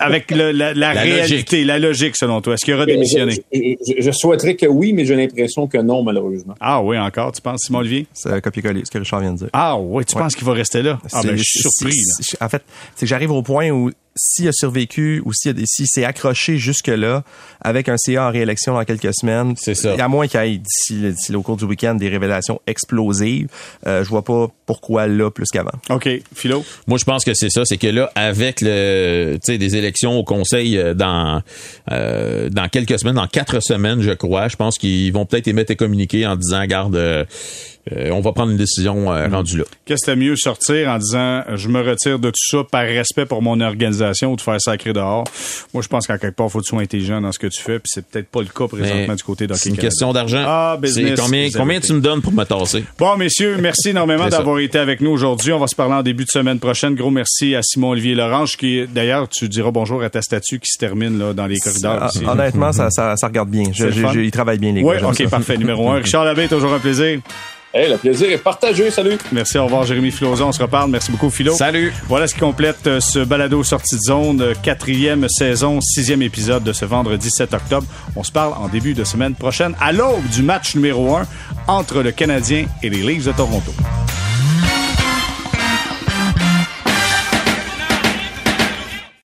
avec 0.00 0.30
le- 0.30 0.50
la, 0.52 0.74
la 0.74 0.94
La 0.94 1.00
réalité, 1.02 1.64
la 1.64 1.78
logique, 1.78 2.16
selon 2.16 2.40
toi. 2.40 2.54
Est-ce 2.54 2.64
qu'il 2.64 2.74
aura 2.74 2.84
démissionné? 2.86 3.44
Je, 3.52 3.60
je- 3.86 4.02
je 4.02 4.10
souhaiterais 4.10 4.56
que 4.56 4.66
oui, 4.66 4.92
mais 4.92 5.04
j'ai 5.04 5.14
l'impression 5.14 5.66
que 5.68 5.78
non, 5.78 6.02
malheureusement. 6.02 6.54
Ah 6.60 6.82
oui, 6.82 6.98
encore, 6.98 7.32
tu 7.32 7.40
penses, 7.40 7.60
Simon 7.66 7.78
Olivier? 7.78 8.06
C'est 8.12 8.30
un 8.30 8.40
copier-coller, 8.40 8.82
ce 8.84 8.90
que 8.90 8.98
Richard 8.98 9.20
vient 9.20 9.32
de 9.32 9.38
dire. 9.38 9.48
Ah 9.52 9.78
oui, 9.78 10.04
tu 10.04 10.14
penses 10.16 10.34
qu'il 10.34 10.46
va 10.46 10.52
rester 10.52 10.82
là? 10.82 10.98
Ah 11.12 11.20
ben, 11.22 11.36
je 11.36 11.42
suis 11.44 11.60
surpris. 11.60 11.94
là. 12.40 12.46
En 12.46 12.48
fait, 12.48 12.62
c'est 12.96 13.06
que 13.06 13.08
j'arrive 13.08 13.30
au 13.30 13.42
point 13.42 13.70
où 13.70 13.90
s'il 14.18 14.48
a 14.48 14.52
survécu 14.52 15.20
ou 15.26 15.32
s'il 15.34 15.86
s'est 15.86 16.04
accroché 16.04 16.56
jusque-là 16.56 17.22
avec 17.60 17.90
un 17.90 17.98
CA 17.98 18.28
en 18.28 18.30
réélection 18.32 18.72
dans 18.72 18.84
quelques 18.84 19.12
semaines, 19.14 19.52
C'est 19.58 19.74
ça. 19.74 19.94
à 20.02 20.08
moins 20.08 20.26
qu'il 20.26 20.40
y 20.40 20.54
ait 20.54 20.56
d'ici 20.58 20.94
d'ici 21.12 21.34
au 21.36 21.42
cours 21.42 21.58
du 21.58 21.66
week-end 21.66 21.94
des 21.96 22.08
révélations 22.08 22.58
explosives, 22.66 23.48
euh, 23.86 24.02
je 24.04 24.08
vois 24.08 24.22
pas 24.24 24.48
pourquoi 24.66 25.06
là 25.06 25.30
plus 25.30 25.46
qu'avant. 25.52 25.70
OK, 25.90 26.08
Philo? 26.34 26.64
Moi, 26.86 26.98
je 26.98 27.04
pense 27.04 27.24
que 27.24 27.32
c'est 27.34 27.50
ça, 27.50 27.62
c'est 27.64 27.78
que 27.78 27.86
là, 27.86 28.10
avec 28.14 28.60
le, 28.60 29.34
tu 29.36 29.52
sais, 29.52 29.58
des 29.58 29.76
élections 29.76 30.18
au 30.18 30.24
Conseil 30.24 30.76
euh, 30.76 30.92
dans 30.92 31.42
euh, 31.92 32.48
dans 32.50 32.68
quelques 32.68 32.98
semaines, 32.98 33.14
dans 33.14 33.28
quatre 33.28 33.60
semaines, 33.60 34.02
je 34.02 34.10
crois, 34.12 34.48
je 34.48 34.56
pense 34.56 34.76
qu'ils 34.78 35.12
vont 35.12 35.24
peut-être 35.24 35.48
émettre 35.48 35.72
un 35.72 35.76
communiqué 35.76 36.26
en 36.26 36.36
disant, 36.36 36.64
garde, 36.66 36.96
euh, 36.96 37.24
euh, 37.92 38.10
on 38.10 38.20
va 38.20 38.32
prendre 38.32 38.50
une 38.50 38.56
décision 38.56 39.12
euh, 39.12 39.28
rendue 39.28 39.58
là. 39.58 39.64
Qu'est-ce 39.84 40.04
que 40.06 40.10
mieux 40.16 40.34
sortir 40.34 40.88
en 40.88 40.98
disant 40.98 41.42
je 41.54 41.68
me 41.68 41.80
retire 41.80 42.18
de 42.18 42.30
tout 42.30 42.34
ça 42.50 42.64
par 42.68 42.82
respect 42.82 43.26
pour 43.26 43.42
mon 43.42 43.60
organisation 43.60 44.32
ou 44.32 44.36
de 44.36 44.40
faire 44.40 44.60
sacrer 44.60 44.92
dehors? 44.92 45.22
Moi, 45.72 45.84
je 45.84 45.88
pense 45.88 46.08
qu'en 46.08 46.18
quelque 46.18 46.34
part, 46.34 46.50
faut 46.50 46.58
que 46.58 46.64
tu 46.64 46.70
sois 46.70 46.82
intelligent 46.82 47.20
dans 47.20 47.30
ce 47.30 47.38
que 47.38 47.46
tu 47.46 47.62
fais, 47.62 47.78
puis 47.78 47.88
c'est 47.94 48.04
peut-être 48.04 48.26
pas 48.28 48.40
le 48.40 48.48
cas 48.48 48.66
présentement 48.66 49.04
Mais 49.08 49.14
du 49.14 49.22
côté 49.22 49.46
d'Hockey 49.46 49.60
C'est 49.60 49.68
une 49.68 49.76
Canada. 49.76 49.88
question 49.88 50.12
d'argent. 50.12 50.42
Ah, 50.44 50.76
business, 50.82 51.12
C'est 51.14 51.22
combien, 51.22 51.48
combien 51.54 51.80
tu 51.80 51.92
me 51.92 52.00
donnes 52.00 52.22
pour 52.22 52.32
me 52.32 52.42
tasser? 52.42 52.84
Bon, 52.98 53.16
messieurs, 53.16 53.56
merci 53.60 53.90
énormément 53.90 54.28
ça. 54.30 54.38
D'avoir 54.56 54.64
été 54.64 54.78
avec 54.78 55.00
nous 55.02 55.10
aujourd'hui. 55.10 55.52
On 55.52 55.58
va 55.58 55.66
se 55.66 55.74
parler 55.74 55.94
en 55.94 56.02
début 56.02 56.24
de 56.24 56.30
semaine 56.30 56.58
prochaine. 56.58 56.94
Gros 56.94 57.10
merci 57.10 57.54
à 57.54 57.60
Simon-Olivier 57.62 58.14
Lorange, 58.14 58.56
qui, 58.56 58.86
d'ailleurs, 58.86 59.28
tu 59.28 59.48
diras 59.48 59.70
bonjour 59.70 60.02
à 60.02 60.08
ta 60.10 60.22
statue 60.22 60.58
qui 60.60 60.68
se 60.72 60.78
termine 60.78 61.18
là, 61.18 61.32
dans 61.34 61.46
les 61.46 61.58
corridors. 61.58 61.98
Ah, 62.00 62.10
ici. 62.14 62.24
honnêtement, 62.26 62.72
ça, 62.72 62.88
ça, 62.90 63.14
ça 63.16 63.26
regarde 63.26 63.50
bien. 63.50 63.64
Je, 63.72 63.90
je- 63.90 64.00
fun. 64.00 64.12
je- 64.14 64.20
il 64.20 64.30
travaille 64.30 64.58
bien 64.58 64.72
les 64.72 64.82
Oui, 64.82 64.94
gars. 64.94 65.00
j'aime 65.00 65.08
OK, 65.10 65.16
ça. 65.18 65.28
parfait. 65.28 65.56
Numéro 65.58 65.90
un. 65.90 65.96
Richard 65.96 66.24
Labbé, 66.24 66.48
toujours 66.48 66.72
un 66.72 66.78
plaisir. 66.78 67.20
Hey, 67.74 67.90
le 67.90 67.98
plaisir 67.98 68.30
est 68.30 68.38
partagé. 68.38 68.90
Salut. 68.90 69.18
Merci, 69.32 69.58
au 69.58 69.64
revoir, 69.66 69.84
Jérémy 69.84 70.10
Filozon. 70.10 70.46
On 70.48 70.52
se 70.52 70.62
reparle. 70.62 70.90
Merci 70.90 71.10
beaucoup, 71.10 71.28
Philo. 71.28 71.52
Salut! 71.52 71.92
Voilà 72.08 72.26
ce 72.26 72.32
qui 72.32 72.40
complète 72.40 72.86
euh, 72.86 73.00
ce 73.00 73.18
balado 73.18 73.62
sortie 73.62 73.96
de 73.96 74.00
zone, 74.00 74.40
euh, 74.40 74.54
quatrième 74.62 75.28
saison, 75.28 75.82
sixième 75.82 76.22
épisode 76.22 76.64
de 76.64 76.72
ce 76.72 76.86
vendredi 76.86 77.28
7 77.28 77.52
octobre. 77.52 77.86
On 78.14 78.22
se 78.22 78.32
parle 78.32 78.54
en 78.54 78.68
début 78.68 78.94
de 78.94 79.04
semaine 79.04 79.34
prochaine 79.34 79.74
à 79.78 79.92
l'aube 79.92 80.26
du 80.32 80.42
match 80.42 80.74
numéro 80.74 81.16
un 81.16 81.26
entre 81.68 82.00
le 82.02 82.12
Canadien 82.12 82.64
et 82.82 82.88
les 82.88 83.02
Leafs 83.02 83.26
de 83.26 83.32
Toronto. 83.32 83.74